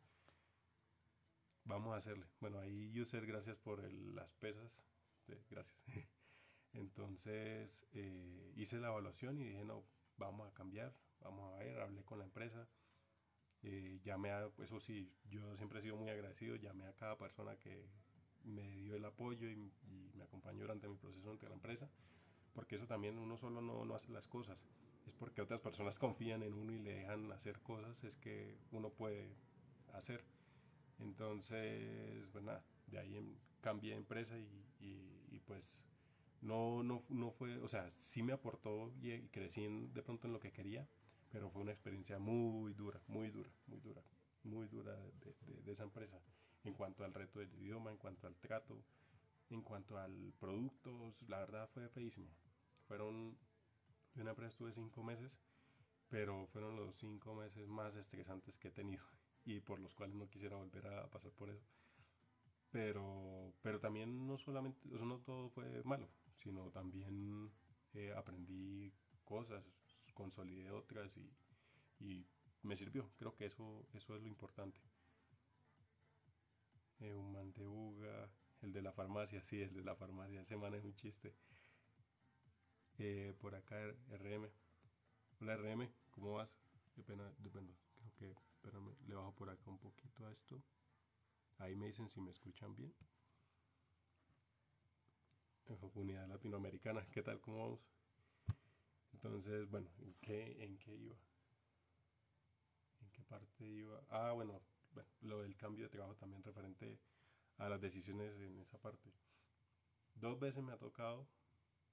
[1.64, 2.26] vamos a hacerle.
[2.40, 4.84] Bueno, ahí user, gracias por las pesas.
[5.26, 5.84] Este, gracias.
[6.72, 9.84] Entonces eh, hice la evaluación y dije, no,
[10.16, 12.68] vamos a cambiar, vamos a ver, hablé con la empresa.
[13.62, 17.56] Eh, llamé a, eso sí, yo siempre he sido muy agradecido, llamé a cada persona
[17.58, 17.90] que
[18.44, 19.72] me dio el apoyo y,
[20.14, 21.90] me acompañó durante mi proceso ante la empresa
[22.52, 24.58] porque eso también uno solo no, no hace las cosas,
[25.06, 28.90] es porque otras personas confían en uno y le dejan hacer cosas, es que uno
[28.90, 29.34] puede
[29.92, 30.24] hacer.
[30.98, 32.44] Entonces, pues
[32.86, 35.82] de ahí cambié de empresa y, y, pues
[36.42, 40.40] no, no, no, fue, o sea, sí me aportó y, crecí de pronto en lo
[40.40, 40.88] que quería,
[41.30, 44.02] pero fue una experiencia muy dura, muy dura, muy dura,
[44.44, 46.20] muy dura de, esa empresa
[46.64, 48.82] en cuanto al reto del idioma, en cuanto al trato,
[49.50, 52.28] en cuanto al producto, la verdad fue feísimo.
[52.86, 53.36] Fueron,
[54.14, 55.38] de una empresa estuve cinco meses,
[56.08, 59.04] pero fueron los cinco meses más estresantes que he tenido
[59.44, 61.64] y por los cuales no quisiera volver a pasar por eso.
[62.70, 66.08] Pero, pero también no solamente, eso no todo fue malo,
[66.42, 67.52] sino también
[67.94, 68.92] eh, aprendí
[69.24, 69.64] cosas,
[70.14, 71.30] consolidé otras y,
[72.00, 72.26] y
[72.62, 73.10] me sirvió.
[73.16, 74.80] Creo que eso, eso es lo importante.
[77.00, 78.30] Eh, un man de Uga,
[78.62, 81.34] el de la farmacia, sí, el de la farmacia, ese man es un chiste.
[82.98, 83.76] Eh, por acá
[84.10, 84.50] RM.
[85.40, 86.58] Hola RM, ¿cómo vas?
[86.94, 87.74] Qué pena, depende.
[88.18, 88.36] Creo
[89.06, 90.62] le bajo por acá un poquito a esto.
[91.58, 92.94] Ahí me dicen si me escuchan bien.
[95.94, 97.40] Unidad Latinoamericana, ¿qué tal?
[97.40, 97.80] ¿Cómo vamos?
[99.12, 101.16] Entonces, bueno, ¿en qué, en qué iba?
[103.00, 104.02] ¿En qué parte iba?
[104.08, 104.60] Ah, bueno,
[104.92, 106.98] bueno, lo del cambio de trabajo también referente
[107.58, 109.12] a las decisiones en esa parte.
[110.16, 111.28] Dos veces me ha tocado,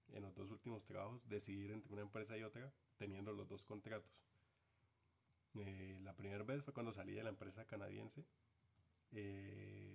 [0.07, 4.11] en los dos últimos trabajos, decidir entre una empresa y otra, teniendo los dos contratos.
[5.53, 8.25] Eh, la primera vez fue cuando salí de la empresa canadiense.
[9.11, 9.86] Eh,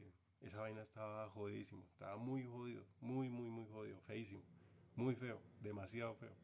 [0.43, 4.43] esa vaina estaba jodidísimo, estaba muy jodido, muy, muy, muy jodido, feísimo,
[4.97, 6.35] muy feo, demasiado feo.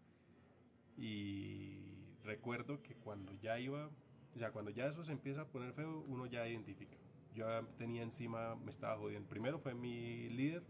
[0.97, 3.91] Y recuerdo que cuando ya iba,
[4.35, 6.97] o sea, cuando ya eso se empieza a poner feo, uno ya identifica.
[7.35, 7.47] Yo
[7.77, 9.29] tenía encima, me estaba jodiendo.
[9.29, 10.65] Primero fue mi líder,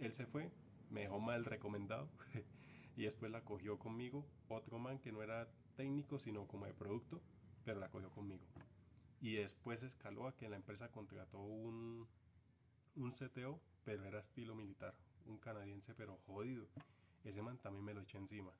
[0.00, 0.50] él se fue,
[0.90, 2.08] me dejó mal recomendado
[2.96, 7.20] y después la cogió conmigo otro man que no era técnico, sino como de producto,
[7.64, 8.44] pero la cogió conmigo.
[9.24, 12.06] Y después escaló a que la empresa contrató un,
[12.94, 14.94] un CTO, pero era estilo militar,
[15.24, 16.68] un canadiense, pero jodido.
[17.24, 18.52] Ese man también me lo eché encima.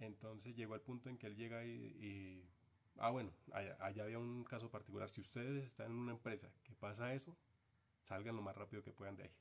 [0.00, 2.44] Entonces llegó al punto en que él llega y,
[2.96, 5.08] ah bueno, allá, había un caso particular.
[5.08, 7.36] Si ustedes están en una empresa que pasa eso,
[8.02, 9.34] salgan lo más rápido que puedan de ahí.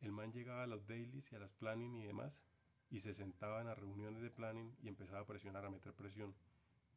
[0.00, 2.42] El man llegaba a los dailies y a las planning y demás
[2.90, 6.34] y se sentaba en las reuniones de planning y empezaba a presionar, a meter presión.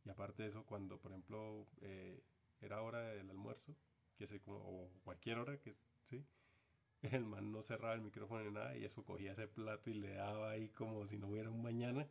[0.07, 2.23] Y aparte de eso, cuando por ejemplo eh,
[2.61, 3.75] era hora del almuerzo,
[4.17, 5.73] que como, o cualquier hora, que
[6.05, 6.25] sí,
[7.01, 10.13] el man no cerraba el micrófono ni nada y eso cogía ese plato y le
[10.13, 12.07] daba ahí como si no hubiera un mañana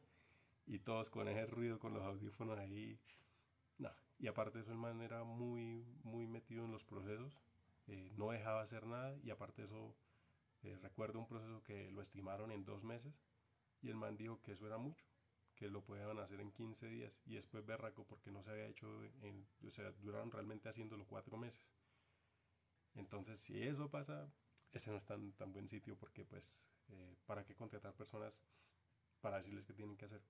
[0.67, 3.01] y todos con ese ruido, con los audífonos ahí.
[3.79, 3.91] No.
[4.19, 7.43] Y aparte de eso, el man era muy, muy metido en los procesos,
[7.87, 9.97] eh, no dejaba hacer nada y aparte de eso,
[10.65, 13.15] eh, recuerdo un proceso que lo estimaron en dos meses
[13.81, 15.07] y el man dijo que eso era mucho,
[15.57, 18.87] que lo podían hacer en 15 días y después berraco porque no se había hecho,
[19.23, 21.67] en, o sea, duraron realmente haciéndolo cuatro meses.
[22.95, 24.31] Entonces, si eso pasa,
[24.73, 28.39] ese no es tan, tan buen sitio porque pues, eh, ¿para qué contratar personas
[29.21, 30.23] para decirles qué tienen que hacer?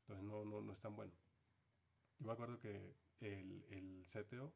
[0.00, 1.12] Entonces no, no, no es tan bueno.
[2.18, 4.52] Yo me acuerdo que el, el CTO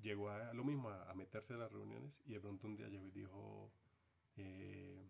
[0.00, 3.06] llegó a, lo mismo, a, meterse a las reuniones y de pronto un día llegó
[3.06, 3.72] y dijo,
[4.36, 5.08] eh,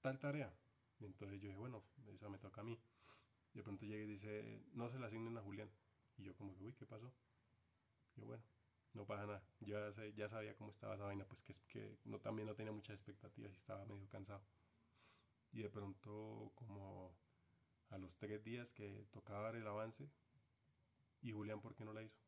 [0.00, 0.52] tal tarea.
[1.00, 2.78] entonces yo dije, bueno, eso me toca a mí.
[3.54, 5.70] De pronto llega y dice, no se la asignen a Julián.
[6.16, 7.12] Y yo como que, uy, ¿qué pasó?
[8.16, 8.44] Yo, bueno,
[8.92, 9.42] no pasa nada.
[9.60, 12.94] Ya, ya sabía cómo estaba esa vaina, pues que, que no, también no tenía muchas
[12.94, 14.42] expectativas y estaba medio cansado.
[15.52, 17.16] Y de pronto como
[17.90, 20.08] a los tres días que tocaba dar el avance.
[21.22, 22.18] Y Julián, ¿por qué no la hizo?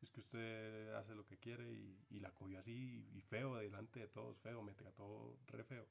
[0.00, 4.08] Es que usted hace lo que quiere y, la cogió así y feo delante de
[4.08, 5.86] todos, feo, me trató re feo.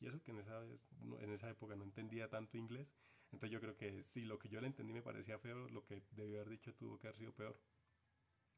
[0.00, 2.94] Y eso que en esa, en esa época no entendía tanto inglés.
[3.34, 6.04] Entonces yo creo que si lo que yo le entendí me parecía feo, lo que
[6.12, 7.60] debió haber dicho tuvo que haber sido peor.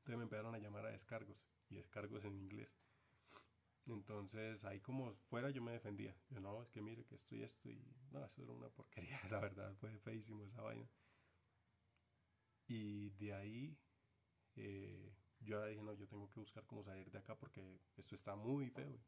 [0.00, 2.76] Entonces me empezaron a llamar a descargos y descargos en inglés.
[3.86, 6.14] Entonces ahí como fuera yo me defendía.
[6.28, 9.18] Yo no, es que mire que esto y esto y no, eso era una porquería,
[9.30, 10.90] la verdad, fue feísimo esa vaina.
[12.68, 13.78] Y de ahí
[14.56, 18.36] eh, yo dije, no, yo tengo que buscar cómo salir de acá porque esto está
[18.36, 19.00] muy feo.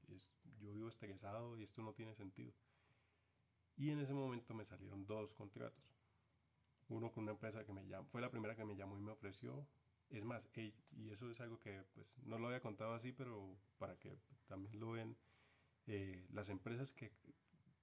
[0.60, 2.54] yo vivo estresado y esto no tiene sentido.
[3.78, 5.94] Y en ese momento me salieron dos contratos.
[6.88, 9.12] Uno con una empresa que me llamó, fue la primera que me llamó y me
[9.12, 9.66] ofreció
[10.10, 13.98] es más, y eso es algo que pues, no lo había contado así, pero para
[13.98, 15.16] que también lo vean,
[15.86, 17.12] eh, las empresas que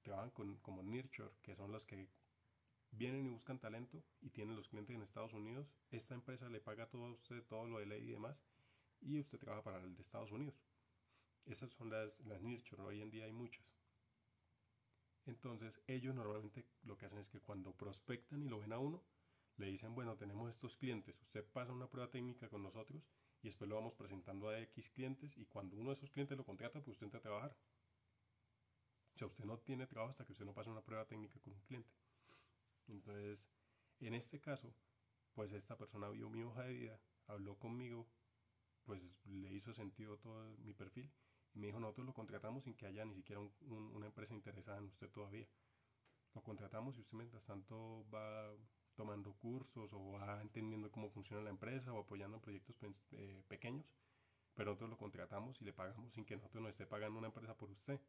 [0.02, 2.10] trabajan con, como Nurture, que son las que
[2.92, 6.90] vienen y buscan talento y tienen los clientes en Estados Unidos, esta empresa le paga
[6.90, 8.44] todo a usted, todo lo de ley y demás,
[9.02, 10.56] y usted trabaja para el de Estados Unidos.
[11.46, 13.66] Esas son las, las Nurture, hoy en día hay muchas.
[15.26, 19.04] Entonces, ellos normalmente lo que hacen es que cuando prospectan y lo ven a uno,
[19.58, 23.08] le dicen, bueno, tenemos estos clientes, usted pasa una prueba técnica con nosotros
[23.42, 26.46] y después lo vamos presentando a X clientes y cuando uno de esos clientes lo
[26.46, 27.58] contrata, pues usted entra a trabajar.
[29.16, 31.54] O sea, usted no tiene trabajo hasta que usted no pase una prueba técnica con
[31.54, 31.94] un cliente.
[32.88, 33.50] Entonces,
[34.00, 34.76] en este caso,
[35.34, 38.08] pues esta persona vio mi hoja de vida, habló conmigo,
[38.84, 41.12] pues le hizo sentido todo mi perfil
[41.56, 44.86] y me dijo, nosotros lo contratamos sin que haya ni siquiera una empresa interesada en
[44.86, 45.48] usted todavía.
[46.34, 48.54] Lo contratamos y usted mientras tanto va
[48.94, 52.78] tomando cursos o va entendiendo cómo funciona la empresa o apoyando proyectos
[53.12, 53.94] eh, pequeños,
[54.54, 57.56] pero nosotros lo contratamos y le pagamos sin que nosotros nos esté pagando una empresa
[57.56, 58.02] por usted.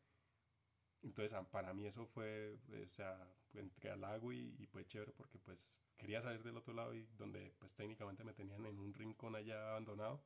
[1.02, 5.38] Entonces, para mí eso fue, o sea, entré al lago y, y fue chévere porque
[5.38, 9.36] pues quería salir del otro lado y donde pues técnicamente me tenían en un rincón
[9.36, 10.20] allá abandonado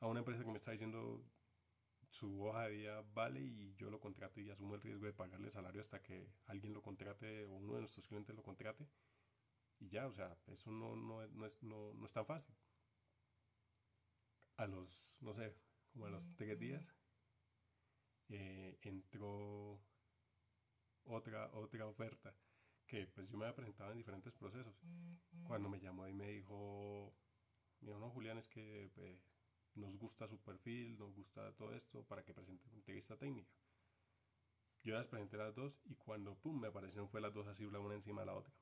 [0.00, 1.22] a una empresa que me está diciendo
[2.10, 5.50] su hoja de vida vale y yo lo contrato y asumo el riesgo de pagarle
[5.50, 8.88] salario hasta que alguien lo contrate o uno de nuestros clientes lo contrate
[9.80, 12.54] y ya, o sea, eso no, no, no, es, no, no es tan fácil.
[14.56, 15.56] A los, no sé,
[15.90, 16.94] como a los tres días,
[18.28, 19.80] eh, entró
[21.04, 22.36] otra, otra oferta
[22.86, 24.78] que pues yo me había presentado en diferentes procesos.
[25.44, 27.14] Cuando me llamó y me dijo,
[27.80, 29.22] mi no, Julián, es que eh,
[29.74, 33.50] nos gusta su perfil, nos gusta todo esto para que presente una entrevista técnica.
[34.82, 37.80] Yo las presenté las dos y cuando pum, me aparecieron fue las dos así la
[37.80, 38.54] una encima de la otra.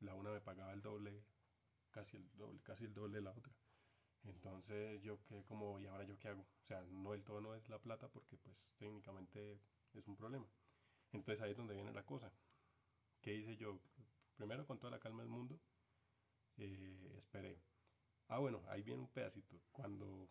[0.00, 1.22] La una me pagaba el doble,
[1.90, 3.52] casi el doble, casi el doble de la otra.
[4.24, 6.42] Entonces yo quedé como, ¿y ahora yo qué hago?
[6.42, 9.60] O sea, no el todo no es la plata porque pues técnicamente
[9.94, 10.46] es un problema.
[11.12, 12.32] Entonces ahí es donde viene la cosa.
[13.20, 13.80] ¿Qué hice yo?
[14.36, 15.60] Primero, con toda la calma del mundo,
[16.58, 17.60] eh, esperé.
[18.28, 19.60] Ah, bueno, ahí viene un pedacito.
[19.72, 20.28] Cuando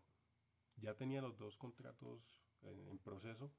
[0.75, 3.51] ya tenía los dos contratos en, proceso,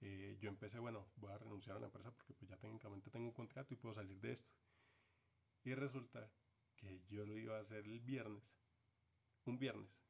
[0.00, 3.26] eh, yo empecé, bueno, voy a renunciar a la empresa porque pues ya técnicamente tengo
[3.26, 4.52] un contrato y puedo salir de esto.
[5.64, 6.30] Y resulta
[6.76, 8.56] que yo lo iba a hacer el viernes,
[9.44, 10.04] un viernes,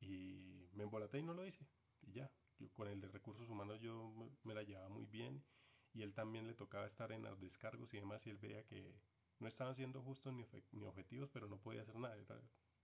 [0.00, 1.66] y me embolaté y no lo hice.
[2.02, 5.44] Y ya, yo con el de recursos humanos yo me la llevaba muy bien
[5.92, 9.00] y él también le tocaba estar en los descargos y demás y él veía que
[9.44, 10.42] no estaban siendo justos ni,
[10.86, 12.16] objetivos, pero no podía hacer nada,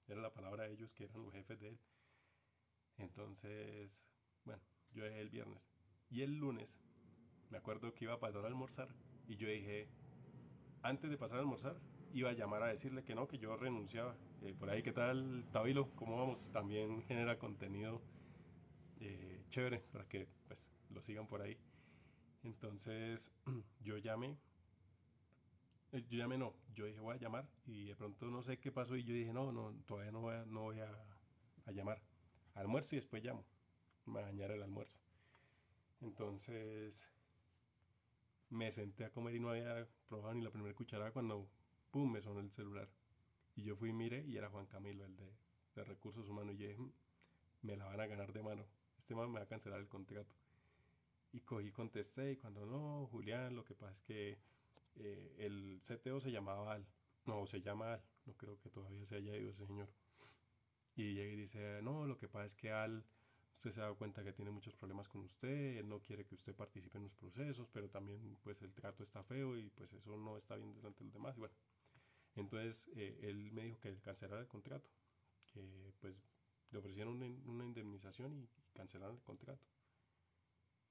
[0.06, 1.78] era, la palabra de ellos que eran los jefes de él.
[2.98, 4.06] Entonces,
[4.44, 5.62] bueno, yo dejé el viernes
[6.10, 6.78] y el lunes
[7.48, 8.88] me acuerdo que iba a pasar a almorzar
[9.26, 9.88] y yo dije,
[10.82, 11.80] antes de pasar a almorzar,
[12.12, 14.14] iba a llamar a decirle que no, que yo renunciaba.
[14.42, 15.88] Eh, por ahí, ¿qué tal, Tabilo?
[15.96, 16.50] ¿Cómo vamos?
[16.52, 18.02] También genera contenido
[19.00, 21.56] eh, chévere para que pues lo sigan por ahí.
[22.42, 23.32] Entonces
[23.80, 24.36] yo llamé,
[25.92, 28.96] yo llamé no, yo dije voy a llamar y de pronto no sé qué pasó
[28.96, 32.02] y yo dije no, no, todavía no voy a, no voy a, llamar.
[32.54, 33.44] Almuerzo y después llamo,
[34.06, 34.98] me el almuerzo.
[36.00, 37.08] Entonces
[38.50, 41.48] me senté a comer y no había probado ni la primera cucharada cuando
[41.90, 42.88] pum me sonó el celular.
[43.54, 45.32] Y yo fui y miré y era Juan Camilo, el de,
[45.74, 46.54] de recursos humanos.
[46.54, 46.92] Y dije, mm,
[47.62, 48.66] me la van a ganar de mano.
[48.98, 50.34] Este man me va a cancelar el contrato.
[51.32, 54.38] Y cogí, contesté, y cuando no, Julián, lo que pasa es que
[54.96, 56.86] eh, el CTO se llamaba Al,
[57.24, 59.88] no, se llama Al, no creo que todavía se haya ido ese señor.
[60.94, 63.04] Y llega y dice, no, lo que pasa es que Al,
[63.52, 66.54] usted se dado cuenta que tiene muchos problemas con usted, él no quiere que usted
[66.54, 70.36] participe en los procesos, pero también pues el trato está feo y pues eso no
[70.36, 71.36] está bien delante de los demás.
[71.36, 71.54] Y bueno,
[72.36, 74.88] entonces eh, él me dijo que cancelara el contrato,
[75.52, 76.22] que pues
[76.70, 79.66] le ofrecieron una, una indemnización y, y cancelaron el contrato.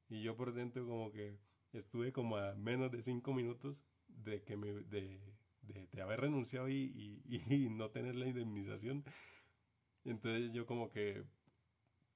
[0.10, 1.38] Y yo por dentro como que
[1.74, 5.22] estuve como a menos de cinco minutos de que me, de,
[5.61, 9.03] de, haber renunciado y, y, no tener la indemnización.
[10.05, 11.24] Entonces yo como que,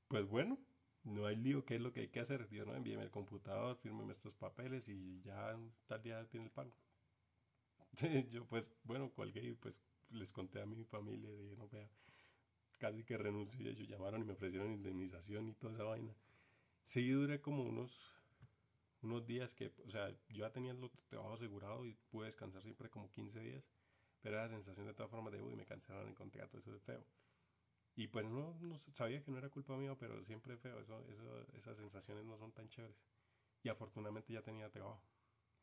[0.07, 0.57] pues bueno,
[1.03, 2.49] no hay lío, ¿qué es lo que hay que hacer?
[2.49, 6.75] Yo no, envíeme el computador, fírmeme estos papeles y ya tal día tiene el pago.
[8.31, 11.89] yo pues, bueno, colgué y pues les conté a mi familia, dije, no, vea,
[12.79, 16.15] casi que renuncio y ellos llamaron y me ofrecieron indemnización y toda esa vaina.
[16.83, 18.11] Sí, duré como unos,
[19.03, 22.89] unos días que, o sea, yo ya tenía el trabajo asegurado y pude descansar siempre
[22.89, 23.69] como 15 días,
[24.21, 27.05] pero la sensación de todas formas de, uy, me cancelaron el contrato, eso es feo.
[27.95, 31.05] Y pues no, no sabía que no era culpa mía, pero siempre es feo, eso,
[31.09, 32.97] eso, esas sensaciones no son tan chéveres.
[33.61, 35.03] Y afortunadamente ya tenía trabajo.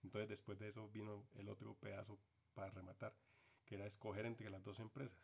[0.03, 2.19] Entonces después de eso vino el otro pedazo
[2.55, 3.17] para rematar,
[3.65, 5.21] que era escoger entre las dos empresas.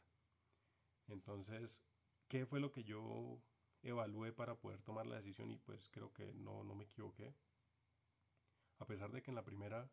[1.06, 1.80] Entonces,
[2.28, 3.40] ¿qué fue lo que yo
[3.88, 7.34] evalué para poder tomar la decisión y pues creo que no, no me equivoqué.
[8.78, 9.90] A pesar de que en la primera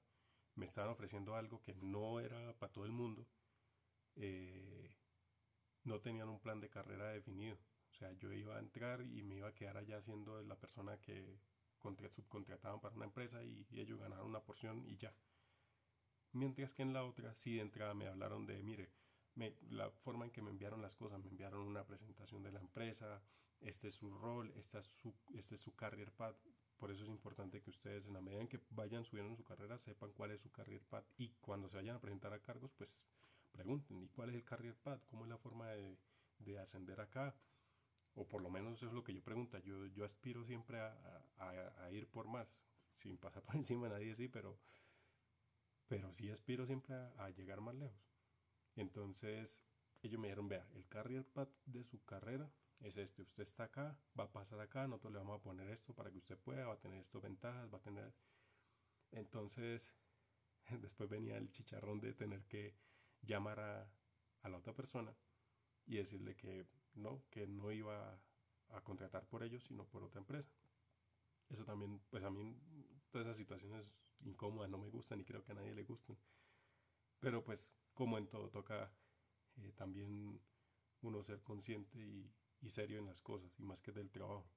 [0.55, 3.27] me estaban ofreciendo algo que no era para todo el mundo,
[4.15, 4.95] eh,
[5.83, 7.57] no tenían un plan de carrera definido.
[7.91, 10.99] O sea, yo iba a entrar y me iba a quedar allá siendo la persona
[10.99, 11.39] que
[12.11, 15.13] subcontrataban para una empresa y, ellos ganaron una porción y ya.
[16.31, 18.91] Mientras que en la otra sí de entrada me hablaron de, mire,
[19.69, 23.21] la forma en que me enviaron las cosas, me enviaron una presentación de la empresa,
[23.59, 26.37] este es su rol, esta es su, este es su career path.
[26.83, 29.45] Por eso es importante que ustedes en la medida en que vayan subiendo en su
[29.45, 32.73] carrera sepan cuál es su career path y cuando se vayan a presentar a cargos
[32.73, 33.05] pues
[33.53, 35.01] pregunten, ¿y cuál es el career path?
[35.05, 35.97] ¿Cómo es la forma de,
[36.39, 37.33] de ascender acá?
[38.15, 39.57] O por lo menos eso es lo que yo pregunto.
[39.59, 42.59] Yo, yo aspiro siempre a, a, a ir por más,
[42.91, 44.59] sin pasar por encima de nadie, sí, pero,
[45.87, 48.11] pero sí aspiro siempre a llegar más lejos.
[48.75, 49.63] Entonces
[50.01, 52.51] ellos me dijeron, vea, el career path de su carrera
[52.83, 55.93] es este, usted está acá, va a pasar acá, nosotros le vamos a poner esto
[55.93, 58.13] para que usted pueda, va a tener estas ventajas, va a tener...
[59.11, 59.95] Entonces,
[60.81, 62.75] después venía el chicharrón de tener que
[63.21, 63.89] llamar a,
[64.41, 65.15] a la otra persona
[65.85, 68.19] y decirle que no, que no iba
[68.69, 70.51] a contratar por ellos, sino por otra empresa.
[71.49, 72.59] Eso también, pues a mí,
[73.11, 73.89] todas esas situaciones
[74.21, 76.17] incómodas no me gustan y creo que a nadie le gustan.
[77.19, 78.91] Pero pues, como en todo, toca
[79.57, 80.41] eh, también
[81.01, 82.29] uno ser consciente y,
[82.63, 84.49] y, serio en las cosas, y más que del trabajo.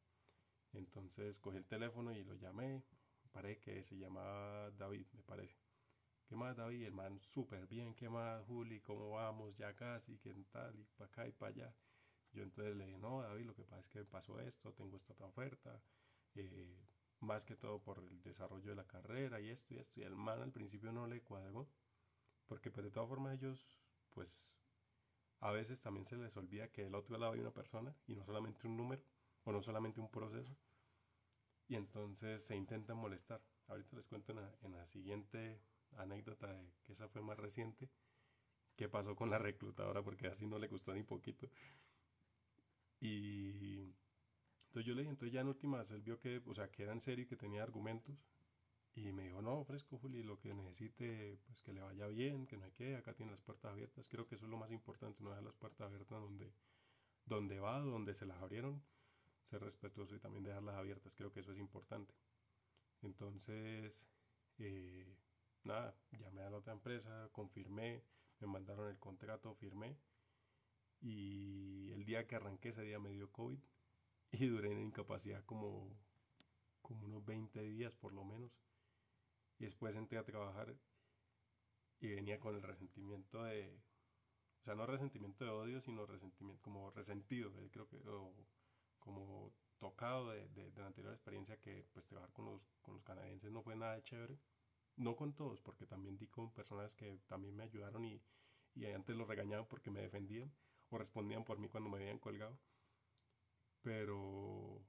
[0.72, 2.84] Entonces cogí el teléfono y lo llamé,
[3.32, 5.57] parece que se llamaba David, me parece.
[6.26, 6.86] ¿Qué más, David?
[6.86, 7.94] El man, súper bien.
[7.94, 8.80] ¿Qué más, Juli?
[8.80, 9.57] ¿Cómo vamos?
[9.57, 10.76] Ya casi, ¿qué tal?
[10.78, 11.74] Y para acá y para allá.
[12.32, 15.12] Yo entonces le dije, no, David, lo que pasa es que pasó esto, tengo esta
[15.12, 15.80] otra oferta.
[16.34, 16.84] Eh,
[17.20, 20.00] más que todo por el desarrollo de la carrera y esto y esto.
[20.00, 21.68] Y el man al principio no le cuadró.
[22.46, 23.78] Porque pues de todas formas ellos,
[24.12, 24.55] pues
[25.41, 28.24] a veces también se les olvida que del otro lado hay una persona y no
[28.24, 29.03] solamente un número
[29.45, 30.57] o no solamente un proceso.
[31.68, 33.43] Y entonces se intentan molestar.
[33.68, 34.32] Ahorita les cuento
[34.62, 35.61] en la siguiente
[35.93, 37.91] anécdota de que esa fue más reciente,
[38.76, 41.49] qué pasó con la reclutadora, porque así no le gustó ni poquito.
[43.01, 43.95] Y
[44.66, 46.93] entonces yo le dije, entonces ya en últimas él vio que, o sea, que era
[46.93, 48.16] en serio y que tenía argumentos.
[48.97, 52.57] Y me dijo, no, ofrezco Juli, lo que necesite, pues que le vaya bien, que
[52.57, 54.09] no hay que, acá tiene las puertas abiertas.
[54.09, 56.51] Creo que eso es lo más importante, no dejar las puertas abiertas donde,
[57.26, 58.82] donde va, donde se las abrieron,
[59.51, 61.12] ser respetuoso y también dejarlas abiertas.
[61.14, 62.14] Creo que eso es importante.
[63.03, 64.09] Entonces,
[64.59, 65.14] eh,
[65.64, 68.03] nada, llamé a la otra empresa, confirmé,
[68.40, 69.99] me mandaron el contrato, firmé.
[71.03, 73.59] Y el día que arranqué, ese día me dio COVID
[74.32, 75.94] y duré en incapacidad como,
[76.80, 78.51] como unos 20 días por lo menos.
[79.59, 80.76] Y después entré a trabajar
[82.00, 83.80] y venía con el resentimiento de,
[84.61, 88.34] o sea, no resentimiento de odio, sino resentimiento, como resentido, eh, creo que, o
[88.98, 93.04] como tocado de, de, de, la anterior experiencia que pues trabajar con los, con los
[93.04, 94.38] canadienses no fue nada chévere
[94.96, 98.22] no con todos, porque también di con personas que también me ayudaron y,
[98.74, 100.52] y antes los regañaban porque me defendían
[100.90, 102.59] o respondían por mí cuando me habían colgado.
[103.82, 104.82] Pero,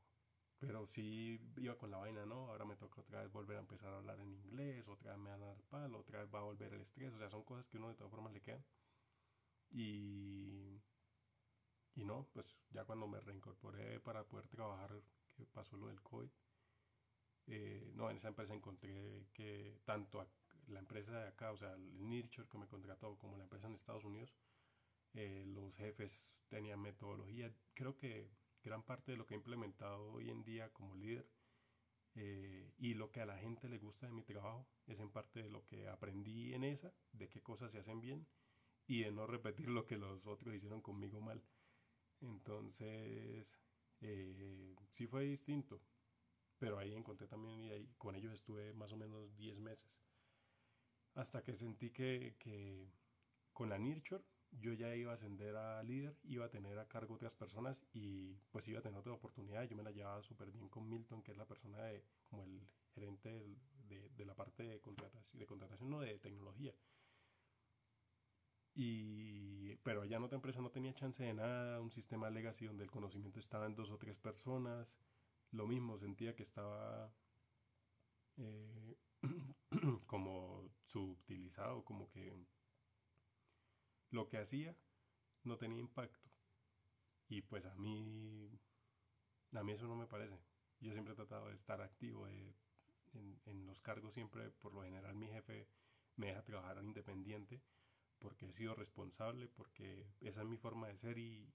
[0.60, 2.49] pero sí iba con la vaina, ¿no?
[2.49, 5.30] Ahora me toca otra vez volver a empezar a hablar en inglés, otra vez me
[5.30, 7.68] van a dar palo, otra vez va a volver el estrés, o sea, son cosas
[7.68, 8.64] que uno de todas formas le quedan.
[9.70, 10.82] Y,
[11.95, 15.01] y no, pues ya cuando me reincorporé para poder trabajar,
[15.36, 16.30] que pasó lo del COVID,
[17.47, 20.28] eh, no, en esa empresa encontré que tanto
[20.68, 23.76] la empresa de acá, o sea, el Nurture que me contrató, como la empresa en
[23.76, 24.36] Estados Unidos,
[25.14, 27.53] eh, los jefes tenían metodología.
[27.74, 28.30] Creo que
[28.68, 31.26] gran parte de lo que he implementado hoy en día como líder
[32.15, 35.41] eh, y lo que a la gente le gusta de mi trabajo es en parte
[35.41, 38.28] de lo que aprendí en esa, de qué cosas se hacen bien
[38.88, 41.41] y de no repetir lo que los otros hicieron conmigo mal.
[42.20, 43.57] Entonces,
[44.89, 45.82] sí fue distinto.
[46.57, 49.91] Pero ahí encontré también y ahí con ellos estuve más o menos 10 meses.
[51.13, 52.91] Hasta que sentí que, que
[53.53, 57.15] con la Nurture yo ya iba a ascender a líder, iba a tener a cargo
[57.15, 59.63] otras personas y pues iba a tener otra oportunidad.
[59.63, 62.67] Yo me la llevaba súper bien con Milton, que es la persona de, como el
[62.93, 63.29] gerente
[63.87, 66.74] de, de, la parte de contratación, de contratación, no de tecnología.
[68.74, 72.83] Y, pero allá en otra empresa no tenía chance de nada, un sistema legacy donde
[72.83, 74.97] el conocimiento estaba en dos o tres personas
[75.51, 77.11] lo mismo, sentía que estaba
[78.37, 78.97] eh,
[80.05, 82.45] como subutilizado, como que
[84.18, 84.76] lo que hacía
[85.44, 86.28] no tenía impacto.
[87.30, 88.50] Y pues a mí,
[89.54, 90.39] a mí eso no me parece.
[90.80, 92.56] Yo siempre he tratado de estar activo en,
[93.46, 95.68] en, los cargos, siempre, por lo general mi jefe
[96.16, 97.62] me deja trabajar independiente
[98.18, 101.48] porque he sido responsable, porque esa es mi forma de ser y,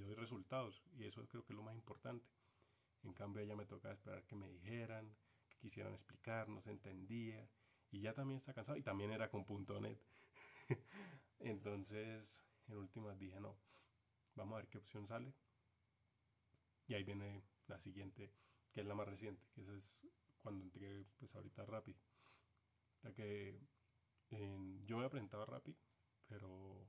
[0.00, 0.82] doy resultados.
[0.96, 2.26] Y eso creo que es lo más importante.
[3.02, 5.14] En cambio, ella me tocaba esperar que me dijeran,
[5.50, 7.50] que quisieran explicar, no se entendía.
[7.90, 8.78] Y ya también está cansado.
[8.78, 9.44] Y también era con
[9.82, 10.00] .net.
[11.40, 13.56] Entonces, en últimas dije, no,
[14.34, 15.34] vamos a ver qué opción sale.
[16.86, 18.32] Y ahí viene la siguiente,
[18.72, 20.06] que es la más reciente, que esa es
[20.38, 21.96] cuando entré, pues ahorita Rappi.
[23.02, 23.60] Ya que
[24.30, 25.76] yo me había presentado a Rappi,
[26.26, 26.88] pero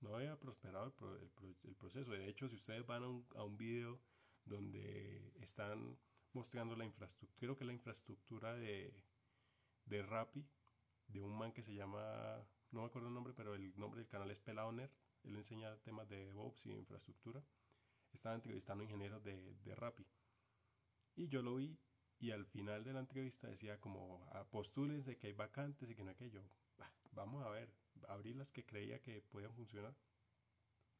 [0.00, 2.12] no había prosperado el, proceso.
[2.12, 4.00] De hecho, si ustedes van a un, a un video
[4.44, 5.98] donde están
[6.32, 9.04] mostrando la infraestructura, creo que la infraestructura de,
[9.84, 10.46] de Rappi,
[11.08, 14.08] de un man que se llama, no me acuerdo el nombre, pero el nombre del
[14.08, 14.90] canal es Pelaoner,
[15.24, 17.42] él enseña temas de DevOps y infraestructura,
[18.12, 20.06] estaba entrevistando ingenieros de, de Rappi.
[21.16, 21.78] Y yo lo vi
[22.18, 25.94] y al final de la entrevista decía como a postules de que hay vacantes y
[25.94, 26.42] que no aquello.
[27.12, 27.72] Vamos a ver,
[28.08, 29.94] abrí las que creía que podían funcionar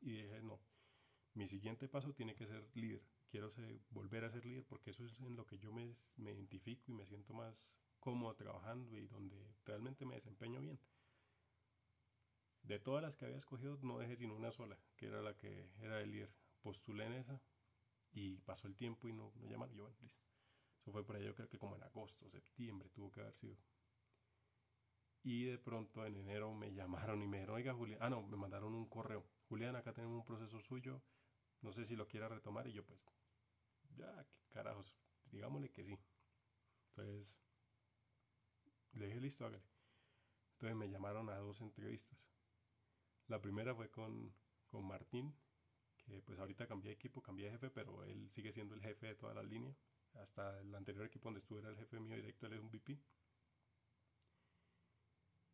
[0.00, 0.60] y dije no,
[1.34, 3.02] mi siguiente paso tiene que ser líder.
[3.28, 3.48] Quiero
[3.90, 6.94] volver a ser líder porque eso es en lo que yo me, me identifico y
[6.94, 10.80] me siento más cómodo trabajando y donde realmente me desempeño bien.
[12.62, 15.70] De todas las que había escogido, no dejé sino una sola, que era la que
[15.80, 16.32] era el líder.
[16.62, 17.40] Postulé en esa
[18.12, 19.74] y pasó el tiempo y no, no llamaron.
[19.74, 20.24] Yo, bueno, listo.
[20.80, 23.56] Eso fue por ahí, yo creo que como en agosto, septiembre tuvo que haber sido.
[25.22, 28.36] Y de pronto en enero me llamaron y me dijeron, oiga, Julián, ah, no, me
[28.36, 29.26] mandaron un correo.
[29.48, 31.02] Julián, acá tenemos un proceso suyo,
[31.60, 32.66] no sé si lo quiera retomar.
[32.66, 33.00] Y yo, pues,
[33.96, 35.98] ya, qué carajos, digámosle que sí.
[36.88, 37.36] Entonces,
[38.92, 39.62] le dije, listo, hágale.
[40.52, 42.18] Entonces me llamaron a dos entrevistas.
[43.30, 44.34] La primera fue con,
[44.66, 45.32] con Martín,
[46.04, 49.06] que pues ahorita cambié de equipo, cambié de jefe, pero él sigue siendo el jefe
[49.06, 49.72] de toda la línea.
[50.14, 52.98] Hasta el anterior equipo donde estuve era el jefe mío directo, él es un VP.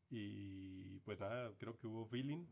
[0.08, 2.46] Y pues nada, creo que hubo feeling.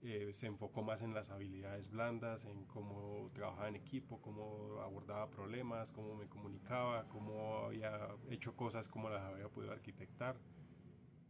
[0.00, 5.28] Eh, se enfocó más en las habilidades blandas, en cómo trabajaba en equipo, cómo abordaba
[5.28, 10.40] problemas, cómo me comunicaba, cómo había hecho cosas, cómo las había podido arquitectar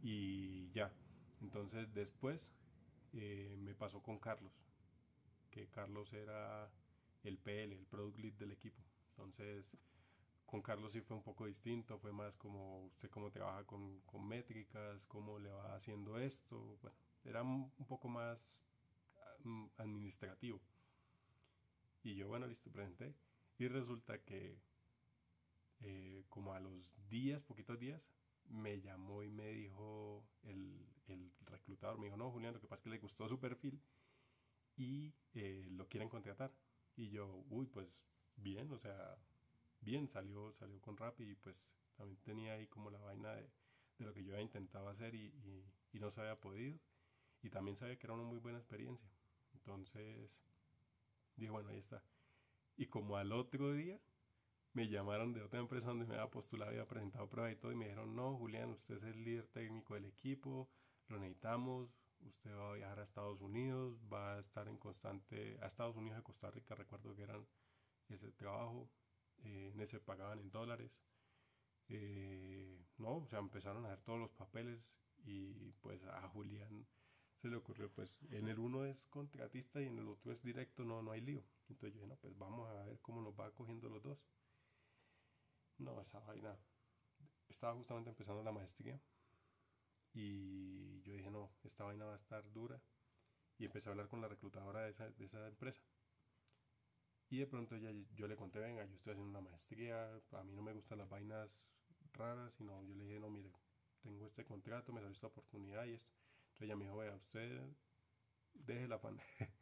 [0.03, 0.93] y ya.
[1.41, 2.53] Entonces después
[3.13, 4.53] eh, me pasó con Carlos,
[5.49, 6.71] que Carlos era
[7.23, 8.83] el PL, el Product Lead del equipo.
[9.09, 9.77] Entonces
[10.45, 14.27] con Carlos sí fue un poco distinto, fue más como usted cómo trabaja con, con
[14.27, 18.63] métricas, cómo le va haciendo esto, bueno, era un poco más
[19.43, 20.61] mm, administrativo.
[22.03, 23.15] Y yo, bueno, listo, presenté.
[23.57, 24.59] Y resulta que
[25.81, 28.11] eh, como a los días, poquitos días,
[28.47, 32.81] me llamó y me dijo el, el, reclutador, me dijo, no, Julián, lo que pasa
[32.81, 33.81] es que le gustó su perfil
[34.75, 36.53] y eh, lo quieren contratar.
[36.95, 39.17] Y yo, uy, pues bien, o sea,
[39.81, 43.49] bien, salió, salió con rap y pues también tenía ahí como la vaina de,
[43.97, 45.27] de lo que yo había intentado hacer y,
[45.91, 46.79] y, no se había podido.
[47.41, 49.09] Y también sabía que era una muy buena experiencia.
[49.53, 50.39] Entonces
[51.35, 52.03] dije, bueno, ahí está.
[52.75, 53.99] Y como al otro día
[54.73, 57.75] me llamaron de otra empresa donde me había postulado, había presentado prueba y todo, y
[57.75, 60.67] me dijeron, no, Julián, usted es el líder técnico del equipo,
[61.07, 61.89] lo necesitamos,
[62.21, 66.19] usted va a viajar a Estados Unidos, va a estar en constante, a Estados Unidos
[66.19, 67.45] y Costa Rica, recuerdo que eran
[68.09, 68.89] ese trabajo,
[69.43, 70.91] eh, en ese pagaban en dólares.
[71.89, 76.87] Eh, no, o sea, empezaron a hacer todos los papeles y pues a Julián
[77.35, 80.85] se le ocurrió, pues en el uno es contratista y en el otro es directo,
[80.85, 81.43] no, no hay lío.
[81.67, 84.17] Entonces yo dije, no, pues vamos a ver cómo nos va cogiendo los dos.
[85.77, 86.57] No, esa vaina.
[87.49, 88.99] Estaba justamente empezando la maestría
[90.13, 90.82] y
[91.63, 92.81] esta vaina va a estar dura.
[93.57, 95.81] Y empecé a hablar con la reclutadora de esa, de esa empresa.
[97.29, 100.53] Y de pronto ya, yo le conté, venga, yo estoy haciendo una maestría, a mí
[100.53, 101.67] no me gustan las vainas
[102.13, 103.51] raras, sino yo le dije, no, mire,
[104.01, 106.13] tengo este contrato, me salió esta oportunidad y esto.
[106.41, 107.61] Entonces ella me dijo, vea, usted
[108.53, 109.19] deje la pan.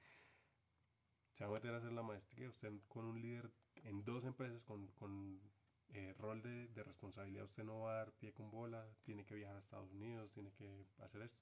[1.32, 3.50] Se va a meter a hacer la maestría, usted con un líder
[3.84, 5.42] en dos empresas con, con
[5.90, 9.36] eh, rol de, de, responsabilidad, usted no va a dar pie con bola, tiene que
[9.36, 11.42] viajar a Estados Unidos, tiene que hacer esto.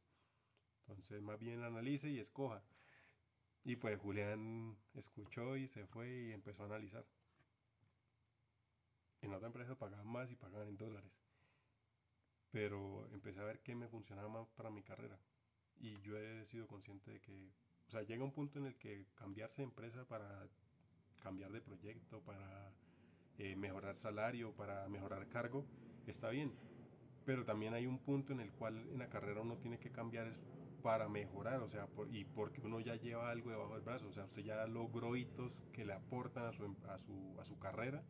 [0.90, 2.64] Entonces más bien analice y escoja.
[3.64, 7.06] Y pues Julián escuchó y se fue y empezó a analizar.
[9.22, 11.22] En otra empresa pagaban más y pagaban en dólares.
[12.52, 15.20] Pero empecé a ver qué me funcionaba más para mi carrera.
[15.78, 17.52] Y yo he sido consciente de que,
[17.88, 20.48] o sea, llega un punto en el que cambiarse de empresa para
[21.22, 22.74] cambiar de proyecto, para
[23.38, 25.66] eh, mejorar salario, para mejorar cargo,
[26.08, 26.54] está bien.
[27.26, 30.36] Pero también hay un punto en el cual en la carrera uno tiene que cambiar
[30.82, 34.26] para mejorar, o sea, y porque uno ya lleva algo debajo del brazo, o sea,
[34.26, 38.04] usted ya logró hitos que le aportan a su, a su, a su carrera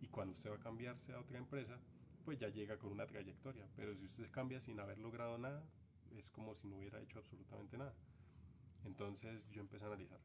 [0.00, 1.78] y cuando usted va a cambiarse a otra empresa,
[2.24, 5.62] pues ya llega con una trayectoria, pero si usted cambia sin haber logrado nada,
[6.16, 7.94] es como si no hubiera hecho absolutamente nada.
[8.84, 10.20] Entonces yo empecé a analizar.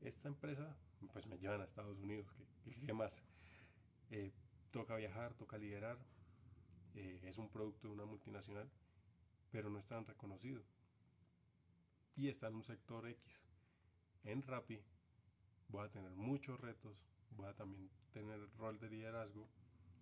[0.00, 0.76] Esta empresa,
[1.12, 2.26] pues me llevan a Estados Unidos,
[2.86, 3.22] ¿qué, más?
[4.10, 4.32] Eh,
[4.70, 5.98] toca viajar, toca liderar,
[6.94, 8.68] eh, es un producto de una multinacional,
[9.50, 10.62] pero no es tan reconocido
[12.16, 13.44] y está en un sector X.
[14.24, 14.82] En Rappi
[15.68, 16.96] voy a tener muchos retos,
[17.30, 19.48] voy a también tener rol de liderazgo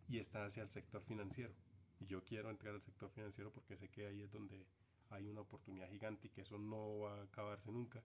[0.09, 1.55] y está hacia el sector financiero.
[2.01, 4.66] Y yo quiero entrar al sector financiero porque sé que ahí es donde
[5.10, 8.02] hay una oportunidad gigante y que eso no va a acabarse nunca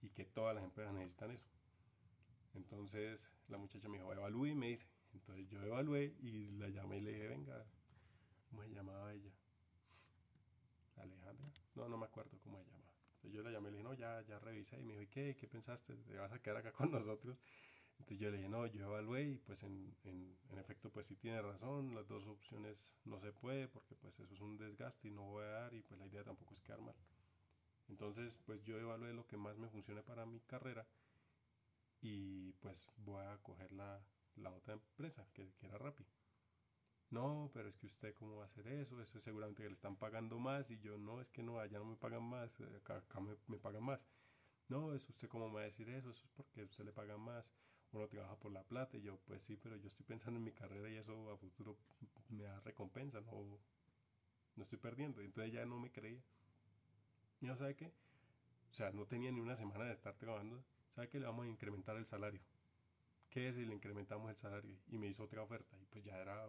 [0.00, 1.48] y que todas las empresas necesitan eso.
[2.54, 4.86] Entonces la muchacha me dijo, evalúe y me dice.
[5.12, 7.64] Entonces yo evalué y la llamé y le dije, venga,
[8.50, 9.30] ¿cómo se llamaba ella?
[10.96, 11.52] Alejandra.
[11.74, 12.73] No, no me acuerdo cómo se
[13.32, 14.78] yo le llamé y le dije, no, ya, ya revisé.
[14.80, 15.36] Y me dijo, ¿y qué?
[15.36, 15.94] ¿Qué pensaste?
[15.94, 17.38] ¿Te vas a quedar acá con nosotros?
[17.98, 21.16] Entonces yo le dije, no, yo evalué y pues en, en, en, efecto pues sí
[21.16, 25.10] tiene razón, las dos opciones no se puede porque pues eso es un desgaste y
[25.12, 26.96] no voy a dar y pues la idea tampoco es quedar mal.
[27.88, 30.86] Entonces pues yo evalué lo que más me funcione para mi carrera
[32.00, 34.04] y pues voy a coger la,
[34.36, 36.04] la otra empresa, que, que era Rappi.
[37.10, 39.74] No, pero es que usted cómo va a hacer eso, eso es seguramente que le
[39.74, 42.66] están pagando más y yo no, es que no, allá no me pagan más, eh,
[42.76, 44.06] acá, me, me, pagan más.
[44.68, 47.16] No, es usted cómo me va a decir eso, eso es porque usted le paga
[47.16, 47.52] más,
[47.92, 50.52] uno trabaja por la plata y yo pues sí, pero yo estoy pensando en mi
[50.52, 51.76] carrera y eso a futuro
[52.30, 53.60] me da recompensa, no,
[54.56, 55.20] no estoy perdiendo.
[55.20, 56.22] Entonces ya no me creía.
[57.40, 57.92] Y no sabe qué,
[58.70, 60.64] o sea, no tenía ni una semana de estar trabajando,
[60.94, 62.40] sabe que le vamos a incrementar el salario.
[63.30, 64.76] ¿Qué es si le incrementamos el salario?
[64.88, 66.48] Y me hizo otra oferta y pues ya era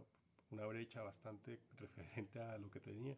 [0.56, 3.18] una brecha bastante referente a lo que tenía.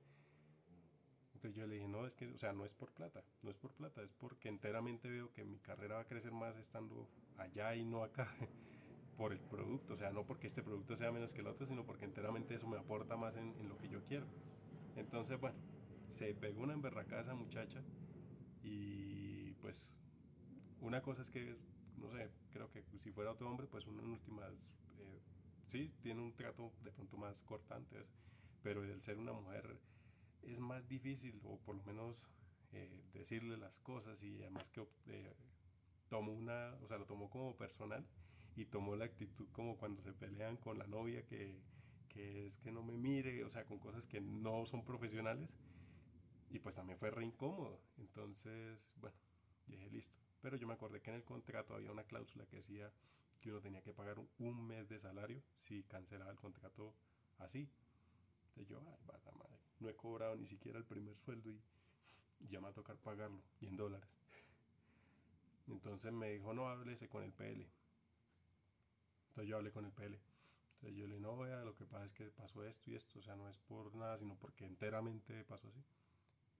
[1.33, 3.57] Entonces yo le dije, no, es que, o sea, no es por plata, no es
[3.57, 7.07] por plata, es porque enteramente veo que mi carrera va a crecer más estando
[7.37, 8.27] allá y no acá
[9.17, 11.85] por el producto, o sea, no porque este producto sea menos que el otro, sino
[11.85, 14.25] porque enteramente eso me aporta más en, en lo que yo quiero.
[14.95, 15.57] Entonces, bueno,
[16.07, 17.83] se pegó una emberracada esa muchacha
[18.63, 19.93] y pues
[20.81, 21.55] una cosa es que,
[21.97, 24.86] no sé, creo que si fuera otro hombre, pues una últimas eh,
[25.67, 28.01] sí, tiene un trato de pronto más cortante,
[28.63, 29.79] pero el ser una mujer
[30.41, 32.29] es más difícil, o por lo menos
[32.71, 35.35] eh, decirle las cosas, y además que eh,
[36.09, 38.05] tomó una, o sea, lo tomó como personal
[38.55, 41.61] y tomó la actitud como cuando se pelean con la novia que,
[42.09, 45.57] que es que no me mire, o sea, con cosas que no son profesionales.
[46.49, 47.81] Y pues también fue re incómodo.
[47.97, 49.17] Entonces, bueno,
[49.67, 50.17] dije listo.
[50.41, 52.91] Pero yo me acordé que en el contrato había una cláusula que decía
[53.39, 56.93] que uno tenía que pagar un, mes de salario si cancelaba el contrato
[57.39, 57.69] así.
[58.49, 61.61] Entonces yo, ay, va la madre, no he cobrado ni siquiera el primer sueldo y
[62.49, 64.09] ya me va a tocar pagarlo, y en dólares.
[65.67, 67.67] Entonces me dijo, no, háblese con el PL.
[69.29, 70.19] Entonces yo hablé con el PL.
[70.75, 73.19] Entonces yo le dije, no, vea, lo que pasa es que pasó esto y esto,
[73.19, 75.83] o sea, no es por nada, sino porque enteramente pasó así.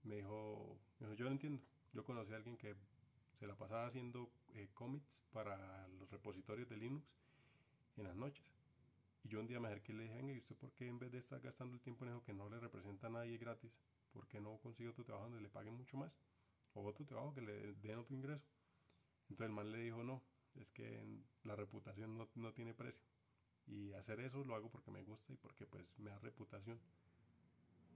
[0.04, 1.62] Me dijo, me dijo yo lo entiendo.
[1.94, 2.76] Yo conocí a alguien que
[3.38, 7.16] se la pasaba haciendo eh, commits para los repositorios de Linux
[7.98, 8.54] en las noches.
[9.24, 11.12] Y yo un día me acerqué y le dije, ¿y usted por qué en vez
[11.12, 13.72] de estar gastando el tiempo en eso que no le representa a nadie gratis,
[14.12, 16.18] por qué no consigue otro trabajo donde le paguen mucho más?
[16.74, 18.46] O otro trabajo que le den otro ingreso.
[19.30, 20.24] Entonces el man le dijo, no,
[20.56, 21.06] es que
[21.44, 23.06] la reputación no, no tiene precio.
[23.68, 26.80] Y hacer eso lo hago porque me gusta y porque pues me da reputación.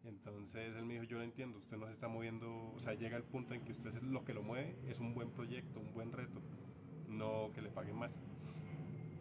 [0.04, 3.18] Entonces él me dijo, yo lo entiendo, usted no se está moviendo, o sea, llega
[3.18, 6.12] el punto en que usted lo que lo mueve es un buen proyecto, un buen
[6.12, 6.42] reto,
[7.08, 8.20] no que le paguen más.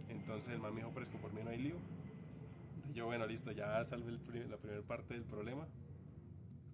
[0.09, 1.77] Entonces el man me dijo, fresco, por mí no hay lío.
[2.77, 5.69] Entonces yo, bueno, listo, ya salve la primera parte del problema.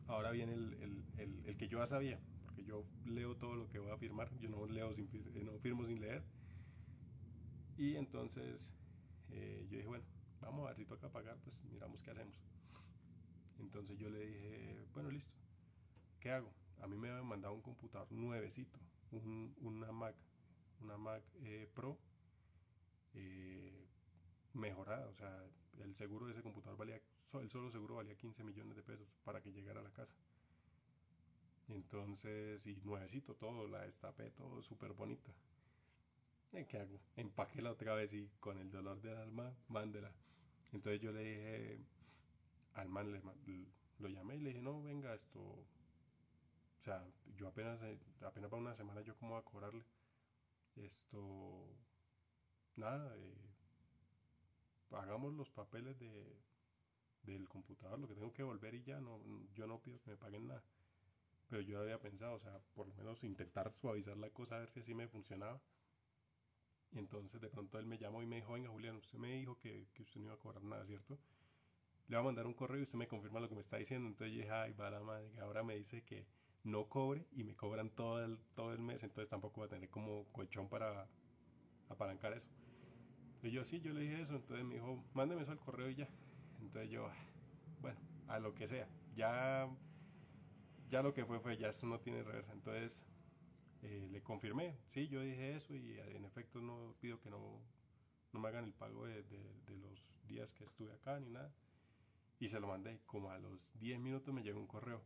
[0.06, 3.80] Ahora viene el, el, el, que yo ya sabía, porque yo leo todo lo que
[3.80, 6.22] voy a firmar, yo no leo sin, eh, no firmo sin leer.
[7.76, 8.72] Y entonces
[9.30, 10.04] eh, yo dije, bueno,
[10.40, 12.40] vamos a ver si toca pagar, pues miramos qué hacemos.
[13.58, 15.34] Entonces yo le dije, bueno, listo,
[16.20, 16.52] ¿qué hago?
[16.80, 18.78] A mí me habían mandado un computador nuevecito,
[19.10, 20.14] un, una Mac,
[20.80, 21.98] una Mac eh, Pro
[23.14, 23.86] eh,
[24.52, 25.44] mejorada, o sea,
[25.82, 27.00] el seguro de ese computador valía,
[27.40, 30.14] el solo seguro valía 15 millones de pesos para que llegara a la casa.
[31.68, 35.32] Entonces, y nuevecito todo, la destapé, todo súper bonita.
[36.68, 37.00] ¿Qué hago?
[37.16, 40.10] Empaquéla otra vez y con el dolor del alma, mándela.
[40.72, 41.80] Entonces yo le dije,
[42.77, 43.20] al man le,
[43.98, 47.05] lo llamé y le dije, no, venga, esto, o sea,
[47.36, 49.85] yo apenas, eh, apenas para una semana yo cómo voy a cobrarle.
[50.77, 51.74] Esto,
[52.77, 53.35] nada, eh,
[54.90, 56.39] hagamos los papeles de,
[57.23, 59.20] del computador, lo que tengo que volver y ya, no,
[59.55, 60.62] yo no pido que me paguen nada.
[61.48, 64.69] Pero yo había pensado, o sea, por lo menos intentar suavizar la cosa, a ver
[64.69, 65.62] si así me funcionaba.
[66.93, 69.59] Y entonces de pronto él me llamó y me dijo, venga Julián, usted me dijo
[69.59, 71.19] que, que usted no iba a cobrar nada, ¿cierto?
[72.08, 74.08] Le va a mandar un correo y usted me confirma lo que me está diciendo.
[74.08, 76.26] Entonces yo dije, ay, va la madre, ahora me dice que
[76.64, 79.88] no cobre y me cobran todo el, todo el mes, entonces tampoco va a tener
[79.88, 81.08] como colchón para
[81.88, 82.48] apalancar eso.
[83.26, 85.96] Entonces yo sí, yo le dije eso, entonces me dijo, mándeme eso al correo y
[85.96, 86.08] ya.
[86.60, 87.08] Entonces yo,
[87.80, 89.68] bueno, a lo que sea, ya,
[90.88, 92.52] ya lo que fue fue, ya eso no tiene reversa.
[92.52, 93.04] Entonces
[93.82, 97.60] eh, le confirmé, sí, yo dije eso y en efecto no pido que no,
[98.32, 101.52] no me hagan el pago de, de los días que estuve acá ni nada
[102.38, 103.00] y se lo mandé.
[103.06, 105.02] Como a los 10 minutos me llegó un correo.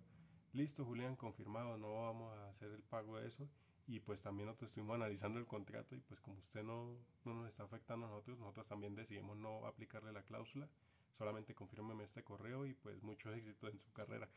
[0.52, 3.48] Listo, Julián, confirmado, no vamos a hacer el pago de eso.
[3.86, 7.48] Y pues también nosotros estuvimos analizando el contrato y pues como usted no, no nos
[7.48, 10.68] está afectando a nosotros, nosotros también decidimos no aplicarle la cláusula.
[11.12, 14.28] Solamente confírmeme este correo y pues mucho éxito en su carrera.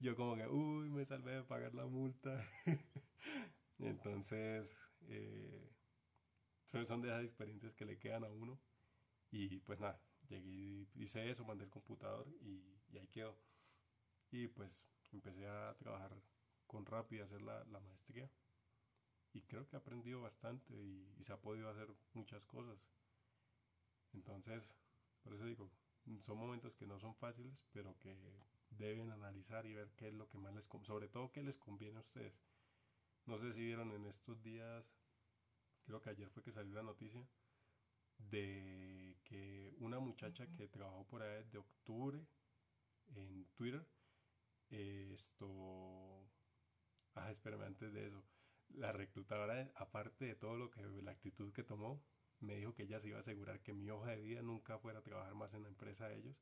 [0.00, 2.38] Yo como que, uy, me salvé de pagar la multa.
[3.78, 5.70] Entonces, eh,
[6.64, 8.58] son de esas experiencias que le quedan a uno.
[9.30, 12.62] Y pues nada, llegué, hice eso, mandé el computador y,
[12.98, 13.36] ahí quedó.
[14.30, 16.12] Y pues empecé a trabajar
[16.66, 18.30] con Rappi, a hacer la, la, maestría.
[19.32, 22.78] y creo que ha aprendido bastante y, se ha podido hacer muchas cosas.
[24.12, 24.74] Entonces,
[25.22, 25.70] por eso digo,
[26.22, 28.16] son momentos que no son fáciles, pero que
[28.70, 31.98] deben analizar y ver qué es lo que más les sobre todo qué les conviene
[31.98, 32.40] a ustedes.
[33.26, 34.94] No sé si vieron en estos días,
[35.84, 37.26] creo que ayer fue que salió la noticia,
[38.18, 42.24] de que una muchacha que trabajó por ahí desde octubre
[43.16, 43.86] en Twitter,
[44.70, 46.28] esto,
[47.14, 48.24] ah, espérame antes de eso,
[48.70, 52.02] la reclutadora, aparte de todo lo que, la actitud que tomó,
[52.40, 55.00] me dijo que ella se iba a asegurar que mi hoja de vida nunca fuera
[55.00, 56.36] a trabajar más en la empresa de ellos,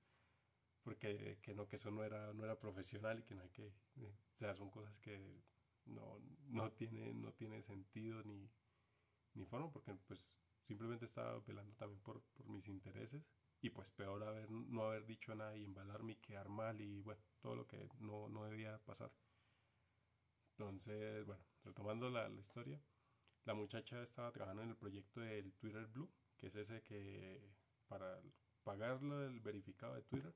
[0.82, 3.66] porque que no, que eso no era, no era profesional y que no hay que,
[3.96, 5.42] eh, o sea, son cosas que
[5.86, 8.50] no, no tiene, no tiene sentido ni,
[9.34, 10.30] ni forma, porque pues
[10.66, 13.24] simplemente estaba velando también por, por mis intereses
[13.60, 17.22] y pues peor haber, no haber dicho nada y embalarme y quedar mal y bueno,
[17.40, 19.10] todo lo que no, no debía pasar.
[20.58, 22.80] Entonces, bueno, retomando la, historia,
[23.44, 27.42] la muchacha estaba trabajando en el proyecto del Twitter Blue, que es ese que
[27.88, 28.20] para
[28.62, 30.34] pagarlo el verificado de Twitter,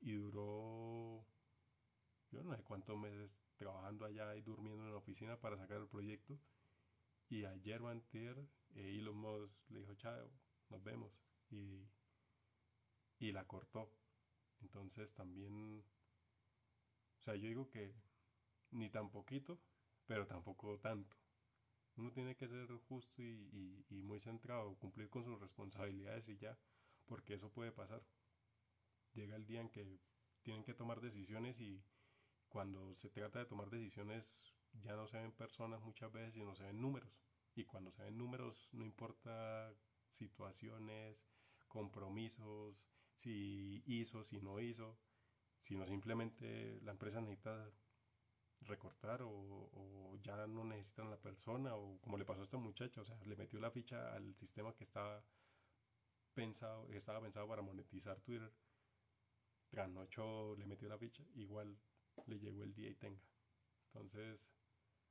[0.00, 1.24] y duró,
[2.30, 5.88] yo no sé cuántos meses trabajando allá y durmiendo en la oficina para sacar el
[5.88, 6.38] proyecto.
[7.28, 8.36] Y ayer o antier,
[8.74, 10.30] eh, Elon Musk le dijo, chao,
[10.68, 11.12] nos vemos.
[11.50, 11.88] Y,
[13.18, 13.92] y la cortó.
[14.60, 15.84] Entonces también,
[17.18, 17.94] o sea, yo digo que
[18.72, 19.60] ni tan poquito,
[20.06, 21.16] pero tampoco tanto.
[21.96, 26.58] Uno tiene que ser justo y, muy centrado, cumplir con sus responsabilidades y ya,
[27.06, 28.02] porque eso puede pasar.
[29.12, 29.98] Llega el día en que
[30.42, 31.84] tienen que tomar decisiones y
[32.48, 36.64] cuando se trata de tomar decisiones ya no se ven personas muchas veces, sino se
[36.64, 37.20] ven números.
[37.54, 39.74] Y cuando se ven números no importa
[40.08, 41.24] situaciones,
[41.68, 44.98] compromisos, si hizo, si no hizo,
[45.60, 47.70] sino simplemente la empresa necesita
[48.62, 53.04] recortar o, ya no necesitan la persona o como le pasó a esta muchacha, o
[53.04, 55.24] sea, le metió la ficha al sistema que estaba
[56.34, 58.52] pensado, estaba pensado para monetizar Twitter.
[59.68, 61.78] Trasnocho le metió la ficha, igual
[62.26, 63.22] le llegó el día y tenga.
[63.86, 64.52] Entonces,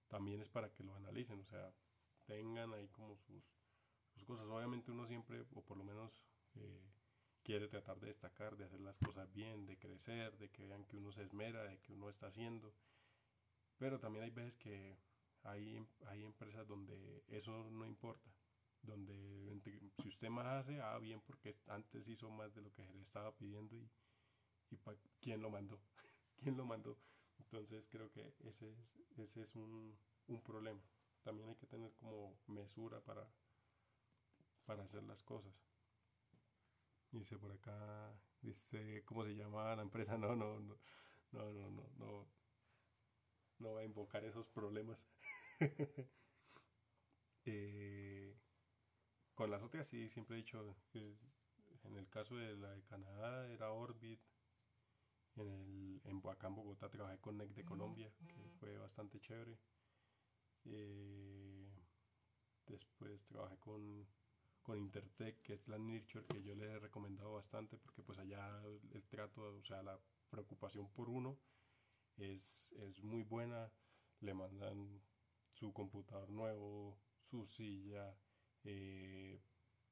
[0.07, 1.73] también es para que lo analicen, o sea,
[2.29, 3.43] tengan ahí como sus,
[4.25, 4.45] cosas.
[4.47, 6.21] Obviamente uno siempre, o por lo menos
[6.55, 6.91] eh,
[7.41, 10.97] quiere tratar de destacar, de hacer las cosas bien, de crecer, de que vean que
[10.97, 12.73] uno se esmera, de que uno está haciendo
[13.79, 14.99] pero también hay veces que
[15.43, 18.29] hay, hay empresas donde eso no importa.
[18.81, 19.61] Donde
[19.97, 23.35] si usted más hace, ah, bien, porque antes hizo más de lo que le estaba
[23.35, 23.75] pidiendo
[24.69, 24.77] y
[25.19, 25.81] quién lo mandó.
[26.43, 26.97] ¿Quién lo mandó?
[27.39, 28.77] Entonces creo que ese es,
[29.17, 29.97] ese es un,
[30.27, 30.81] un problema.
[31.29, 33.23] También hay que tener como mesura para,
[34.65, 35.53] para hacer las cosas.
[37.11, 40.17] Dice por acá, dice, ¿cómo se llama la empresa?
[40.17, 40.79] No, no, no,
[41.31, 42.27] no, no, no, no,
[43.59, 45.07] no va a invocar esos problemas.
[47.45, 48.35] Eh,
[49.33, 51.15] con las otras sí, siempre he dicho que
[51.83, 54.19] en el caso de la de Canadá era Orbit.
[55.35, 59.59] En, el, en acá en Bogotá trabajé con NEC de Colombia, que fue bastante chévere.
[60.65, 61.69] Eh,
[62.67, 64.07] después trabajé con,
[64.61, 68.61] con Intertech, que es la nurture que yo le he recomendado bastante porque pues allá
[68.93, 69.99] el trato, o sea, la
[70.29, 71.37] preocupación por uno
[72.17, 73.71] es, es muy buena.
[74.21, 75.01] Le mandan
[75.53, 78.13] su computador nuevo, su silla,
[78.63, 79.41] eh,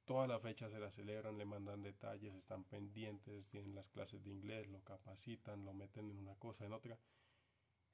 [0.04, 4.30] todas las fechas se las celebran, le mandan detalles, están pendientes, tienen las clases de
[4.30, 6.98] inglés, lo capacitan, lo meten en una cosa, en otra.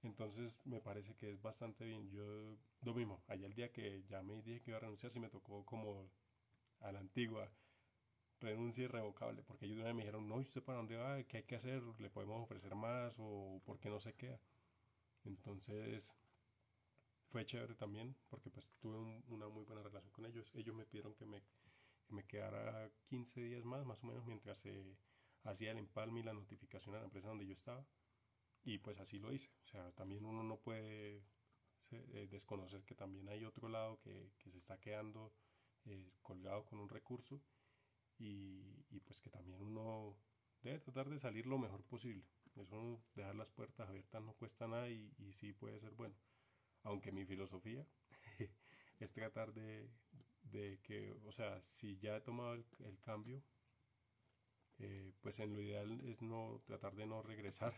[0.05, 2.11] Entonces me parece que es bastante bien.
[2.11, 5.19] Yo lo mismo, allá el día que ya me dije que iba a renunciar, sí
[5.19, 6.11] me tocó como
[6.81, 7.51] a la antigua,
[8.41, 11.23] renuncia irrevocable, porque ellos me dijeron, no, ¿y usted para dónde va?
[11.25, 11.83] ¿Qué hay que hacer?
[11.99, 13.17] ¿Le podemos ofrecer más?
[13.19, 14.39] ¿O por qué no se queda?
[15.25, 16.13] Entonces,
[17.29, 20.53] fue chévere también, porque pues tuve una muy buena relación con ellos.
[20.55, 21.43] Ellos me pidieron que me,
[22.11, 24.99] me quedara 15 días más, más o menos, mientras se
[25.45, 27.87] hacía el empalme y la notificación a la empresa donde yo estaba.
[28.65, 29.51] Y pues así lo hice.
[29.65, 31.25] O sea, también uno no puede
[31.91, 35.33] eh, desconocer que también hay otro lado que, que se está quedando
[35.87, 37.43] eh, colgado con un recurso
[38.19, 40.17] y, pues que también uno
[40.63, 42.25] debe tratar de salir lo mejor posible.
[42.57, 46.17] Eso dejar las puertas abiertas no cuesta nada y, y sí puede ser bueno.
[46.85, 47.87] Aunque mi filosofía
[49.01, 49.91] es tratar de,
[50.43, 53.43] de, que, o sea, si ya he tomado el, cambio,
[54.79, 57.75] eh, pues en lo ideal es no tratar de no regresar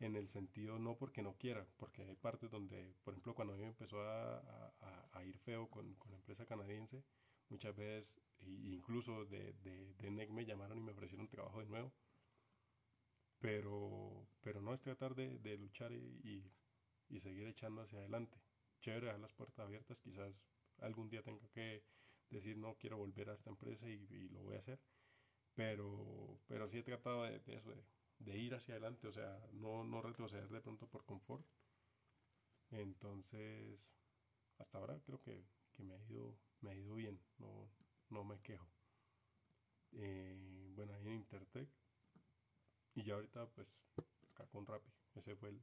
[0.00, 3.56] en el sentido no porque no quiera, porque hay partes donde, por ejemplo, cuando a
[3.56, 4.72] mí me empezó a,
[5.12, 7.04] a, ir feo con, con la empresa canadiense,
[7.50, 11.92] Muchas veces, incluso de, de, de NEC me llamaron y me ofrecieron trabajo de nuevo.
[13.40, 16.52] Pero, pero no es tratar de, de luchar y,
[17.08, 18.40] y, seguir echando hacia adelante.
[18.80, 20.32] chévere dejar las puertas abiertas, quizás
[20.78, 21.82] algún día tenga que
[22.30, 24.78] decir no quiero volver a esta empresa y, lo voy a hacer,
[25.54, 27.82] pero, pero sí he tratado de, eso, de,
[28.26, 31.44] ir hacia adelante, o sea, no, no retroceder de pronto por confort.
[32.70, 33.80] Entonces,
[34.58, 35.44] hasta ahora creo que,
[35.78, 37.68] me, ha ido, me ha ido bien, no,
[38.10, 38.68] no me quejo.
[39.92, 41.68] Eh, bueno, ahí en Intertech.
[42.94, 43.78] Y ya ahorita, pues,
[44.30, 44.90] acá con Rappi.
[45.14, 45.62] Ese fue el.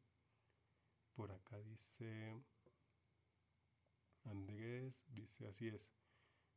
[1.16, 2.42] Por acá dice.
[4.26, 5.94] Andrés, dice así es.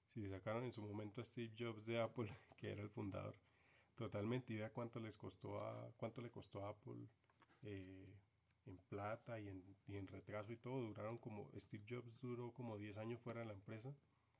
[0.06, 3.36] Si sacaron en su momento a Steve Jobs de Apple, que era el fundador,
[4.00, 7.06] totalmente idea cuánto les costó a, cuánto le costó a Apple
[7.64, 8.18] eh,
[8.64, 10.80] en plata y en, y en retraso y todo.
[10.80, 13.94] Duraron como, Steve Jobs duró como 10 años fuera de la empresa,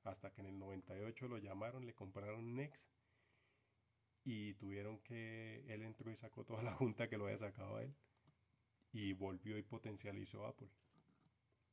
[0.05, 2.89] hasta que en el 98 lo llamaron, le compraron Next
[4.25, 7.83] y tuvieron que, él entró y sacó toda la junta que lo había sacado a
[7.83, 7.95] él
[8.93, 10.71] y volvió y potencializó Apple.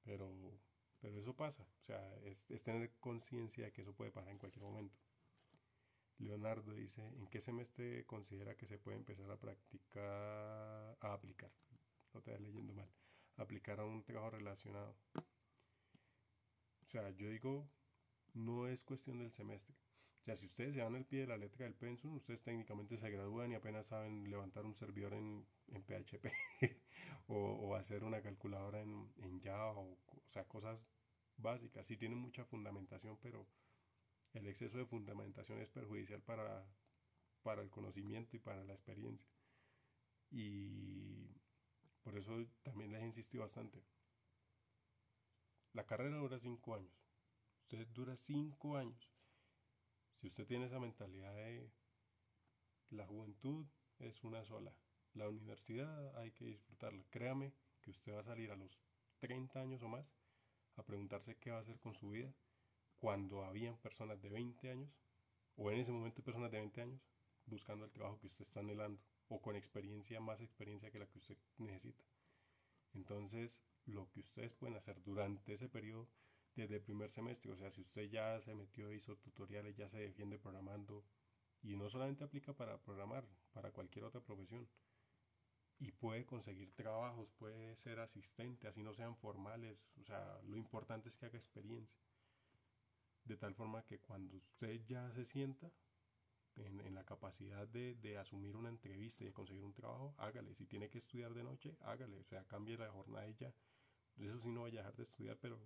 [0.04, 0.60] Pero,
[1.00, 4.66] pero eso pasa, o sea, es, tener conciencia de que eso puede pasar en cualquier
[4.66, 4.94] momento.
[6.20, 11.52] Leonardo dice, ¿en qué semestre considera que se puede empezar a practicar, a aplicar?
[12.14, 12.90] No te leyendo mal.
[13.36, 14.96] Aplicar a un trabajo relacionado.
[16.82, 17.70] O sea, yo digo,
[18.34, 19.76] no es cuestión del semestre.
[20.22, 22.98] O sea, si ustedes se dan el pie de la letra del pensum, ustedes técnicamente
[22.98, 26.28] se gradúan y apenas saben levantar un servidor en, PHP
[27.28, 30.80] o, hacer una calculadora en, Java, o, sea, cosas
[31.38, 31.86] básicas.
[31.86, 33.48] Sí tienen mucha fundamentación, pero
[34.38, 36.66] el exceso de fundamentación es perjudicial para,
[37.42, 39.28] para el conocimiento y para la experiencia.
[40.30, 41.28] Y
[42.04, 43.84] por eso también les insistido bastante.
[45.74, 46.94] La carrera dura cinco años.
[47.62, 49.12] Usted dura cinco años.
[50.14, 51.72] Si usted tiene esa mentalidad de
[52.90, 53.66] la juventud
[54.00, 54.74] es una sola,
[55.14, 57.04] la universidad hay que disfrutarla.
[57.10, 58.80] Créame que usted va a salir a los
[59.20, 60.14] 30 años o más
[60.76, 62.34] a preguntarse qué va a hacer con su vida
[63.00, 64.90] cuando habían personas de 20 años
[65.56, 67.02] o en ese momento personas de 20 años
[67.46, 71.18] buscando el trabajo que usted está anhelando o con experiencia, más experiencia que la que
[71.18, 72.04] usted necesita.
[72.94, 76.08] Entonces, lo que ustedes pueden hacer durante ese periodo
[76.56, 77.52] desde el primer semestre.
[77.52, 81.04] O sea, si usted ya se metió, hizo tutoriales, ya se defiende programando,
[81.62, 84.68] y no solamente aplica para programar, para cualquier otra profesión.
[85.80, 89.88] Y puede conseguir trabajos, puede ser asistente, así no sean formales.
[90.00, 92.00] O sea, lo importante es que haga experiencia.
[93.28, 95.72] De tal forma que cuando usted ya se sienta
[96.56, 100.56] en, la capacidad de, de, asumir una entrevista y conseguir un trabajo, hágale.
[100.56, 102.18] Si tiene que estudiar de noche, hágale.
[102.20, 103.54] O sea, cambie la jornada y ya.
[104.16, 105.60] Eso sí no vaya a dejar de estudiar, pero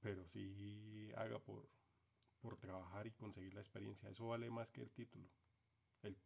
[0.00, 1.68] pero sí haga por,
[2.40, 4.08] por trabajar y conseguir la experiencia.
[4.08, 5.28] Eso vale más que el título.
[6.02, 6.16] El,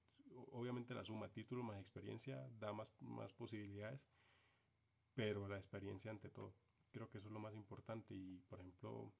[0.52, 4.08] obviamente la suma título más experiencia da más, más posibilidades,
[5.12, 6.54] pero la experiencia ante todo.
[6.90, 9.12] Creo que eso es lo más importante y, por ejemplo,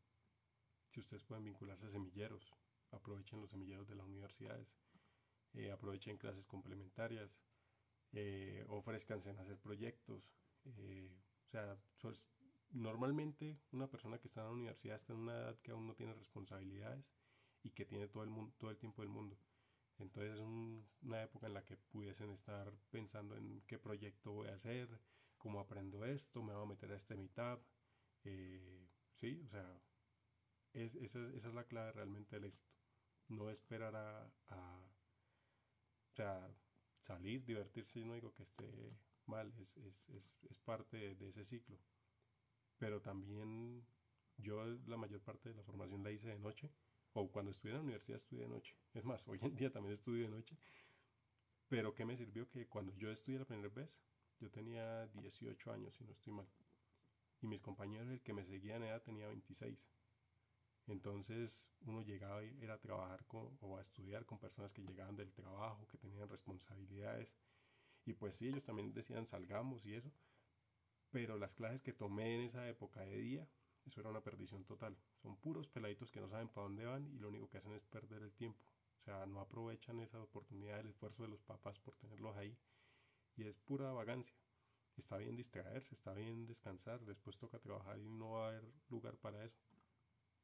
[0.94, 2.54] si ustedes pueden vincularse a semilleros,
[2.92, 4.78] aprovechen los semilleros de las universidades,
[5.54, 7.40] eh, aprovechen clases complementarias,
[8.12, 10.36] eh, ofrezcanse en hacer proyectos.
[10.64, 11.10] Eh,
[11.46, 11.76] o sea,
[12.70, 15.96] normalmente una persona que está en la universidad está en una edad que aún no
[15.96, 17.10] tiene responsabilidades
[17.64, 19.36] y que tiene todo el, mundo, todo el tiempo del mundo.
[19.98, 24.54] Entonces es una época en la que pudiesen estar pensando en qué proyecto voy a
[24.54, 24.88] hacer,
[25.38, 27.60] cómo aprendo esto, me voy a meter a este meetup.
[28.22, 29.80] Eh, sí, o sea,
[30.74, 32.72] esa, es la clave realmente del éxito.
[33.28, 34.30] No esperar a,
[37.00, 38.96] salir, divertirse, yo no digo que esté
[39.26, 41.78] mal, es, es parte de ese ciclo
[42.78, 43.82] pero también
[44.36, 46.70] yo la mayor parte de la formación la hice de noche,
[47.12, 48.76] o cuando estudié en la universidad estudié de noche.
[48.92, 50.56] Es más, hoy en día también estudio de noche.
[51.68, 52.48] Pero ¿qué me sirvió?
[52.48, 54.02] Que cuando yo estudié la primera vez,
[54.38, 56.48] yo tenía 18 años, si no estoy mal.
[57.40, 59.88] Y mis compañeros, el que me seguía en edad, tenía 26.
[60.86, 65.16] Entonces uno llegaba a ir a trabajar con, o a estudiar con personas que llegaban
[65.16, 67.34] del trabajo, que tenían responsabilidades.
[68.04, 70.12] Y pues sí, ellos también decían salgamos y eso
[71.14, 73.48] pero las clases que tomé en esa época de día,
[73.86, 74.98] eso era una perdición total.
[75.14, 77.84] Son puros peladitos que no saben para dónde van y lo único que hacen es
[77.84, 78.58] perder el tiempo.
[78.98, 82.58] O sea, no aprovechan esa oportunidad, el esfuerzo de los papás por tenerlos ahí.
[83.36, 84.34] Y es pura vagancia.
[84.96, 89.16] Está bien distraerse, está bien descansar, después toca trabajar y no va a haber lugar
[89.16, 89.60] para eso.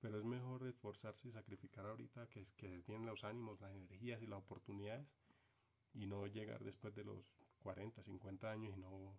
[0.00, 4.26] Pero es mejor esforzarse y sacrificar ahorita que, que tienen los ánimos, las energías y
[4.26, 5.06] las oportunidades
[5.92, 9.18] y no llegar después de los 40, 50 años y no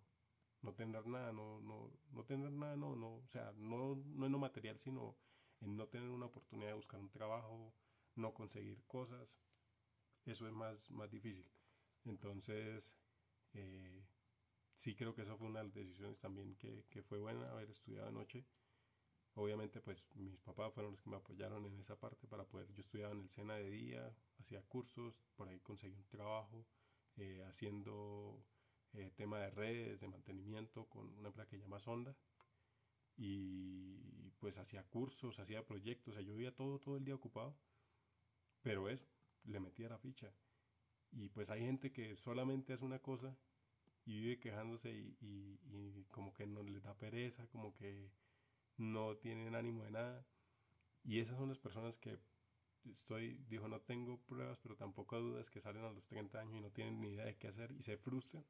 [0.62, 4.32] no tener nada, no, no, no tener nada, no, no, o sea, no, no en
[4.32, 5.16] lo material, sino
[5.60, 7.74] en no tener una oportunidad de buscar un trabajo,
[8.14, 9.36] no conseguir cosas,
[10.24, 11.50] eso es más, más difícil.
[12.04, 12.96] Entonces,
[13.54, 14.06] eh,
[14.74, 17.70] sí creo que eso fue una de las decisiones también que, que fue buena haber
[17.70, 18.46] estudiado anoche
[19.34, 22.70] Obviamente, pues mis papás fueron los que me apoyaron en esa parte para poder.
[22.74, 26.66] Yo estudiaba en el SENA de día, hacía cursos, por ahí conseguí un trabajo
[27.16, 28.44] eh, haciendo
[28.92, 32.14] eh, tema de redes, de mantenimiento con una empresa que se llama Sonda.
[33.16, 37.56] Y pues hacía cursos, hacía proyectos, o sea, yo vivía todo, todo el día ocupado.
[38.60, 39.08] Pero eso,
[39.44, 40.30] le metía la ficha.
[41.10, 43.36] Y pues hay gente que solamente hace una cosa
[44.04, 48.10] y vive quejándose y, y como que no les da pereza, como que
[48.76, 50.26] no tienen ánimo de nada.
[51.04, 52.18] Y esas son las personas que
[52.90, 56.60] estoy, dijo, no tengo pruebas, pero tampoco dudas que salen a los 30 años y
[56.60, 58.44] no tienen ni idea de qué hacer y se frustran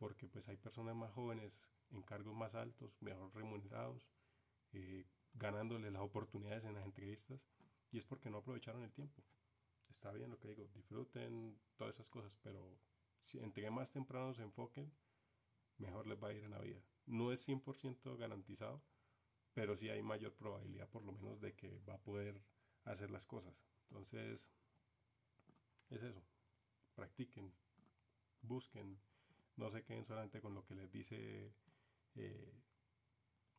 [0.00, 4.08] porque pues hay personas más jóvenes en cargos más altos, mejor remunerados,
[4.72, 5.04] eh,
[5.34, 7.46] ganándole las oportunidades en las entrevistas
[7.92, 9.22] y es porque no aprovecharon el tiempo.
[9.90, 12.78] Está bien lo que digo, disfruten todas esas cosas, pero
[13.20, 14.90] si entre más temprano se enfoquen,
[15.76, 16.80] mejor les va a ir en la vida.
[17.04, 18.82] No es 100% garantizado,
[19.54, 22.42] pero sí hay mayor probabilidad por lo menos de que va a poder
[22.84, 23.64] hacer las cosas.
[23.88, 24.48] Entonces,
[25.90, 26.22] es eso.
[26.94, 27.52] Practiquen,
[28.42, 29.00] busquen,
[29.56, 31.52] no se queden solamente con lo que les dice
[32.14, 32.54] eh,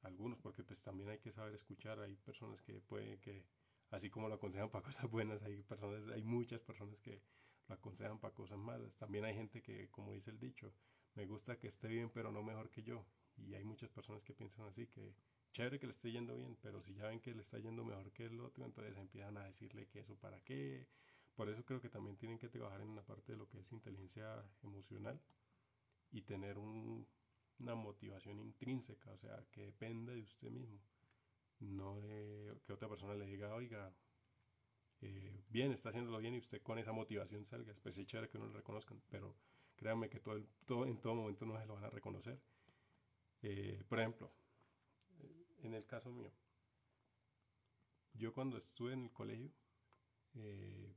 [0.03, 1.99] algunos, porque pues también hay que saber escuchar.
[1.99, 3.45] Hay personas que pueden que,
[3.89, 7.22] así como lo aconsejan para cosas buenas, hay personas, hay muchas personas que
[7.68, 8.95] lo aconsejan para cosas malas.
[8.95, 10.73] También hay gente que, como dice el dicho,
[11.15, 13.05] me gusta que esté bien, pero no mejor que yo.
[13.38, 15.15] Y hay muchas personas que piensan así, que
[15.52, 18.11] chévere que le esté yendo bien, pero si ya ven que le está yendo mejor
[18.11, 20.88] que el otro, entonces empiezan a decirle que eso para qué.
[21.36, 23.72] Por eso creo que también tienen que trabajar en la parte de lo que es
[23.72, 25.19] inteligencia emocional
[26.11, 30.80] y tener una motivación intrínseca, o sea, que dependa de usted mismo,
[31.60, 33.94] no de que otra persona le diga, oiga,
[35.02, 37.73] eh, bien, está haciéndolo bien y usted con esa motivación salga.
[37.82, 39.36] Pues es chévere que uno lo reconozcan, pero
[39.76, 42.40] créanme que todo en todo momento no se lo van a reconocer.
[43.41, 44.32] Eh, por ejemplo,
[45.63, 46.31] en el caso mío,
[48.13, 49.51] yo cuando estuve en el colegio,
[50.35, 50.95] eh,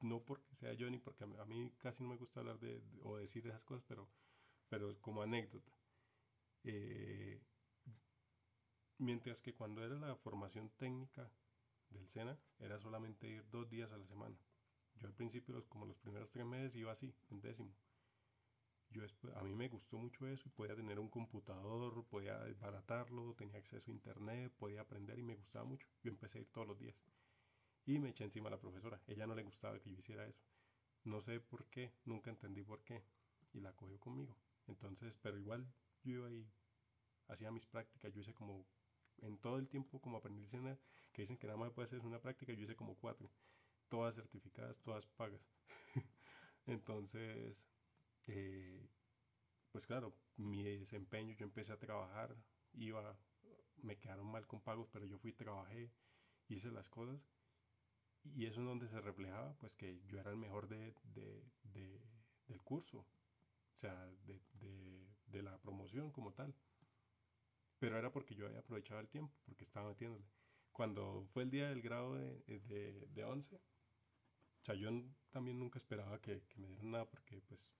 [0.00, 3.16] no porque sea yo ni porque a mí casi no me gusta hablar de, o
[3.16, 4.08] decir esas cosas, pero,
[4.68, 5.72] pero como anécdota.
[6.64, 7.40] Eh,
[8.98, 11.30] mientras que cuando era la formación técnica
[11.90, 14.36] del SENA, era solamente ir dos días a la semana.
[14.96, 17.74] Yo al principio, como los primeros tres meses, iba así, en décimo
[18.92, 19.02] yo
[19.34, 23.90] a mí me gustó mucho eso y podía tener un computador, podía desbaratarlo, tenía acceso
[23.90, 25.88] a internet, podía aprender y me gustaba mucho.
[26.02, 27.02] Yo empecé a ir todos los días
[27.84, 29.00] y me eché encima a la profesora.
[29.06, 30.42] Ella no le gustaba que yo hiciera eso.
[31.04, 33.02] No sé por qué, nunca entendí por qué
[33.52, 34.36] y la cogió conmigo.
[34.66, 35.66] Entonces, pero igual
[36.04, 36.48] yo iba ahí,
[37.28, 38.66] hacía mis prácticas, yo hice como
[39.18, 40.78] en todo el tiempo como aprendí escena,
[41.12, 43.30] que dicen que nada más puede hacer una práctica, yo hice como cuatro,
[43.88, 45.46] todas certificadas, todas pagas.
[46.66, 47.68] Entonces,
[48.26, 48.88] eh,
[49.70, 52.36] pues claro, mi desempeño, yo empecé a trabajar,
[52.74, 53.16] iba,
[53.76, 55.90] me quedaron mal con pagos, pero yo fui, trabajé,
[56.48, 57.20] hice las cosas
[58.24, 60.94] y eso es donde se reflejaba, pues que yo era el mejor de,
[61.64, 66.54] del curso, o sea, de, la promoción como tal.
[67.78, 70.24] Pero era porque yo había aprovechado el tiempo, porque estaba metiéndole.
[70.70, 72.38] Cuando fue el día del grado de,
[73.12, 73.60] de, 11, o
[74.60, 74.88] sea, yo
[75.30, 77.72] también nunca esperaba que, que me dieran nada, porque pues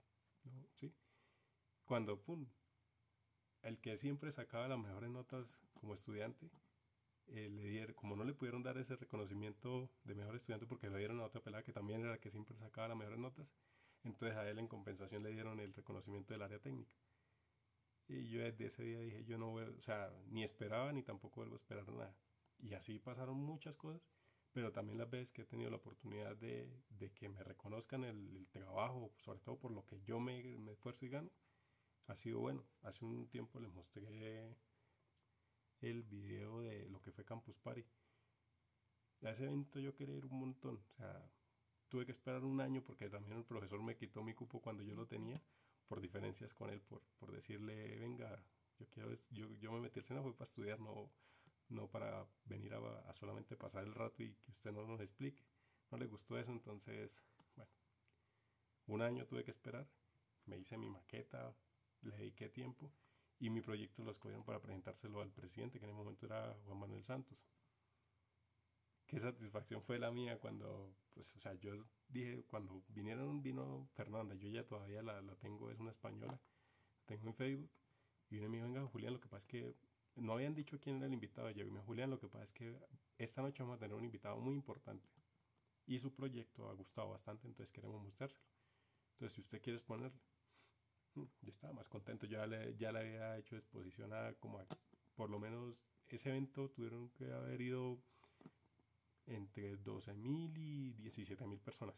[0.75, 0.95] ¿sí?
[1.85, 2.47] Cuando, pum,
[3.63, 6.51] el que siempre sacaba las mejores notas como estudiante,
[7.29, 10.99] eh, le dieron, como no le pudieron dar ese reconocimiento de mejor estudiante porque le
[10.99, 13.55] dieron a otra pelada que también era la que siempre sacaba las mejores notas,
[14.03, 16.95] entonces a él en compensación le dieron el reconocimiento del área técnica.
[18.09, 21.37] Y yo desde ese día dije, yo no voy, o sea, ni esperaba ni tampoco
[21.37, 22.15] vuelvo a esperar nada.
[22.59, 24.03] Y así pasaron muchas cosas
[24.53, 28.47] pero también las veces que he tenido la oportunidad de, de que me reconozcan el,
[28.51, 31.31] trabajo, sobre todo por lo que yo me, me, esfuerzo y gano,
[32.07, 32.65] ha sido bueno.
[32.83, 34.55] Hace un tiempo les mostré
[35.81, 37.85] el video de lo que fue Campus Party.
[39.23, 41.31] A ese evento yo quería ir un montón, o sea,
[41.89, 44.95] tuve que esperar un año porque también el profesor me quitó mi cupo cuando yo
[44.95, 45.41] lo tenía,
[45.87, 48.45] por diferencias con él, por, por decirle, venga,
[48.79, 51.11] yo quiero, yo, yo me metí al SENA fue para estudiar, no,
[51.73, 55.43] no para venir a, solamente pasar el rato y que usted no nos explique.
[55.91, 57.25] No le gustó eso, entonces,
[57.55, 57.71] bueno,
[58.87, 59.89] un año tuve que esperar,
[60.47, 61.55] me hice mi maqueta,
[62.03, 62.93] le dediqué tiempo
[63.39, 66.79] y mi proyecto lo escogieron para presentárselo al presidente, que en el momento era Juan
[66.79, 67.39] Manuel Santos.
[69.07, 74.35] Qué satisfacción fue la mía cuando, pues, o sea, yo dije, cuando vinieron, vino Fernanda,
[74.35, 76.41] yo ya todavía la, la tengo, es una española,
[77.05, 77.71] tengo en Facebook,
[78.31, 79.77] y y me dijo, venga, Julián, lo que pasa es que
[80.17, 81.51] no habían dicho quién era el invitado.
[81.51, 82.79] Yo me Julián, lo que pasa es que
[83.19, 85.09] esta noche vamos a tener un invitado muy importante.
[85.87, 88.45] Y su proyecto ha gustado bastante, entonces queremos mostrárselo.
[89.13, 90.21] Entonces, si usted quiere exponerlo,
[91.15, 92.27] mm, yo estaba más contento.
[92.27, 94.61] Ya le, ya le había hecho exposición a como
[95.15, 95.77] por lo menos
[96.09, 98.03] ese evento tuvieron que haber ido
[99.27, 101.97] entre 12.000 y 17.000 personas.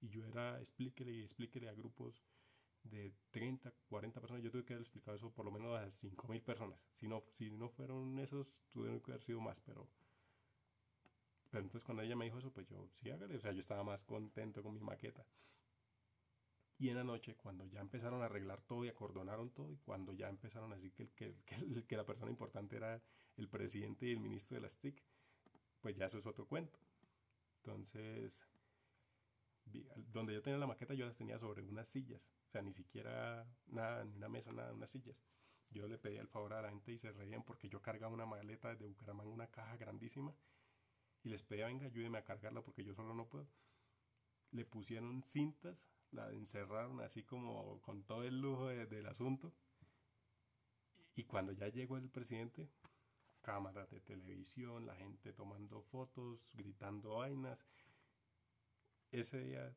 [0.00, 2.22] Y yo era, explíquele y explíquele a grupos
[2.84, 4.42] de 30, 40 personas.
[4.42, 6.80] Yo tuve que haber explicado eso por lo menos a 5.000 personas.
[6.92, 9.88] Si no, si no fueron esos, tuvieron que haber sido más, pero...
[11.50, 13.36] Pero entonces cuando ella me dijo eso, pues yo sí hágale.
[13.36, 15.24] O sea, yo estaba más contento con mi maqueta.
[16.76, 20.12] Y en la noche, cuando ya empezaron a arreglar todo y acordonaron todo, y cuando
[20.12, 23.02] ya empezaron a decir que, que, que, que la persona importante era
[23.36, 25.02] el presidente y el ministro de las TIC,
[25.80, 26.78] pues ya eso es otro cuento.
[27.56, 28.46] Entonces,
[29.96, 32.30] donde yo tenía la maqueta, yo las tenía sobre unas sillas.
[32.48, 35.22] O sea, ni siquiera nada, ni una mesa, nada, unas sillas.
[35.70, 38.24] Yo le pedía el favor a la gente y se reían porque yo cargaba una
[38.24, 40.34] maleta desde Bucaramanga, una caja grandísima.
[41.22, 43.46] Y les pedía, venga, ayúdeme a cargarla porque yo solo no puedo.
[44.50, 49.52] Le pusieron cintas, la encerraron así como con todo el lujo del asunto.
[51.14, 52.70] Y cuando ya llegó el presidente,
[53.42, 57.66] cámaras de televisión, la gente tomando fotos, gritando vainas.
[59.10, 59.76] Ese día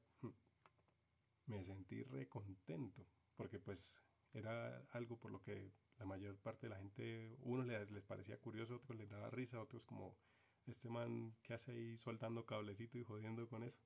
[1.46, 3.98] me sentí recontento, porque pues
[4.34, 8.40] era algo por lo que la mayor parte de la gente, unos les, les parecía
[8.40, 10.18] curioso, otros les daba risa, otros como
[10.66, 13.80] este man que hace ahí soltando cablecito y jodiendo con eso.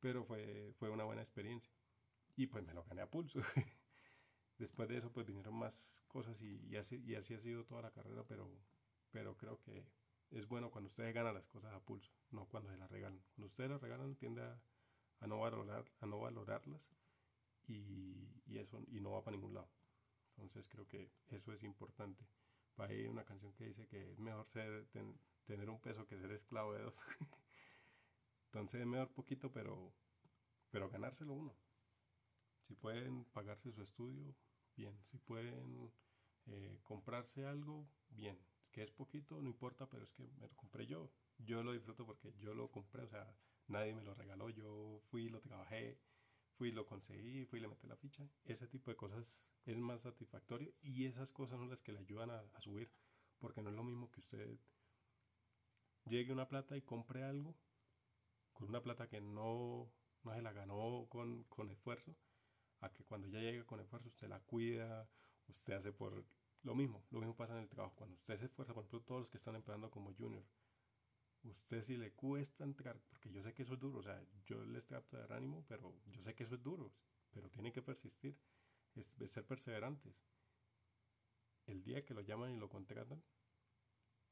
[0.00, 1.72] Pero fue, fue una buena experiencia.
[2.36, 3.40] Y pues me lo gané a pulso.
[4.58, 7.82] Después de eso pues vinieron más cosas y, y, así, y así ha sido toda
[7.82, 8.48] la carrera, pero
[9.10, 9.86] pero creo que
[10.30, 13.22] es bueno cuando ustedes ganan las cosas a pulso, no cuando se las regalan.
[13.34, 14.42] Cuando ustedes las regalan tiende
[15.26, 16.88] no, valorar, a no valorarlas
[17.66, 19.70] y, y, eso y no va para ningún lado.
[20.36, 22.26] Entonces creo que eso es importante.
[22.76, 24.86] Hay una canción que dice que es mejor ser,
[25.44, 27.04] tener un peso que ser esclavo de dos.
[28.46, 29.92] Entonces es mejor poquito, pero,
[30.70, 31.56] pero ganárselo uno.
[32.62, 34.34] Si pueden pagarse su estudio,
[34.76, 34.96] bien.
[35.02, 35.92] Si pueden
[36.46, 38.38] eh, comprarse algo, bien
[38.70, 41.10] que es poquito, no importa, pero es que me lo compré yo.
[41.38, 43.26] Yo lo disfruto porque yo lo compré, o sea,
[43.68, 46.00] nadie me lo regaló, yo fui, lo trabajé,
[46.56, 48.28] fui, lo conseguí, fui, le metí la ficha.
[48.44, 52.30] Ese tipo de cosas es más satisfactorio y esas cosas son las que le ayudan
[52.30, 52.90] a, a subir,
[53.38, 54.58] porque no es lo mismo que usted
[56.04, 57.54] llegue una plata y compre algo
[58.58, 59.92] con una plata que no,
[60.24, 62.16] no se la ganó con, con esfuerzo,
[62.80, 65.08] a que cuando ya llega con esfuerzo usted la cuida,
[65.46, 66.24] usted hace por
[66.62, 67.94] lo mismo, lo mismo pasa en el trabajo.
[67.94, 70.44] Cuando usted se esfuerza, por ejemplo, todos los que están empleando como junior,
[71.44, 74.64] usted si le cuesta entrar, porque yo sé que eso es duro, o sea, yo
[74.64, 76.92] les trato de dar ánimo, pero yo sé que eso es duro,
[77.30, 78.36] pero tiene que persistir,
[78.94, 80.14] es, ser perseverantes.
[81.66, 83.22] El día que lo llaman y lo contratan,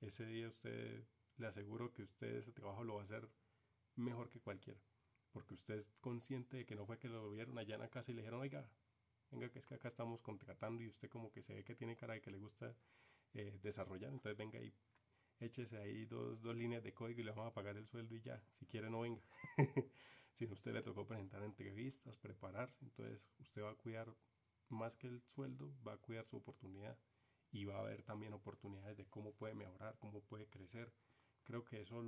[0.00, 1.06] ese día usted,
[1.36, 3.28] le aseguro que usted ese trabajo lo va a hacer
[3.94, 4.80] mejor que cualquiera,
[5.30, 8.10] porque usted es consciente de que no fue que lo vieron allá en la casa
[8.10, 8.70] y le dijeron, oiga,
[9.30, 11.96] venga, que es que acá estamos contratando y usted como que se ve que tiene
[11.96, 12.74] cara de que le gusta
[13.34, 14.72] eh, desarrollar, entonces venga y
[15.40, 18.20] échese ahí dos, dos líneas de código y le vamos a pagar el sueldo y
[18.20, 19.22] ya, si quiere no venga.
[20.32, 24.14] si no, usted le tocó presentar entrevistas, prepararse, entonces usted va a cuidar
[24.68, 26.98] más que el sueldo, va a cuidar su oportunidad
[27.50, 30.92] y va a haber también oportunidades de cómo puede mejorar, cómo puede crecer.
[31.44, 32.02] Creo que eso,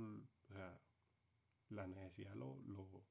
[1.69, 3.03] la necesidad lo, lo,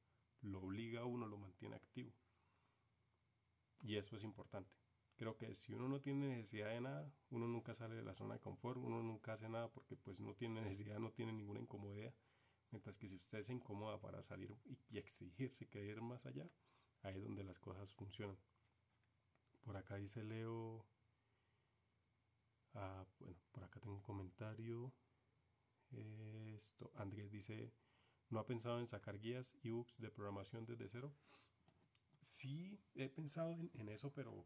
[0.42, 2.12] lo obliga a uno, lo mantiene activo.
[3.80, 4.70] Y eso es importante.
[5.18, 8.34] Creo que si uno no tiene necesidad de nada, uno nunca sale de la zona
[8.34, 12.14] de confort, uno nunca hace nada porque pues no tiene necesidad, no tiene ninguna incomodidad.
[12.70, 14.56] Mientras que si usted se incomoda para salir
[14.90, 16.48] y, exigirse que ir más allá,
[17.02, 18.38] ahí es donde las cosas funcionan.
[19.62, 20.86] Por acá dice Leo,
[22.74, 24.94] ah, bueno, por acá tengo un comentario.
[26.54, 27.74] Esto, Andrés dice,
[28.28, 31.12] ¿no ha pensado en sacar guías, ebooks de programación desde cero?
[32.20, 34.44] sí he pensado en, eso, pero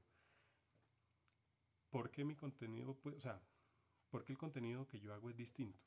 [1.92, 3.40] ¿por qué mi contenido, o sea,
[4.08, 5.78] por qué el contenido que yo hago es distinto?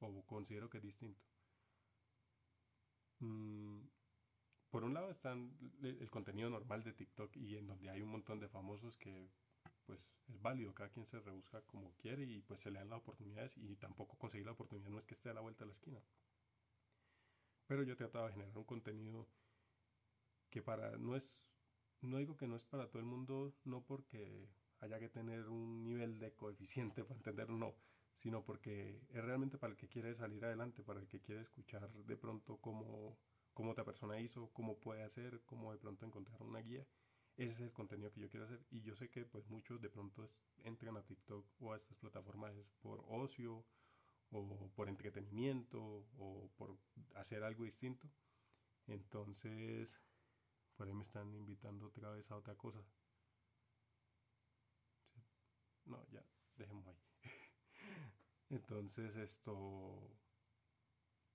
[0.00, 1.22] O considero que es distinto.
[3.20, 3.82] Mm,
[4.70, 5.32] por un lado está
[5.82, 9.30] el contenido normal de TikTok y en donde hay un montón de famosos que
[9.84, 13.00] pues es válido, cada quien se rebusca como quiere y pues se le dan las
[13.00, 15.72] oportunidades y tampoco conseguir la oportunidad no es que esté a la vuelta de la
[15.72, 16.02] esquina.
[17.66, 19.28] Pero yo he tratado de generar un contenido
[20.48, 21.44] que para no es
[22.00, 24.48] no digo que no es para todo el mundo no porque
[24.82, 27.74] haya que tener un nivel de coeficiente para entenderlo no
[28.14, 31.90] sino porque es realmente para el que quiere salir adelante para el que quiere escuchar
[31.90, 33.18] de pronto cómo
[33.54, 36.86] cómo otra persona hizo cómo puede hacer cómo de pronto encontrar una guía.
[37.36, 38.64] Ese es el contenido que yo quiero hacer.
[38.70, 40.26] Y yo sé que pues muchos de pronto
[40.64, 43.64] entran a TikTok o a estas plataformas por ocio
[44.30, 46.76] o por entretenimiento o por
[47.14, 48.08] hacer algo distinto.
[48.86, 49.98] Entonces
[50.76, 52.84] por ahí me están invitando otra vez a otra cosa.
[55.84, 56.24] No, ya,
[56.56, 56.96] dejemos ahí.
[58.50, 60.16] Entonces esto,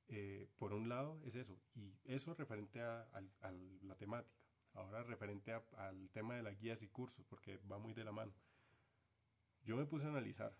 [0.07, 3.09] eh, por un lado es eso, y eso referente a,
[3.81, 4.35] la temática.
[4.73, 8.33] Ahora referente al tema de las guías y cursos, porque va muy de la mano.
[9.63, 10.55] Yo me puse a analizar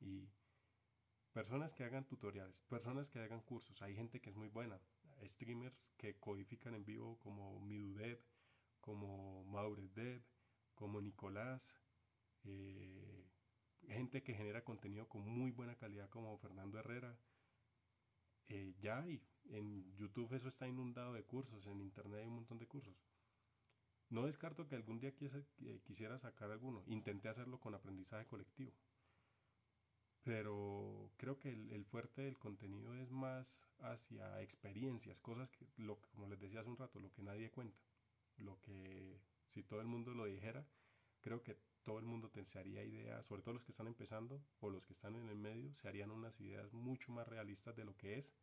[0.00, 0.30] y
[1.32, 4.80] personas que hagan tutoriales, personas que hagan cursos, hay gente que es muy buena,
[5.24, 8.20] streamers que codifican en vivo como Midudev,
[8.80, 10.22] como Mauredev,
[10.74, 11.80] como Nicolás,
[12.48, 13.26] eh,
[13.88, 17.18] gente que genera contenido con muy buena calidad como Fernando Herrera.
[18.48, 22.58] Eh, ya hay, en YouTube eso está inundado de cursos, en Internet hay un montón
[22.58, 22.96] de cursos.
[24.10, 25.14] No descarto que algún día
[25.84, 26.82] quisiera sacar alguno.
[26.86, 28.72] Intenté hacerlo con aprendizaje colectivo.
[30.22, 36.26] Pero creo que el, fuerte del contenido es más hacia experiencias, cosas que, lo, como
[36.26, 37.78] les decía hace un rato, lo que nadie cuenta.
[38.38, 40.66] Lo que, si todo el mundo lo dijera,
[41.20, 41.58] creo que
[41.88, 44.92] todo el mundo se haría ideas, sobre todo los que están empezando o los que
[44.92, 48.34] están en el medio, se harían unas ideas mucho más realistas de lo que es.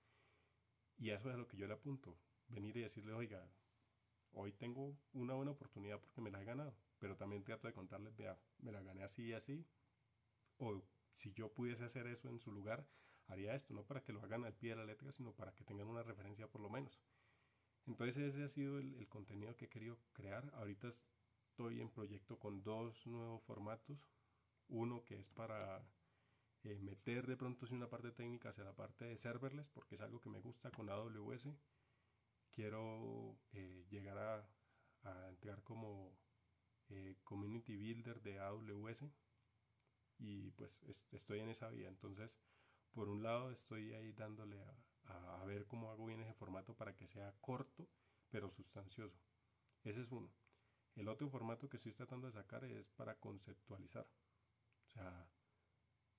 [0.98, 2.18] Y eso es a lo que yo le apunto.
[2.48, 3.48] Venir y decirle, oiga,
[4.32, 6.76] hoy tengo una buena oportunidad porque me la he ganado.
[6.98, 9.64] Pero también trato de contarles, vea, me la gané así y así.
[10.58, 10.82] O
[11.12, 12.88] si yo pudiese hacer eso en su lugar,
[13.28, 15.64] haría esto, no para que lo hagan al pie de la letra, sino para que
[15.64, 17.00] tengan una referencia por lo menos.
[17.86, 20.50] Entonces ese ha sido el, el contenido que he querido crear.
[20.56, 20.90] Ahorita
[21.56, 24.06] estoy en proyecto con dos nuevos formatos.
[24.68, 25.88] Uno que es para
[26.64, 30.20] eh, meter de pronto una parte técnica hacia la parte de serverless, porque es algo
[30.20, 31.48] que me gusta con AWS.
[32.52, 34.50] Quiero eh, llegar a,
[35.04, 36.20] a, entrar como
[36.90, 39.06] eh, community builder de AWS
[40.18, 40.82] y pues
[41.14, 41.88] estoy en esa vía.
[41.88, 42.38] Entonces,
[42.92, 44.60] por un lado estoy ahí dándole
[45.06, 47.88] a, a ver cómo hago bien ese formato para que sea corto
[48.30, 49.22] pero sustancioso.
[49.86, 50.34] Ese es uno.
[50.96, 54.08] El otro formato que estoy tratando de sacar es para conceptualizar.
[54.88, 55.28] O sea,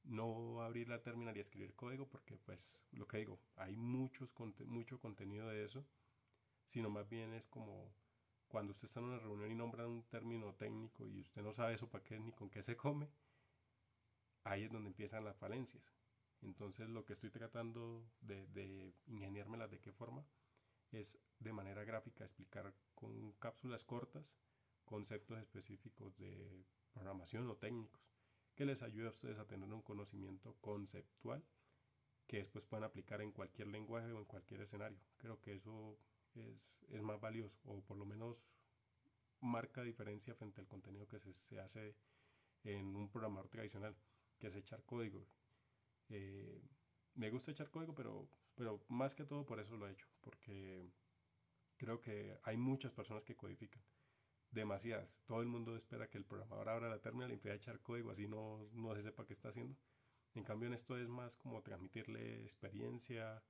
[0.04, 4.34] no abrir la terminal y escribir código porque pues lo que digo, hay muchos,
[4.66, 5.86] mucho contenido de eso,
[6.66, 7.92] sino más bien es como
[8.48, 11.74] cuando usted está en una reunión y nombra un término técnico y usted no sabe
[11.74, 13.10] eso para qué ni con qué se come,
[14.44, 15.82] ahí es donde empiezan las falencias.
[16.42, 20.24] Entonces lo que estoy tratando de, de de qué forma
[20.92, 24.32] es de manera gráfica explicar con cápsulas cortas
[24.86, 28.00] conceptos específicos de programación o técnicos
[28.54, 31.44] que les ayude a ustedes a tener un conocimiento conceptual
[32.26, 34.98] que después puedan aplicar en cualquier lenguaje o en cualquier escenario.
[35.18, 35.98] Creo que eso
[36.34, 38.54] es, más valioso o por lo menos
[39.40, 41.94] marca diferencia frente al contenido que se, hace
[42.64, 43.94] en un programador tradicional,
[44.38, 45.28] que es echar código.
[46.08, 46.62] Eh,
[47.14, 50.90] me gusta echar código, pero, pero más que todo por eso lo he hecho, porque
[51.76, 53.82] creo que hay muchas personas que codifican
[54.50, 55.20] demasiadas.
[55.26, 58.10] Todo el mundo espera que el programador abra la terminal y empiece a echar código,
[58.10, 59.76] así no, no se sepa qué está haciendo.
[60.34, 63.42] En cambio, en esto es más como transmitirle experiencia,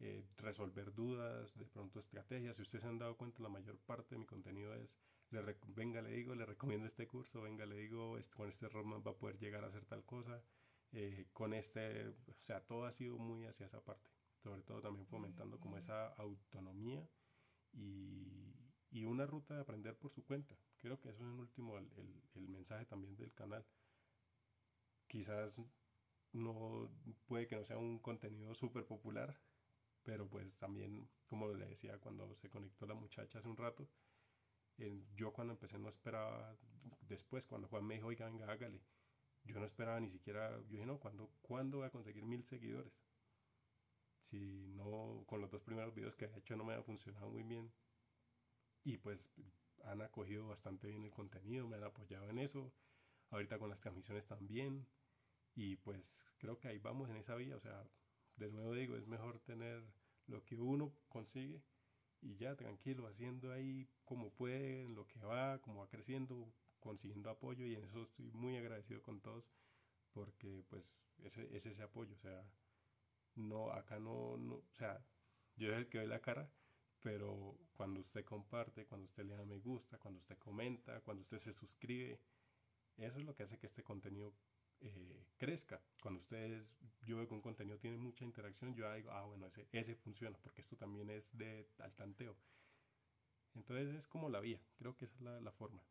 [0.00, 2.56] eh, resolver dudas, de pronto estrategias.
[2.56, 4.98] Si ustedes se han dado cuenta, la mayor parte de mi contenido es,
[5.30, 9.06] le venga, le digo, le recomiendo este curso, venga, le digo, este, con este roadmap
[9.06, 10.42] va a poder llegar a hacer tal cosa.
[10.90, 14.10] Eh, con este, o sea, todo ha sido muy hacia esa parte.
[14.42, 17.08] Sobre todo también fomentando como esa autonomía
[17.72, 18.41] y,
[18.92, 20.54] y una ruta de aprender por su cuenta.
[20.76, 21.88] Creo que eso es en último el,
[22.34, 23.64] el, mensaje también del canal.
[25.06, 25.60] Quizás
[26.32, 26.90] no
[27.26, 29.40] puede que no sea un contenido súper popular,
[30.02, 33.88] pero pues también, como le decía cuando se conectó la muchacha hace un rato,
[35.16, 36.56] yo cuando empecé no esperaba,
[37.00, 38.82] después cuando Juan me dijo, oiga, venga, hágale,
[39.44, 43.00] yo no esperaba ni siquiera, yo dije, no, ¿cuándo, ¿cuándo voy a conseguir mil seguidores?
[44.20, 47.42] Si no, con los dos primeros videos que he hecho no me ha funcionado muy
[47.42, 47.72] bien,
[48.84, 49.30] y pues
[49.84, 52.72] han acogido bastante bien el contenido, me han apoyado en eso,
[53.30, 54.86] ahorita con las transmisiones también,
[55.54, 57.84] y pues creo que ahí vamos en esa vía, o sea,
[58.36, 59.82] de nuevo digo, es mejor tener
[60.26, 61.62] lo que uno consigue
[62.20, 67.30] y ya tranquilo, haciendo ahí como puede, en lo que va, como va creciendo, consiguiendo
[67.30, 69.50] apoyo y en eso estoy muy agradecido con todos
[70.12, 72.44] porque pues ese, es ese apoyo, o sea,
[73.34, 75.04] no, acá no, no, o sea,
[75.56, 76.50] yo es el que doy la cara,
[77.02, 81.38] pero cuando usted comparte, cuando usted le da me gusta, cuando usted comenta, cuando usted
[81.38, 82.20] se suscribe,
[82.96, 84.32] eso es lo que hace que este contenido
[84.80, 85.82] eh, crezca.
[86.00, 89.68] Cuando ustedes, yo veo que un contenido tiene mucha interacción, yo digo, ah, bueno, ese,
[89.72, 92.36] ese funciona, porque esto también es de al tanteo.
[93.54, 95.82] Entonces es como la vía, creo que esa es la, la forma.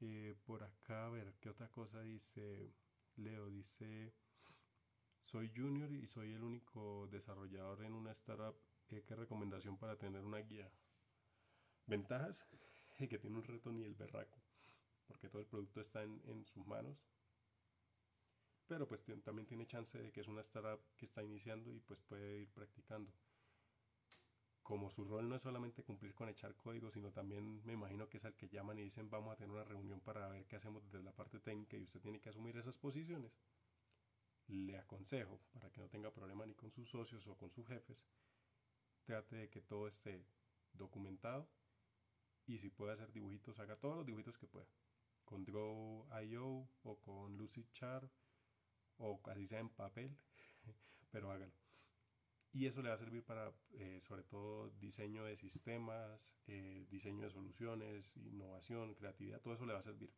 [0.00, 2.74] Eh, por acá, a ver, ¿qué otra cosa dice
[3.16, 3.48] Leo?
[3.48, 4.12] Dice,
[5.20, 8.56] soy junior y soy el único desarrollador en una startup
[9.00, 10.70] ¿Qué, recomendación para tener una guía?
[11.86, 12.44] Ventajas,
[12.98, 14.38] que tiene un reto ni el berraco,
[15.06, 17.06] porque todo el producto está en, sus manos.
[18.66, 22.02] pero pues también tiene chance de que es una startup que está iniciando y pues
[22.02, 23.10] puede ir practicando.
[24.62, 28.18] Como su rol no es solamente cumplir con echar código, sino también me imagino que
[28.18, 30.84] es al que llaman y dicen vamos a tener una reunión para ver qué hacemos
[30.84, 33.32] desde la parte técnica y usted tiene que asumir esas posiciones.
[34.48, 38.04] Le aconsejo, para que no tenga problema ni con sus socios o con sus jefes,
[39.02, 40.26] trate de que todo esté
[40.72, 41.48] documentado
[42.46, 44.66] y si puede hacer dibujitos, haga todos los dibujitos que pueda.
[45.24, 48.10] Con Draw.io o con Lucidchart
[48.98, 50.16] o casi sea en papel,
[51.10, 51.54] pero hágalo.
[52.54, 57.24] Y eso le va a servir para, eh, sobre todo, diseño de sistemas, eh, diseño
[57.24, 60.12] de soluciones, innovación, creatividad, todo eso le va a servir.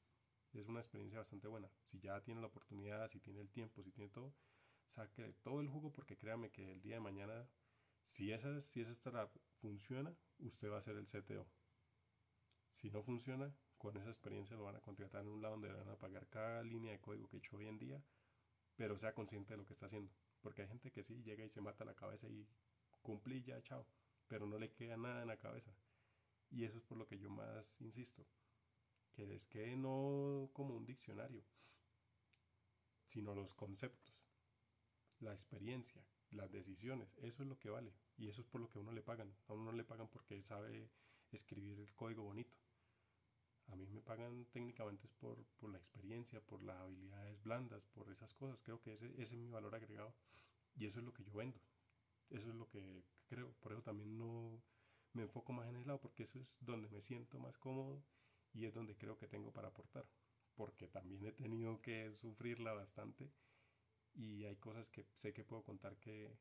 [0.52, 1.70] Es una experiencia bastante buena.
[1.84, 4.34] Si ya tiene la oportunidad, si tiene el tiempo, si tiene todo,
[4.88, 7.48] saque todo el jugo porque créame que el día de mañana,
[8.04, 11.46] si esa, si esa startup funciona, usted va a ser el CTO.
[12.70, 15.74] Si no funciona, con esa experiencia lo van a contratar en un lado donde le
[15.74, 18.02] van a pagar cada línea de código que he hecho hoy en día
[18.76, 20.12] pero sea consciente de lo que está haciendo.
[20.40, 22.46] Porque hay gente que sí llega y se mata la cabeza y
[23.02, 23.86] cumplí ya, chao,
[24.26, 25.74] pero no le queda nada en la cabeza.
[26.50, 28.26] Y eso es por lo que yo más insisto,
[29.12, 31.44] que les quede no como un diccionario,
[33.06, 34.14] sino los conceptos,
[35.20, 36.04] la experiencia,
[36.34, 37.92] las decisiones, eso es lo que vale.
[38.16, 39.34] Y eso es por lo que a uno le pagan.
[39.48, 40.90] A uno no le pagan porque sabe
[41.32, 42.56] escribir el código bonito.
[43.68, 45.38] A mí me pagan técnicamente es por,
[45.70, 48.62] la experiencia, por las habilidades blandas, por esas cosas.
[48.62, 50.14] Creo que ese, ese, es mi valor agregado
[50.76, 51.58] y eso es lo que yo vendo.
[52.30, 53.52] Eso es lo que creo.
[53.60, 54.62] Por eso también no
[55.12, 58.02] me enfoco más en el lado porque eso es donde me siento más cómodo
[58.52, 60.06] y es donde creo que tengo para aportar.
[60.54, 63.32] Porque también he tenido que sufrirla bastante
[64.14, 66.36] y hay cosas que sé que puedo contar que,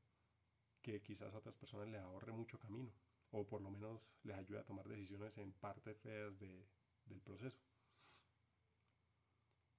[0.82, 2.94] que quizás a otras personas les ahorre mucho camino
[3.32, 6.68] o por lo menos les ayude a tomar decisiones en parte feas de,
[7.06, 7.60] del proceso.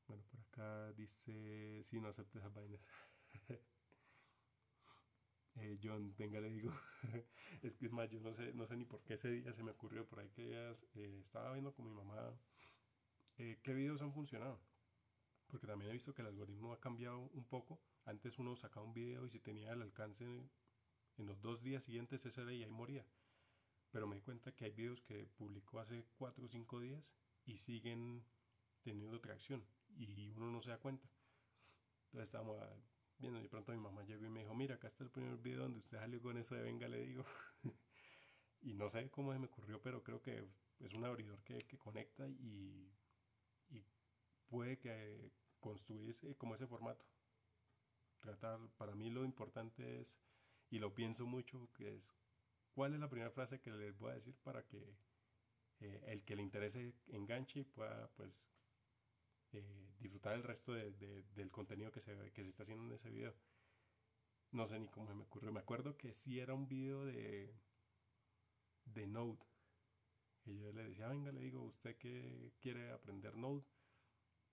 [0.07, 2.81] Bueno, por acá dice, si no aceptes esas vainas.
[5.57, 6.73] eh, John, venga, le digo,
[7.63, 9.63] es que es más, yo no sé, no sé ni por qué ese día se
[9.63, 10.53] me ocurrió por ahí que
[10.95, 12.37] eh, estaba viendo con mi mamá
[13.39, 14.61] eh, qué videos han funcionado.
[15.59, 17.81] Porque también he visto que el algoritmo ha cambiado un poco.
[18.05, 20.25] Antes uno sacaba un video y si tenía el alcance
[21.17, 23.07] en los dos días siguientes, ese era y ahí moría
[23.95, 27.15] pero me di cuenta que hay videos que publicó hace 4 o 5 días
[27.45, 28.25] y siguen
[28.83, 29.65] teniendo tracción
[29.97, 31.09] y uno no se da cuenta.
[32.07, 32.61] Entonces estábamos
[33.19, 35.37] viendo y de pronto mi mamá llegó y me dijo, mira, acá está el primer
[35.37, 37.25] video donde usted salió con eso de venga, le digo.
[38.63, 40.45] y no sé cómo se me ocurrió, pero creo que
[40.81, 42.91] es un abridor que, que conecta y,
[43.71, 43.85] y,
[44.49, 45.31] puede que
[45.69, 47.05] construirse como ese formato.
[48.21, 50.21] Tratar, para mí lo importante es,
[50.71, 52.13] y lo pienso mucho, que es
[52.75, 54.97] ¿Cuál es la primera frase que les voy a decir para que
[55.79, 58.51] eh, el que le interese enganche y pueda pues
[59.53, 63.33] eh, disfrutar el resto del contenido que se, que se está haciendo en ese video?
[64.51, 65.53] No sé ni cómo se me ocurrió.
[65.53, 67.55] Me acuerdo que sí era un video de,
[68.87, 69.39] de Node.
[70.45, 73.65] Y yo le decía, venga, le digo, usted que quiere aprender Node,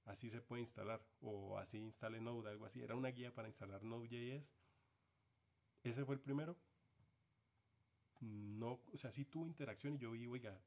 [0.05, 1.05] así se puede instalar.
[1.19, 2.81] O así instale Node, algo así.
[2.81, 4.53] Era una guía para instalar Node.js.
[5.83, 6.57] Ese fue el primero
[8.21, 10.61] no, o sea, sí tuvo interacción y yo vi, oiga,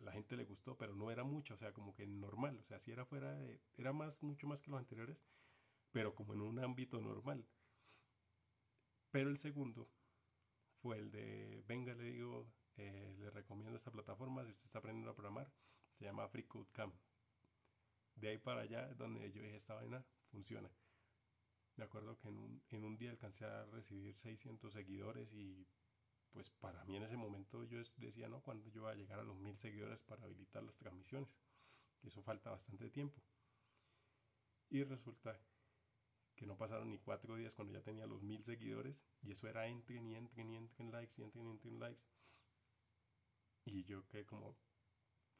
[0.00, 2.80] la gente le gustó, pero no era mucho, o sea, como que normal, o sea,
[2.80, 5.22] si era fuera de, era más, mucho más que los anteriores,
[5.92, 7.46] pero como en un ámbito normal.
[9.10, 9.88] Pero el segundo
[10.82, 15.10] fue el de, venga, le digo, eh, le recomiendo esta plataforma, si usted está aprendiendo
[15.10, 15.50] a programar,
[15.92, 16.94] se llama FreeCodeCamp.
[18.16, 20.70] De ahí para allá, donde yo dije, esta vaina funciona.
[21.76, 25.66] Me acuerdo que en un, en un día alcancé a recibir 600 seguidores y
[26.32, 28.42] pues para mí en ese momento yo decía, ¿no?
[28.42, 31.34] Cuando yo voy a llegar a los mil seguidores para habilitar las transmisiones.
[32.02, 33.22] Eso falta bastante tiempo.
[34.68, 35.40] Y resulta
[36.34, 39.66] que no pasaron ni cuatro días cuando ya tenía los mil seguidores y eso era
[39.66, 42.04] entren y entren y entren likes y entren y entren likes.
[43.64, 44.56] Y yo que como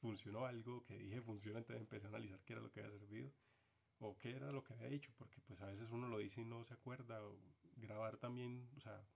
[0.01, 3.33] funcionó algo que dije funciona, entonces empecé a analizar qué era lo que había servido
[3.99, 6.45] o qué era lo que había hecho, porque pues a veces uno lo dice y
[6.45, 7.39] no se acuerda, o
[7.77, 9.07] grabar también, o sea,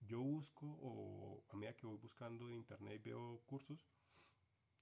[0.00, 3.86] yo busco o a medida que voy buscando en internet veo cursos,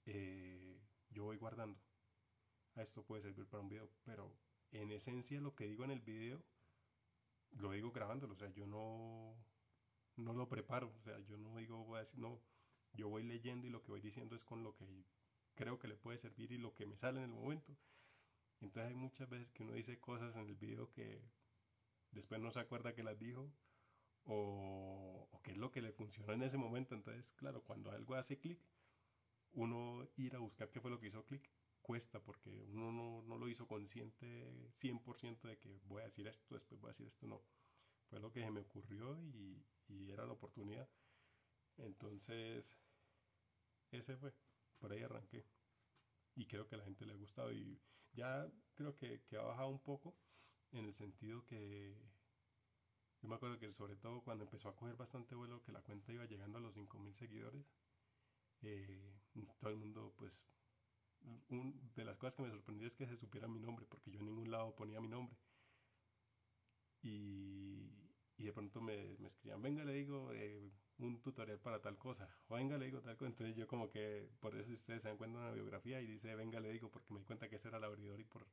[0.07, 1.81] eh, yo voy guardando.
[2.77, 4.33] A esto puede servir para un video, pero
[4.71, 6.45] en esencia lo que digo en el video
[7.53, 9.35] lo digo grabándolo, o sea, yo no,
[10.17, 12.41] no lo preparo, o sea, yo no digo, voy a decir, no,
[12.93, 15.05] yo voy leyendo y lo que voy diciendo es con lo que
[15.61, 17.77] creo que le puede servir y lo que me sale en el momento.
[18.63, 21.23] Entonces hay muchas veces que uno dice cosas en el video que
[22.13, 23.53] después no se acuerda que las dijo
[24.25, 26.95] o, qué es lo que le funcionó en ese momento.
[26.95, 28.59] Entonces, claro, cuando algo hace clic,
[29.53, 31.51] uno ir a buscar qué fue lo que hizo clic
[31.83, 36.55] cuesta porque uno no, no lo hizo consciente 100% de que voy a decir esto,
[36.55, 37.43] después voy a decir esto, no.
[38.09, 40.89] Fue lo que se me ocurrió y, y era la oportunidad.
[41.77, 42.79] Entonces,
[43.91, 44.33] ese fue,
[44.81, 45.47] por ahí arranqué.
[46.35, 47.81] Y creo que a la gente le ha gustado y
[48.13, 50.17] ya creo que, ha bajado un poco
[50.73, 51.97] en el sentido que
[53.21, 56.13] yo me acuerdo que sobre todo cuando empezó a coger bastante vuelo, que la cuenta
[56.13, 57.67] iba llegando a los 5.000 seguidores,
[58.63, 59.21] eh,
[59.59, 60.43] todo el mundo pues
[61.49, 64.21] un, de las cosas que me sorprendió es que se supiera mi nombre, porque yo
[64.21, 65.37] en ningún lado ponía mi nombre.
[67.03, 67.70] Y
[68.51, 72.57] de pronto me, me, escribían, venga, le digo eh, un tutorial para tal cosa, o
[72.57, 73.29] venga, le digo tal cosa.
[73.29, 76.35] Entonces yo como que, por eso ustedes se dan cuenta de una biografía y dice,
[76.35, 78.47] venga, le digo, porque me di cuenta que ese era el abridor y por,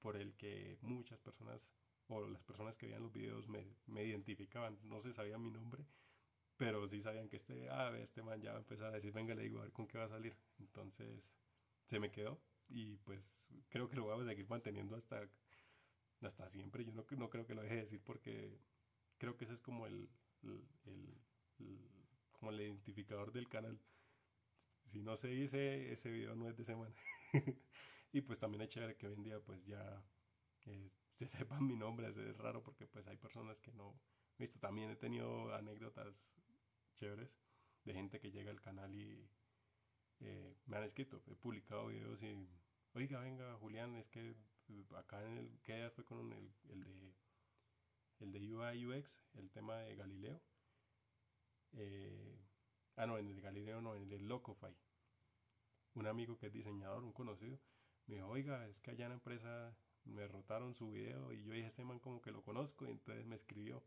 [0.00, 1.72] por el que muchas personas,
[2.08, 5.86] o las personas que veían los videos me, me identificaban, no se sabía mi nombre,
[6.56, 9.34] pero sí sabían que este, ah, este man ya va a empezar a decir, venga,
[9.34, 10.36] le digo, a ver con qué va a salir.
[10.58, 11.38] Entonces
[11.86, 12.38] se me quedó
[12.68, 15.26] y pues creo que lo voy a seguir manteniendo hasta,
[16.20, 16.84] hasta siempre.
[16.84, 18.60] Yo no, no creo que lo deje de decir porque
[19.20, 20.08] creo que ese es como el,
[20.42, 21.20] el,
[22.32, 23.78] como el identificador del canal.
[24.86, 26.94] Si no se dice, ese video no es de semana.
[28.12, 30.02] y pues también es chévere que hoy en día pues ya
[30.64, 32.08] eh, se sepan mi nombre.
[32.08, 34.00] Es, raro porque pues hay personas que no...
[34.38, 36.34] Visto, también he tenido anécdotas
[36.96, 37.38] chéveres
[37.84, 39.28] de gente que llega al canal y
[40.20, 42.48] eh, me han escrito, he publicado videos y,
[42.94, 44.34] oiga, venga, Julián, es que
[44.68, 47.14] eh, acá en el, que fue con el, el, de
[48.20, 50.40] el de UI UX, el tema de Galileo.
[51.72, 52.38] Eh,
[52.96, 54.76] ah, no, en el de Galileo no, en el Locofy.
[55.94, 57.58] Un amigo que es diseñador, un conocido,
[58.06, 61.52] me dijo, oiga, es que allá en la empresa me rotaron su video y yo
[61.52, 63.82] dije, este man como que lo conozco y entonces me escribió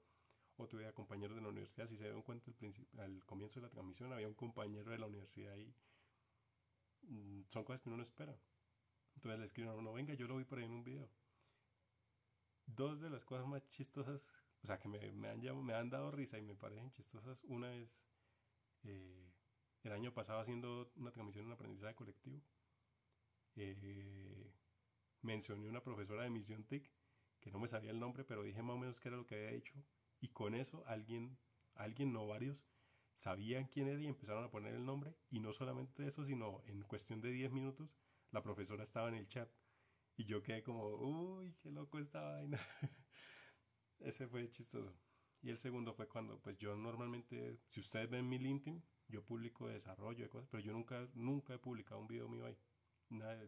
[0.57, 3.72] o tuve compañeros de la universidad, si se dieron cuenta al, al comienzo de la
[3.72, 5.73] transmisión había un compañero de la universidad ahí
[7.07, 8.38] Mm, son cosas que uno no espera.
[9.15, 11.10] Entonces le escriben a uno, venga, yo lo vi por ahí en un video.
[12.65, 14.31] Dos de las cosas más chistosas,
[14.64, 17.76] o sea, que me, me han, me han dado risa y me parecen chistosas, una
[17.76, 18.02] es
[18.84, 19.34] eh,
[19.84, 22.41] el año pasado haciendo una transmisión en aprendizaje colectivo.
[23.56, 24.52] Eh,
[25.22, 26.90] mencioné una profesora de misión TIC
[27.40, 29.35] que no me sabía el nombre, pero dije más o menos qué era lo que
[29.35, 29.73] había hecho.
[30.22, 31.38] Y con eso alguien,
[31.76, 32.64] alguien, no varios,
[33.14, 35.14] sabían quién era y empezaron a poner el nombre.
[35.30, 37.94] Y no solamente eso, sino en cuestión de 10 minutos,
[38.31, 39.49] la profesora estaba en el chat.
[40.15, 42.60] Y yo quedé como, uy, qué loco esta vaina.
[43.99, 44.94] Ese fue chistoso.
[45.41, 49.68] Y el segundo fue cuando, pues yo normalmente, si ustedes ven mi LinkedIn, yo publico
[49.68, 52.57] desarrollo de cosas, pero yo nunca, nunca he publicado un video mío ahí.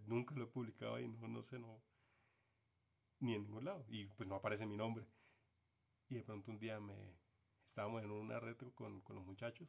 [0.06, 1.82] nunca lo he publicado ahí, no, no sé, no.
[3.20, 3.86] Ni en ningún lado.
[3.88, 5.08] Y pues no aparece mi nombre.
[6.10, 7.18] Y de pronto un día me,
[7.66, 9.68] estábamos en una retro con, con, los muchachos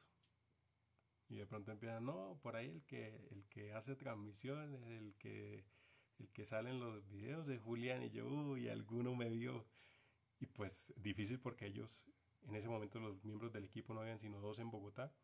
[1.28, 5.64] y de pronto empiezan, no, por ahí el que, el que hace transmisiones, el que,
[6.18, 9.66] el que sale en los videos de Julián y yo, uy, alguno me vio.
[10.38, 12.02] Y pues difícil porque ellos,
[12.48, 15.14] en ese momento los miembros del equipo no habían sino dos en Bogotá,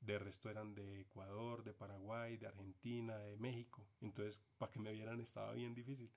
[0.00, 3.86] de resto eran de Ecuador, de Paraguay, de Argentina, de México.
[4.00, 6.10] Entonces, para que me vieran estaba bien difícil.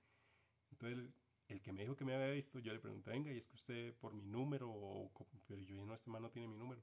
[0.70, 1.10] Entonces,
[1.48, 3.56] el que me dijo que me había visto, yo le pregunté, venga, y es que
[3.56, 5.10] usted por mi número, o,
[5.46, 6.82] pero yo dije, no, este man no tiene mi número.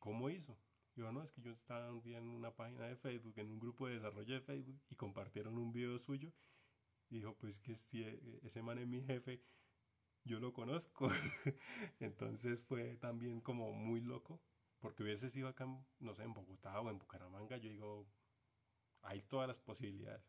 [0.00, 0.56] ¿Cómo hizo?
[0.94, 3.58] Yo, no, es que yo estaba un día en una página de Facebook, en un
[3.58, 6.32] grupo de desarrollo de Facebook, y compartieron un video suyo.
[7.12, 9.42] Dijo, pues que si e, ese man es mi jefe,
[10.24, 11.10] yo lo conozco.
[12.00, 14.40] Entonces fue también como muy loco,
[14.78, 15.66] porque hubiese sido acá,
[15.98, 18.08] no sé, en Bogotá o en Bucaramanga, yo digo,
[19.02, 20.24] hay todas las posibilidades.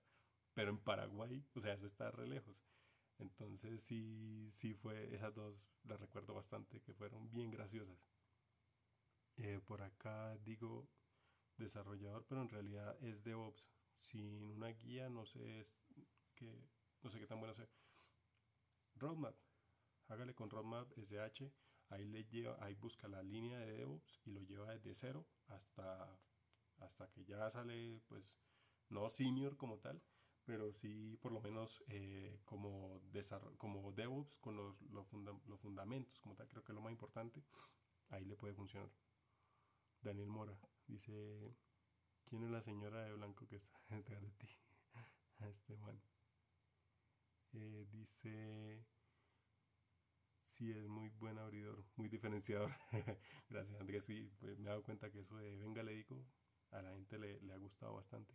[0.54, 2.62] Pero en Paraguay, o sea, eso está re lejos.
[3.18, 7.98] Entonces sí, sí fue, esas dos las recuerdo bastante, que fueron bien graciosas.
[9.38, 10.90] Eh, por acá digo
[11.58, 13.70] desarrollador, pero en realidad es DevOps.
[14.00, 15.64] Sin una guía no sé
[17.02, 17.68] no sé qué tan bueno sea.
[18.96, 19.36] Roadmap,
[20.08, 21.52] hágale con Roadmap SH,
[21.90, 26.20] ahí le lleva, ahí busca la línea de DevOps y lo lleva desde cero hasta,
[26.78, 28.40] hasta que ya sale, pues,
[28.90, 30.02] no senior como tal,
[30.46, 33.02] pero sí por lo menos eh, como,
[33.58, 35.08] como DevOps con los, los,
[35.60, 37.44] fundamentos, como tal, creo que es lo más importante,
[38.10, 38.90] ahí le puede funcionar.
[40.02, 40.58] Daniel Mora
[40.88, 41.56] dice,
[42.26, 44.48] ¿quién es la señora de blanco que está detrás de ti?
[45.50, 46.13] este man.
[47.54, 48.86] Eh, dice,
[50.42, 52.72] sí, es muy buen abridor, muy diferenciador.
[53.50, 56.26] Gracias Andrés, sí, pues me he dado cuenta que eso de venga le digo,
[56.72, 58.34] a la gente le, ha gustado bastante.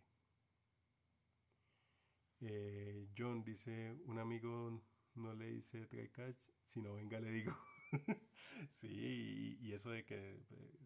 [2.41, 4.81] Eh, John dice, un amigo
[5.15, 7.57] no le dice try catch, sino venga le digo.
[8.69, 10.79] sí, y, eso de que, eh,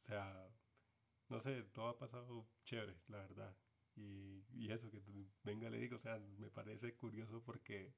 [0.00, 0.50] o sea,
[1.28, 3.56] no sé, todo ha pasado chévere, la verdad.
[3.98, 5.02] Y, eso, que
[5.44, 7.94] venga, le digo, o sea, me parece curioso porque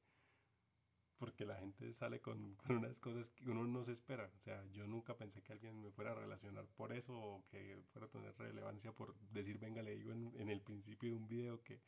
[1.18, 4.31] porque la gente sale con, con, unas cosas que uno no se espera.
[4.36, 7.82] O sea, yo nunca pensé que alguien me fuera a relacionar por eso o que
[7.93, 11.28] fuera a tener relevancia por decir, venga, le digo en, en el principio de un
[11.28, 11.82] video que,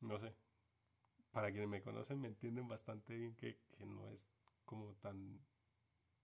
[0.00, 0.34] no sé,
[1.30, 4.28] para quienes me conocen me entienden bastante bien que, que no es
[4.64, 5.40] como tan,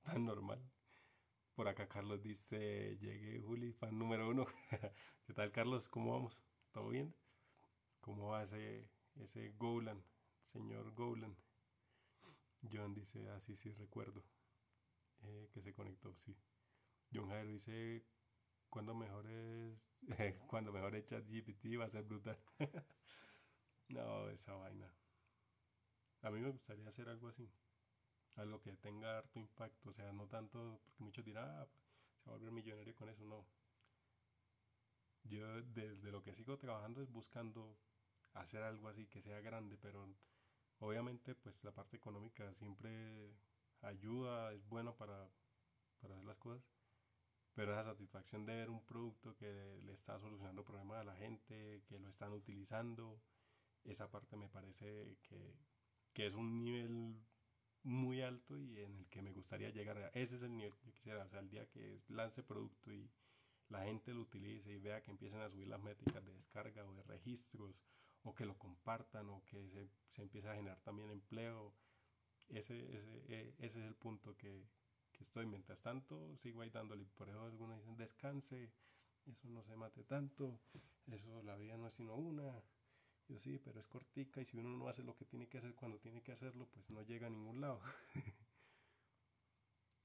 [0.02, 0.60] tan normal.
[1.54, 4.44] Por acá Carlos dice, llegué Juli, fan número uno.
[5.26, 5.88] ¿Qué tal Carlos?
[5.88, 6.42] ¿Cómo vamos?
[8.02, 10.04] ¿Cómo va ese, ese Golan,
[10.42, 11.34] señor Golan?
[12.70, 14.22] John dice, así ah, sí, recuerdo
[15.22, 16.36] eh, que se conectó, sí.
[17.10, 18.04] John Jairo dice,
[18.68, 19.80] cuando mejor es,
[20.48, 22.38] cuando mejor es GPT va a ser brutal.
[23.88, 24.92] no, esa vaina.
[26.20, 27.50] A mí me gustaría hacer algo así.
[28.34, 29.88] Algo que tenga harto impacto.
[29.88, 31.66] O sea, no tanto, porque muchos dirán, ah,
[32.18, 33.24] se va a volver millonario con eso.
[33.24, 33.46] No.
[35.28, 37.76] Yo desde lo que sigo trabajando es buscando
[38.34, 40.08] hacer algo así que sea grande, pero
[40.78, 43.34] Obviamente, pues la parte económica siempre
[43.80, 45.30] ayuda, es bueno para,
[46.00, 46.62] para hacer las cosas,
[47.54, 51.82] pero esa satisfacción de ver un producto que le está solucionando problemas a la gente,
[51.86, 53.22] que lo están utilizando,
[53.84, 55.54] esa parte me parece que,
[56.12, 57.16] que es un nivel
[57.82, 59.96] muy alto y en el que me gustaría llegar.
[59.96, 62.92] A, ese es el nivel que yo quisiera, o sea, el día que lance producto
[62.92, 63.10] y
[63.68, 66.94] la gente lo utilice y vea que empiecen a subir las métricas de descarga o
[66.94, 67.82] de registros
[68.22, 71.72] o que lo compartan o que se, se empiece a generar también empleo.
[72.48, 74.68] Ese, ese, e, ese es el punto que,
[75.12, 75.46] que, estoy.
[75.46, 77.06] Mientras tanto, sigo ahí dándole.
[77.16, 78.72] Por eso algunos dicen, descanse,
[79.26, 80.60] eso no se mate tanto,
[81.10, 82.62] eso la vida no es sino una.
[83.28, 85.74] Yo sí, pero es cortica y si uno no hace lo que tiene que hacer
[85.74, 87.80] cuando tiene que hacerlo, pues no llega a ningún lado.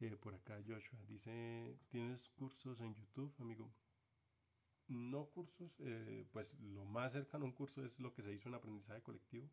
[0.02, 3.72] eh, por acá Joshua dice, ¿tienes cursos en YouTube, amigo?
[4.92, 8.50] no cursos, eh, pues lo más cercano a un curso es lo que se hizo
[8.50, 9.50] en aprendizaje colectivo.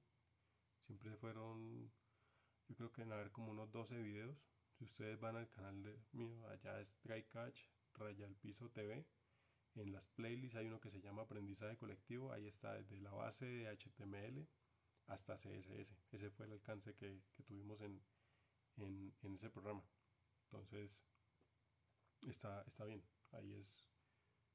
[0.80, 1.90] Siempre fueron,
[2.66, 4.50] yo creo que en haber como unos 12 videos.
[4.72, 5.74] Si ustedes van al canal
[6.12, 6.94] mío, allá es
[7.30, 7.60] Catch,
[7.94, 9.06] Raya el Piso TV.
[9.74, 12.32] En las playlists hay uno que se llama aprendizaje colectivo.
[12.32, 14.46] Ahí está desde la base de HTML
[15.06, 15.94] hasta CSS.
[16.12, 18.00] Ese fue el alcance que, tuvimos en,
[18.76, 19.82] en, ese programa.
[20.50, 21.04] Entonces,
[22.22, 23.04] está, está bien.
[23.32, 23.86] Ahí es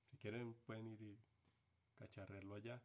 [0.10, 1.20] si quieren pueden ir y
[1.96, 2.82] cacharrearlo allá.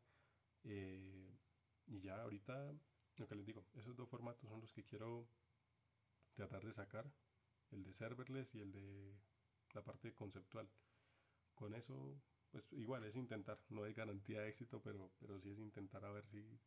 [0.64, 1.38] Eh,
[1.86, 2.74] y ya ahorita,
[3.16, 5.28] lo que les digo, esos dos formatos son los que quiero
[6.34, 7.10] tratar de sacar.
[7.70, 9.18] El de serverless y el de
[9.72, 10.70] la parte conceptual.
[11.54, 13.62] Con eso, pues igual es intentar.
[13.70, 16.58] No hay garantía de éxito, pero, pero sí es intentar a ver si,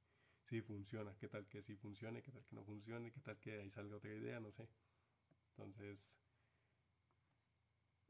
[0.43, 1.15] si funciona.
[1.17, 3.95] Qué tal que sí funcione, qué tal que no funcione, qué tal que ahí salga
[3.95, 4.67] otra idea, no sé.
[5.49, 6.17] Entonces,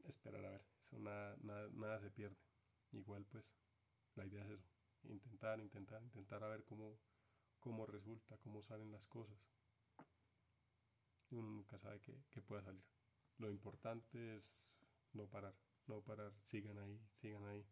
[0.04, 2.36] esperar a ver, eso nada, nada, se pierde.
[2.92, 3.44] Igual pues
[4.14, 4.68] la idea es eso,
[5.04, 6.98] intentar, intentar, intentar a ver cómo,
[7.58, 9.38] cómo resulta, cómo salen las cosas.
[11.30, 12.84] Uno nunca sabe qué, pueda salir.
[13.38, 14.70] Lo importante es
[15.12, 15.54] no parar,
[15.86, 17.66] no parar, sigan ahí, sigan ahí.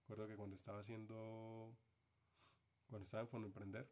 [0.00, 1.74] Recuerdo que cuando estaba haciendo,
[2.88, 3.90] cuando estaba en Fondo Emprender,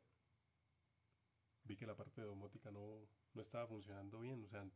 [1.64, 4.44] vi que la parte de domótica no, no estaba funcionando bien.
[4.44, 4.68] O sea,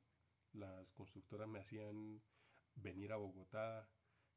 [0.52, 2.22] las constructoras me hacían
[2.76, 3.88] venir a Bogotá,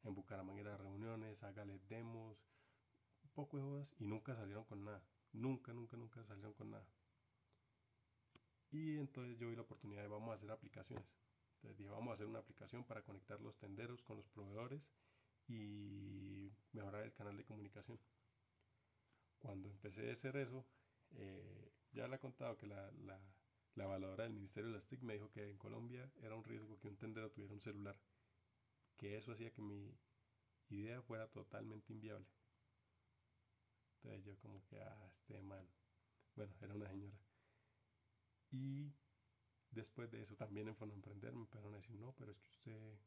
[0.04, 2.38] en Bucaramanga era reuniones, hágale demos,
[3.24, 5.04] un poco de cosas y nunca salieron con nada.
[5.34, 6.88] Nunca, nunca, nunca salieron con nada.
[8.72, 11.06] Y entonces yo vi la oportunidad de vamos a hacer aplicaciones.
[11.56, 14.92] Entonces dije, vamos a hacer una aplicación para conectar los tenderos con los proveedores
[15.48, 18.00] y mejorar el canal de comunicación.
[19.40, 20.66] Cuando empecé a hacer eso,
[21.12, 23.20] eh, ya le he contado que la, la,
[23.76, 26.80] la evaluadora del Ministerio de las TIC me dijo que en Colombia era un riesgo
[26.80, 28.00] que un tendero tuviera un celular
[28.98, 29.98] que eso hacía que mi
[30.70, 32.28] idea fuera totalmente inviable.
[33.96, 35.68] Entonces yo como que, ah, este man,
[36.36, 37.18] bueno, era una señora.
[38.52, 38.94] Y
[39.72, 42.48] después de eso también en Fondo Emprender me empezaron a decir, no, pero es que
[42.48, 43.00] usted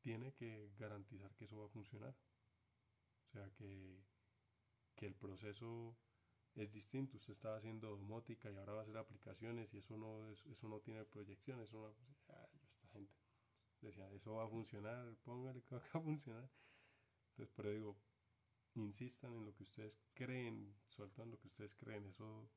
[0.00, 2.14] tiene que garantizar que eso va a funcionar.
[3.26, 4.04] O sea, que,
[4.94, 5.96] que el proceso
[6.54, 7.16] es distinto.
[7.16, 10.80] Usted estaba haciendo domótica y ahora va a hacer aplicaciones y eso no, eso no
[10.80, 11.68] tiene proyecciones.
[11.68, 11.80] Eso
[12.28, 12.43] no,
[13.88, 16.50] decía, eso va a funcionar, póngale que va a funcionar.
[17.30, 17.96] Entonces, pero digo,
[18.74, 22.50] insistan en lo que ustedes creen, sueltan lo que ustedes creen, eso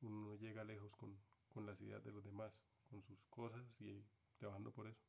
[0.00, 2.52] uno llega lejos con, con las ideas de los demás,
[2.90, 4.04] con sus cosas y
[4.36, 5.02] trabajando por eso.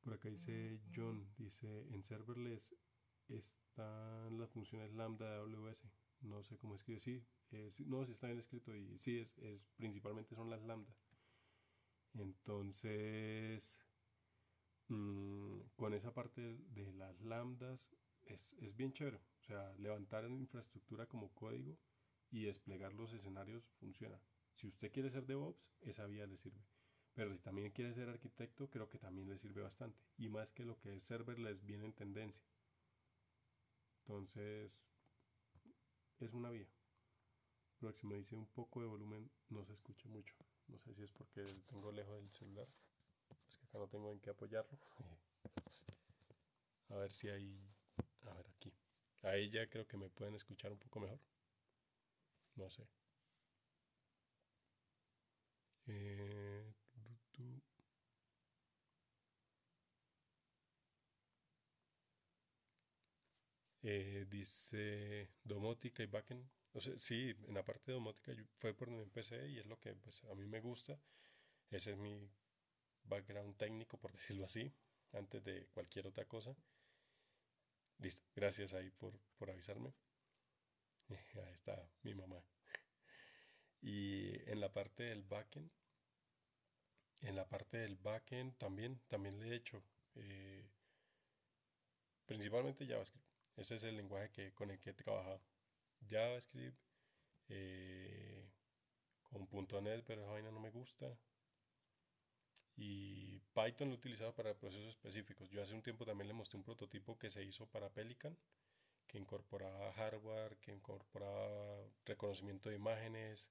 [0.00, 2.74] Por acá dice John, dice, en serverless
[3.28, 5.82] están las funciones lambda de AWS.
[6.22, 7.24] No sé cómo escribe, sí,
[7.86, 10.94] no, si está bien escrito y sí, es, es, principalmente son las lambda.
[12.14, 13.84] Entonces,
[14.88, 17.88] Mm, con esa parte de las lambdas
[18.22, 19.20] es, es bien chévere.
[19.40, 21.78] O sea, levantar en infraestructura como código
[22.30, 24.20] y desplegar los escenarios funciona.
[24.54, 26.64] Si usted quiere ser DevOps, esa vía le sirve.
[27.14, 29.98] Pero si también quiere ser arquitecto, creo que también le sirve bastante.
[30.16, 32.44] Y más que lo que es serverless viene en tendencia.
[34.00, 34.86] Entonces,
[36.20, 36.68] es una vía.
[37.78, 40.34] Próximo dice un poco de volumen, no se escucha mucho.
[40.66, 42.68] No sé si es porque tengo lejos del celular.
[43.68, 44.78] Acá no tengo en qué apoyarlo.
[46.90, 47.58] A ver si hay.
[48.26, 48.72] A ver aquí.
[49.22, 51.20] Ahí ya creo que me pueden escuchar un poco mejor.
[52.56, 52.86] No sé.
[55.88, 56.62] Eh,
[63.82, 66.44] eh, dice domótica y backend.
[66.74, 69.78] O sea, sí, en la parte de domótica fue por donde empecé y es lo
[69.78, 70.98] que pues, a mí me gusta.
[71.70, 72.30] Ese es mi
[73.08, 74.72] background técnico, por decirlo así,
[75.12, 76.54] antes de cualquier otra cosa.
[77.98, 79.92] Listo, gracias ahí por, por avisarme.
[81.46, 82.42] Ahí está mi mamá.
[83.80, 85.70] Y en la parte del backend,
[87.20, 89.82] en la parte del backend también, también le he hecho
[90.14, 90.70] eh,
[92.26, 93.26] principalmente JavaScript.
[93.56, 95.40] Ese es el lenguaje que, con el que he trabajado.
[96.08, 96.78] JavaScript,
[97.48, 98.50] eh,
[99.22, 101.18] con .NET, pero esa vaina no me gusta.
[102.80, 105.50] Y Python lo he utilizado para procesos específicos.
[105.50, 108.38] Yo hace un tiempo también le mostré un prototipo que se hizo para Pelican,
[109.08, 113.50] que incorporaba hardware, que incorporaba reconocimiento de imágenes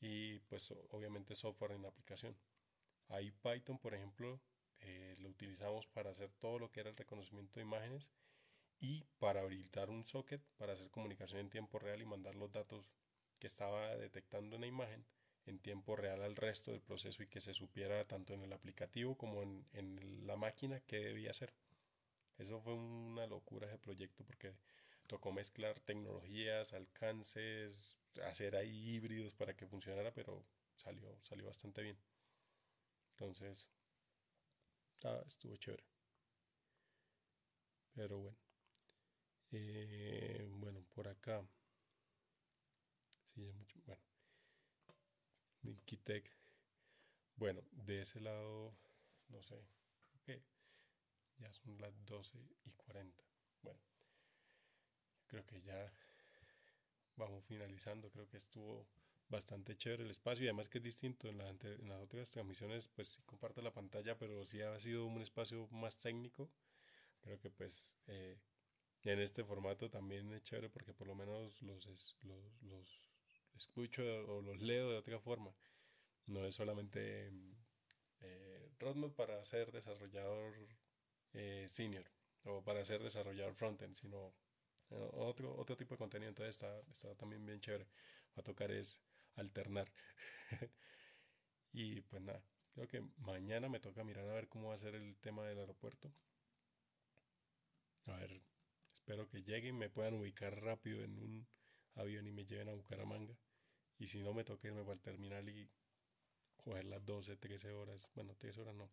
[0.00, 2.36] y pues obviamente software en aplicación.
[3.08, 4.40] Ahí Python, por ejemplo,
[4.78, 8.12] eh, lo utilizamos para hacer todo lo que era el reconocimiento de imágenes
[8.78, 12.92] y para habilitar un socket para hacer comunicación en tiempo real y mandar los datos
[13.40, 15.04] que estaba detectando en la imagen
[15.46, 19.16] en tiempo real al resto del proceso y que se supiera tanto en el aplicativo
[19.16, 21.52] como en, la máquina qué debía hacer.
[22.38, 24.54] Eso fue una locura ese proyecto porque
[25.06, 30.44] tocó mezclar tecnologías, alcances, hacer ahí híbridos para que funcionara, pero
[30.76, 31.98] salió, salió bastante bien.
[33.12, 33.68] Entonces,
[35.04, 35.84] ah, estuvo chévere.
[37.94, 38.38] Pero bueno.
[39.52, 41.44] Eh, bueno, por acá.
[43.34, 43.71] Sí, mucho,
[46.04, 46.30] Tech.
[47.36, 48.74] Bueno, de ese lado,
[49.28, 49.56] no sé.
[51.38, 53.24] Ya son las 12 y 40.
[53.62, 53.80] Bueno,
[55.26, 55.92] creo que ya
[57.16, 58.10] vamos finalizando.
[58.10, 58.86] Creo que estuvo
[59.28, 63.08] bastante chévere el espacio y además que es distinto en, en las otras transmisiones pues
[63.08, 66.50] sí comparto la pantalla pero sí ha sido un espacio más técnico
[67.22, 68.38] creo que pues eh,
[69.04, 72.16] en este formato también es chévere porque por lo menos los,
[72.60, 73.01] los
[73.56, 75.54] escucho o los leo de otra forma
[76.28, 77.32] no es solamente
[78.20, 80.54] eh, roadmap para ser desarrollador
[81.32, 82.04] eh, senior
[82.44, 84.34] o para ser desarrollador frontend, sino
[84.90, 86.28] eh, otro, otro tipo de contenido.
[86.28, 87.84] Entonces está, está también bien chévere.
[88.36, 89.02] Va a tocar es
[89.36, 89.92] alternar.
[91.72, 92.42] y pues nada,
[92.74, 95.58] creo que mañana me toca mirar a ver cómo va a ser el tema del
[95.58, 96.12] aeropuerto.
[98.06, 98.42] A ver,
[98.98, 101.48] espero que lleguen me puedan ubicar rápido en un
[101.94, 103.36] avión y me lleven a Bucaramanga.
[104.02, 105.70] Y si no, me toca irme para el terminal y
[106.56, 108.10] coger las 12, 13 horas.
[108.16, 108.90] Bueno, 13 horas no,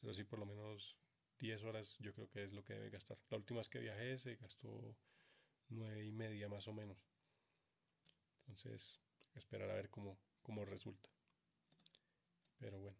[0.00, 0.96] pero sí por lo menos
[1.38, 3.18] 10 horas yo creo que es lo que debe gastar.
[3.28, 4.96] La última vez que viajé se gastó
[5.68, 6.96] 9 y media más o menos.
[8.38, 8.98] Entonces,
[9.34, 11.10] esperar a ver cómo, cómo resulta.
[12.56, 12.98] Pero bueno.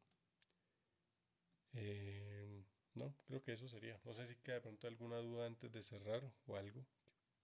[1.72, 2.66] Eh,
[2.96, 3.98] no, creo que eso sería.
[4.04, 6.86] No sé si queda de pronto alguna duda antes de cerrar o algo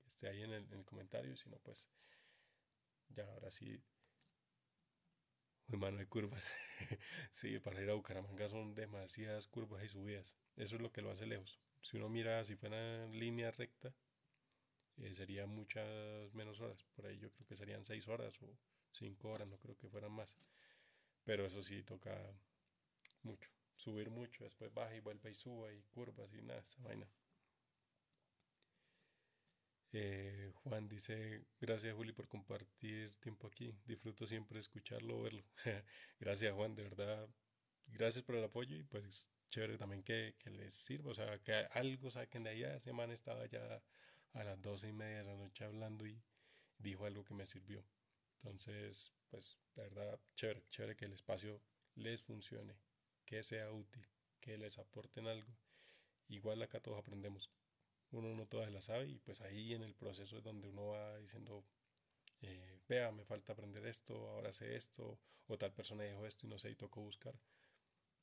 [0.03, 1.35] que esté ahí en el, en el comentario.
[1.35, 1.89] Si no, pues
[3.09, 3.83] ya ahora sí
[5.69, 6.55] Hermano, hay curvas.
[7.31, 10.37] sí, para ir a Bucaramanga son demasiadas curvas y subidas.
[10.57, 11.61] Eso es lo que lo hace lejos.
[11.81, 13.95] Si uno mira si fuera línea recta,
[14.99, 16.85] eh, sería muchas menos horas.
[16.95, 18.57] Por ahí yo creo que serían seis horas o
[18.93, 20.35] cinco horas, no creo que fueran más.
[21.25, 22.17] Pero eso sí toca
[23.23, 23.51] mucho.
[23.77, 27.09] Subir mucho, después baja y vuelve y suba y curvas y nada, esa vaina.
[29.95, 33.75] Eh, Juan dice, gracias Juli por compartir tiempo aquí.
[33.85, 35.45] Disfruto siempre escucharlo verlo.
[36.19, 37.29] gracias Juan, de verdad.
[37.89, 41.11] Gracias por el apoyo y pues chévere también que, les sirva.
[41.11, 42.81] O sea, que algo saquen de allá.
[42.81, 43.83] Semana estaba ya
[44.33, 46.23] a las doce y media de la noche hablando y
[46.79, 47.85] dijo algo que me sirvió.
[48.39, 51.63] Entonces, pues de verdad, chévere, chévere que el espacio
[51.95, 52.79] les funcione,
[53.27, 54.09] que sea útil,
[54.41, 55.55] que les aporten algo.
[56.29, 57.51] Igual acá todos aprendemos
[58.13, 61.19] uno no todas las sabe y pues ahí en el proceso es donde uno va
[61.19, 61.65] diciendo,
[62.43, 66.51] eh, vea, me falta aprender esto, ahora sé esto, o tal persona dijo esto y
[66.51, 67.35] no sé, y tocó buscar.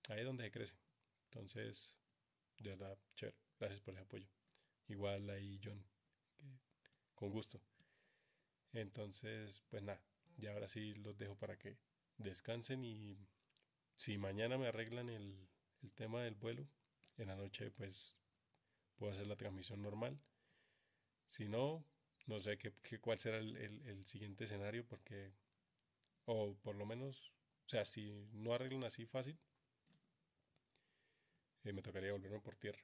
[0.10, 0.76] Ahí es donde se crece.
[1.26, 1.96] Entonces,
[2.60, 3.38] de verdad, chévere.
[3.60, 4.28] Gracias por el apoyo.
[4.88, 5.84] igual ahí John,
[7.14, 7.62] con gusto.
[8.74, 10.02] Entonces, pues nada,
[10.38, 11.78] ya ahora sí los dejo para que
[12.18, 13.18] descansen y
[13.96, 15.50] si mañana me arreglan el,
[15.82, 16.68] el tema del vuelo,
[17.18, 18.19] en la noche pues
[19.00, 20.20] puedo hacer la transmisión normal.
[21.28, 21.86] Si no,
[22.28, 25.32] no sé qué, cuál será el, el, siguiente escenario porque,
[26.26, 27.34] o por lo menos,
[27.66, 29.40] o sea, si no arreglan así fácil,
[31.64, 32.84] eh, me tocaría volverme por tierra.